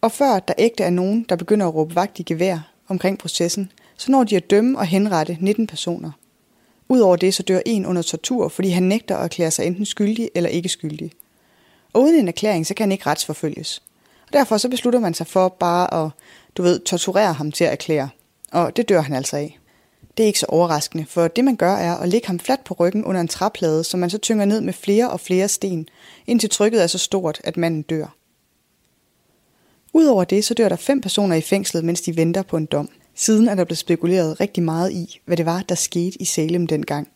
Og 0.00 0.12
før 0.12 0.38
der 0.38 0.54
ægte 0.58 0.84
er 0.84 0.90
nogen, 0.90 1.26
der 1.28 1.36
begynder 1.36 1.66
at 1.66 1.74
råbe 1.74 1.94
vagt 1.94 2.18
i 2.18 2.22
gevær 2.22 2.72
omkring 2.88 3.18
processen, 3.18 3.72
så 3.96 4.10
når 4.10 4.24
de 4.24 4.36
at 4.36 4.50
dømme 4.50 4.78
og 4.78 4.86
henrette 4.86 5.38
19 5.40 5.66
personer. 5.66 6.10
Udover 6.88 7.16
det 7.16 7.34
så 7.34 7.42
dør 7.42 7.60
en 7.66 7.86
under 7.86 8.02
tortur, 8.02 8.48
fordi 8.48 8.68
han 8.68 8.82
nægter 8.82 9.16
at 9.16 9.24
erklære 9.24 9.50
sig 9.50 9.66
enten 9.66 9.86
skyldig 9.86 10.30
eller 10.34 10.50
ikke 10.50 10.68
skyldig. 10.68 11.12
Og 11.92 12.02
uden 12.02 12.14
en 12.14 12.28
erklæring, 12.28 12.66
så 12.66 12.74
kan 12.74 12.84
han 12.84 12.92
ikke 12.92 13.06
retsforfølges. 13.06 13.82
Og 14.28 14.32
derfor 14.32 14.56
så 14.56 14.68
beslutter 14.68 15.00
man 15.00 15.14
sig 15.14 15.26
for 15.26 15.48
bare 15.48 16.04
at, 16.04 16.10
du 16.56 16.62
ved, 16.62 16.80
torturere 16.80 17.32
ham 17.32 17.52
til 17.52 17.64
at 17.64 17.72
erklære. 17.72 18.08
Og 18.52 18.76
det 18.76 18.88
dør 18.88 19.00
han 19.00 19.14
altså 19.14 19.36
af. 19.36 19.58
Det 20.16 20.22
er 20.22 20.26
ikke 20.26 20.38
så 20.38 20.46
overraskende, 20.48 21.06
for 21.08 21.28
det 21.28 21.44
man 21.44 21.56
gør 21.56 21.72
er 21.72 21.96
at 21.96 22.08
lægge 22.08 22.26
ham 22.26 22.38
fladt 22.38 22.64
på 22.64 22.74
ryggen 22.74 23.04
under 23.04 23.20
en 23.20 23.28
træplade, 23.28 23.84
som 23.84 24.00
man 24.00 24.10
så 24.10 24.18
tynger 24.18 24.44
ned 24.44 24.60
med 24.60 24.72
flere 24.72 25.10
og 25.10 25.20
flere 25.20 25.48
sten, 25.48 25.88
indtil 26.26 26.50
trykket 26.50 26.82
er 26.82 26.86
så 26.86 26.98
stort, 26.98 27.40
at 27.44 27.56
manden 27.56 27.82
dør. 27.82 28.14
Udover 29.92 30.24
det, 30.24 30.44
så 30.44 30.54
dør 30.54 30.68
der 30.68 30.76
fem 30.76 31.00
personer 31.00 31.36
i 31.36 31.40
fængslet, 31.40 31.84
mens 31.84 32.00
de 32.00 32.16
venter 32.16 32.42
på 32.42 32.56
en 32.56 32.66
dom. 32.66 32.88
Siden 33.14 33.48
er 33.48 33.54
der 33.54 33.64
blevet 33.64 33.78
spekuleret 33.78 34.40
rigtig 34.40 34.62
meget 34.62 34.92
i, 34.92 35.20
hvad 35.24 35.36
det 35.36 35.46
var, 35.46 35.62
der 35.68 35.74
skete 35.74 36.22
i 36.22 36.24
Salem 36.24 36.66
dengang. 36.66 37.08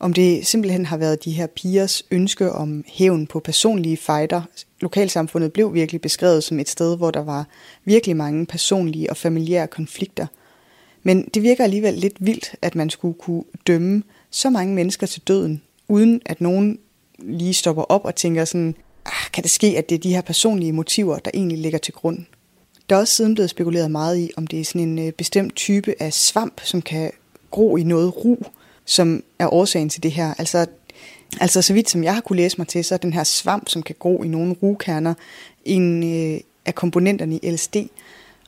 Om 0.00 0.12
det 0.12 0.46
simpelthen 0.46 0.86
har 0.86 0.96
været 0.96 1.24
de 1.24 1.30
her 1.30 1.46
pigers 1.46 2.02
ønske 2.10 2.52
om 2.52 2.84
hævn 2.86 3.26
på 3.26 3.40
personlige 3.40 3.96
fighter. 3.96 4.42
Lokalsamfundet 4.80 5.52
blev 5.52 5.74
virkelig 5.74 6.00
beskrevet 6.00 6.44
som 6.44 6.60
et 6.60 6.68
sted, 6.68 6.96
hvor 6.96 7.10
der 7.10 7.20
var 7.20 7.46
virkelig 7.84 8.16
mange 8.16 8.46
personlige 8.46 9.10
og 9.10 9.16
familiære 9.16 9.66
konflikter. 9.66 10.26
Men 11.02 11.28
det 11.34 11.42
virker 11.42 11.64
alligevel 11.64 11.94
lidt 11.94 12.16
vildt, 12.20 12.54
at 12.62 12.74
man 12.74 12.90
skulle 12.90 13.14
kunne 13.14 13.44
dømme 13.66 14.02
så 14.30 14.50
mange 14.50 14.74
mennesker 14.74 15.06
til 15.06 15.22
døden, 15.22 15.62
uden 15.88 16.20
at 16.26 16.40
nogen 16.40 16.78
lige 17.18 17.54
stopper 17.54 17.82
op 17.82 18.04
og 18.04 18.14
tænker 18.14 18.44
sådan, 18.44 18.74
ah, 19.06 19.30
kan 19.32 19.42
det 19.42 19.50
ske, 19.50 19.66
at 19.78 19.88
det 19.88 19.94
er 19.94 19.98
de 19.98 20.14
her 20.14 20.20
personlige 20.20 20.72
motiver, 20.72 21.18
der 21.18 21.30
egentlig 21.34 21.58
ligger 21.58 21.78
til 21.78 21.94
grund? 21.94 22.18
Der 22.90 22.96
er 22.96 23.00
også 23.00 23.14
siden 23.14 23.34
blevet 23.34 23.50
spekuleret 23.50 23.90
meget 23.90 24.18
i, 24.18 24.30
om 24.36 24.46
det 24.46 24.60
er 24.60 24.64
sådan 24.64 24.88
en 24.88 24.98
øh, 24.98 25.12
bestemt 25.12 25.56
type 25.56 25.94
af 26.00 26.12
svamp, 26.12 26.60
som 26.64 26.82
kan 26.82 27.10
gro 27.50 27.76
i 27.76 27.82
noget 27.82 28.24
ru, 28.24 28.36
som 28.90 29.22
er 29.38 29.54
årsagen 29.54 29.88
til 29.88 30.02
det 30.02 30.12
her. 30.12 30.34
Altså, 30.38 30.66
altså 31.40 31.62
så 31.62 31.72
vidt 31.72 31.90
som 31.90 32.04
jeg 32.04 32.14
har 32.14 32.20
kunne 32.20 32.36
læse 32.36 32.58
mig 32.58 32.68
til, 32.68 32.84
så 32.84 32.94
er 32.94 32.98
den 32.98 33.12
her 33.12 33.24
svamp, 33.24 33.68
som 33.68 33.82
kan 33.82 33.96
gro 33.98 34.22
i 34.22 34.28
nogle 34.28 34.56
rugkerner, 34.62 35.14
en 35.64 36.02
øh, 36.14 36.40
af 36.66 36.74
komponenterne 36.74 37.38
i 37.42 37.50
LSD. 37.50 37.76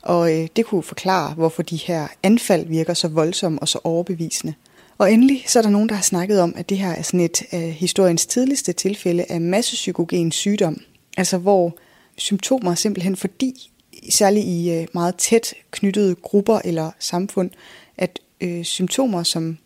Og 0.01 0.33
øh, 0.33 0.47
det 0.55 0.65
kunne 0.65 0.83
forklare, 0.83 1.33
hvorfor 1.33 1.63
de 1.63 1.75
her 1.75 2.07
anfald 2.23 2.67
virker 2.67 2.93
så 2.93 3.07
voldsomme 3.07 3.59
og 3.59 3.67
så 3.67 3.79
overbevisende. 3.83 4.53
Og 4.97 5.13
endelig 5.13 5.43
så 5.47 5.59
er 5.59 5.63
der 5.63 5.69
nogen, 5.69 5.89
der 5.89 5.95
har 5.95 6.03
snakket 6.03 6.41
om, 6.41 6.53
at 6.57 6.69
det 6.69 6.77
her 6.77 6.91
er 6.91 7.01
sådan 7.01 7.19
et 7.19 7.43
af 7.51 7.71
historiens 7.71 8.25
tidligste 8.25 8.73
tilfælde 8.73 9.25
af 9.29 9.41
massepsykogen 9.41 10.31
sygdom. 10.31 10.81
Altså 11.17 11.37
hvor 11.37 11.75
symptomer 12.17 12.75
simpelthen 12.75 13.15
fordi, 13.15 13.71
særligt 14.09 14.45
i 14.45 14.71
øh, 14.71 14.87
meget 14.93 15.15
tæt 15.15 15.53
knyttede 15.71 16.15
grupper 16.15 16.59
eller 16.65 16.91
samfund, 16.99 17.49
at 17.97 18.19
øh, 18.41 18.63
symptomer, 18.63 19.23
som 19.23 19.57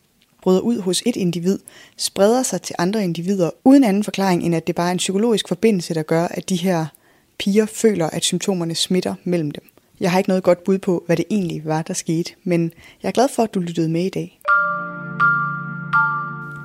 bryder 0.48 0.62
ud 0.62 0.82
hos 0.82 1.04
et 1.06 1.16
individ, 1.16 1.60
spreder 1.98 2.44
sig 2.44 2.62
til 2.62 2.76
andre 2.80 3.04
individer, 3.04 3.50
uden 3.64 3.84
anden 3.84 4.04
forklaring 4.04 4.44
end 4.44 4.56
at 4.56 4.68
det 4.68 4.76
bare 4.76 4.88
er 4.88 4.92
en 4.92 4.98
psykologisk 4.98 5.48
forbindelse, 5.48 5.94
der 5.94 6.04
gør, 6.04 6.28
at 6.32 6.50
de 6.50 6.56
her 6.56 6.86
piger 7.40 7.66
føler, 7.66 8.10
at 8.10 8.24
symptomerne 8.24 8.76
smitter 8.76 9.16
mellem 9.24 9.52
dem. 9.52 9.64
Jeg 10.00 10.12
har 10.12 10.18
ikke 10.18 10.30
noget 10.30 10.44
godt 10.44 10.64
bud 10.64 10.78
på, 10.78 11.04
hvad 11.06 11.18
det 11.18 11.26
egentlig 11.32 11.62
var, 11.66 11.82
der 11.82 11.94
skete, 11.94 12.32
men 12.44 12.72
jeg 13.04 13.08
er 13.08 13.12
glad 13.12 13.28
for, 13.36 13.44
at 13.44 13.54
du 13.54 13.60
lyttede 13.60 13.90
med 13.90 14.06
i 14.06 14.10
dag. 14.10 14.40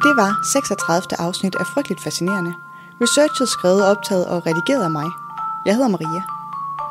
Det 0.04 0.12
var 0.22 0.32
36. 0.52 1.02
afsnit 1.18 1.54
af 1.54 1.66
Frygteligt 1.74 2.02
Fascinerende. 2.02 2.52
Researchet 3.02 3.48
skrevet, 3.48 3.86
optaget 3.86 4.26
og 4.26 4.46
redigeret 4.46 4.84
af 4.84 4.90
mig. 4.90 5.08
Jeg 5.66 5.74
hedder 5.74 5.88
Maria. 5.88 6.22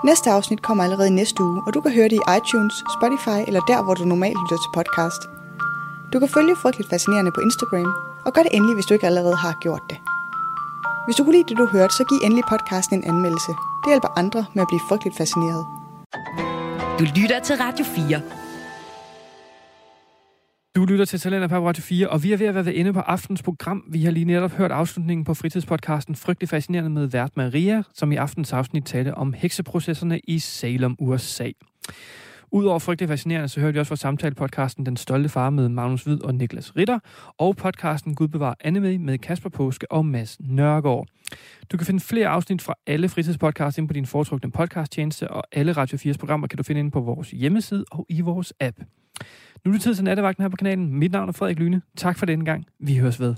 Næste 0.05 0.29
afsnit 0.31 0.61
kommer 0.61 0.83
allerede 0.83 1.09
næste 1.09 1.43
uge, 1.43 1.61
og 1.67 1.73
du 1.73 1.81
kan 1.81 1.91
høre 1.91 2.09
det 2.09 2.19
i 2.21 2.27
iTunes, 2.37 2.73
Spotify 2.97 3.39
eller 3.47 3.61
der, 3.61 3.83
hvor 3.83 3.93
du 3.93 4.03
normalt 4.03 4.37
lytter 4.41 4.57
til 4.57 4.71
podcast. 4.73 5.40
Du 6.13 6.19
kan 6.19 6.29
følge 6.29 6.55
Frygteligt 6.55 6.89
Fascinerende 6.89 7.31
på 7.31 7.41
Instagram, 7.41 7.93
og 8.25 8.33
gør 8.33 8.43
det 8.43 8.51
endelig, 8.57 8.75
hvis 8.75 8.85
du 8.85 8.93
ikke 8.93 9.05
allerede 9.05 9.35
har 9.35 9.53
gjort 9.61 9.83
det. 9.89 9.97
Hvis 11.05 11.15
du 11.15 11.23
kunne 11.23 11.35
lide 11.37 11.49
det, 11.49 11.57
du 11.57 11.65
hørte, 11.65 11.93
så 11.93 12.03
giv 12.09 12.19
endelig 12.25 12.43
podcasten 12.49 12.95
en 12.97 13.03
anmeldelse. 13.11 13.51
Det 13.81 13.87
hjælper 13.91 14.07
andre 14.21 14.45
med 14.53 14.61
at 14.61 14.69
blive 14.71 14.83
frygteligt 14.89 15.17
fascineret. 15.17 15.63
Du 16.99 17.03
lytter 17.19 17.39
til 17.47 17.55
Radio 17.55 17.85
4. 17.85 18.21
Du 20.75 20.85
lytter 20.85 21.05
til 21.05 21.19
Talenter 21.19 21.47
på 21.47 21.67
Radio 21.67 21.83
4, 21.83 22.09
og 22.09 22.23
vi 22.23 22.33
er 22.33 22.37
ved 22.37 22.47
at 22.47 22.55
være 22.55 22.73
inde 22.73 22.93
på 22.93 22.99
aftens 22.99 23.41
program. 23.41 23.83
Vi 23.91 24.03
har 24.03 24.11
lige 24.11 24.25
netop 24.25 24.51
hørt 24.51 24.71
afslutningen 24.71 25.25
på 25.25 25.33
fritidspodcasten 25.33 26.15
Frygtelig 26.15 26.49
Fascinerende 26.49 26.89
med 26.89 27.05
vært 27.05 27.37
Maria, 27.37 27.83
som 27.93 28.11
i 28.11 28.15
aftens 28.15 28.53
afsnit 28.53 28.85
talte 28.85 29.15
om 29.15 29.33
hekseprocesserne 29.33 30.19
i 30.23 30.39
Salem, 30.39 30.95
USA. 30.99 31.51
Udover 32.53 32.79
frygtelig 32.79 33.09
fascinerende, 33.09 33.49
så 33.49 33.59
hørte 33.59 33.73
vi 33.73 33.79
også 33.79 33.89
vores 33.89 33.99
samtale-podcasten 33.99 34.85
Den 34.85 34.97
Stolte 34.97 35.29
Far 35.29 35.49
med 35.49 35.69
Magnus 35.69 36.03
Hvid 36.03 36.23
og 36.23 36.35
Niklas 36.35 36.75
Ritter, 36.75 36.99
og 37.37 37.55
podcasten 37.55 38.15
Gud 38.15 38.27
bevar 38.27 38.57
anime 38.59 38.97
med 38.97 39.17
Kasper 39.17 39.49
Påske 39.49 39.91
og 39.91 40.05
Mads 40.05 40.37
Nørgaard. 40.39 41.07
Du 41.71 41.77
kan 41.77 41.85
finde 41.85 41.99
flere 41.99 42.27
afsnit 42.27 42.61
fra 42.61 42.73
alle 42.87 43.09
fritidspodcasts 43.09 43.77
ind 43.77 43.87
på 43.87 43.93
din 43.93 44.05
foretrukne 44.05 44.51
podcasttjeneste, 44.51 45.31
og 45.31 45.43
alle 45.51 45.71
Radio 45.71 45.97
4's 45.97 46.17
programmer 46.17 46.47
kan 46.47 46.57
du 46.57 46.63
finde 46.63 46.79
inde 46.79 46.91
på 46.91 46.99
vores 47.01 47.31
hjemmeside 47.31 47.85
og 47.91 48.05
i 48.09 48.21
vores 48.21 48.53
app. 48.59 48.77
Nu 49.65 49.71
er 49.71 49.73
det 49.73 49.81
tid 49.81 49.95
til 49.95 50.03
nattevagten 50.03 50.43
her 50.43 50.49
på 50.49 50.57
kanalen. 50.57 50.93
Mit 50.99 51.11
navn 51.11 51.29
er 51.29 51.33
Frederik 51.33 51.59
Lyne. 51.59 51.81
Tak 51.97 52.17
for 52.17 52.25
denne 52.25 52.45
gang. 52.45 52.65
Vi 52.79 52.97
høres 52.97 53.19
ved. 53.19 53.35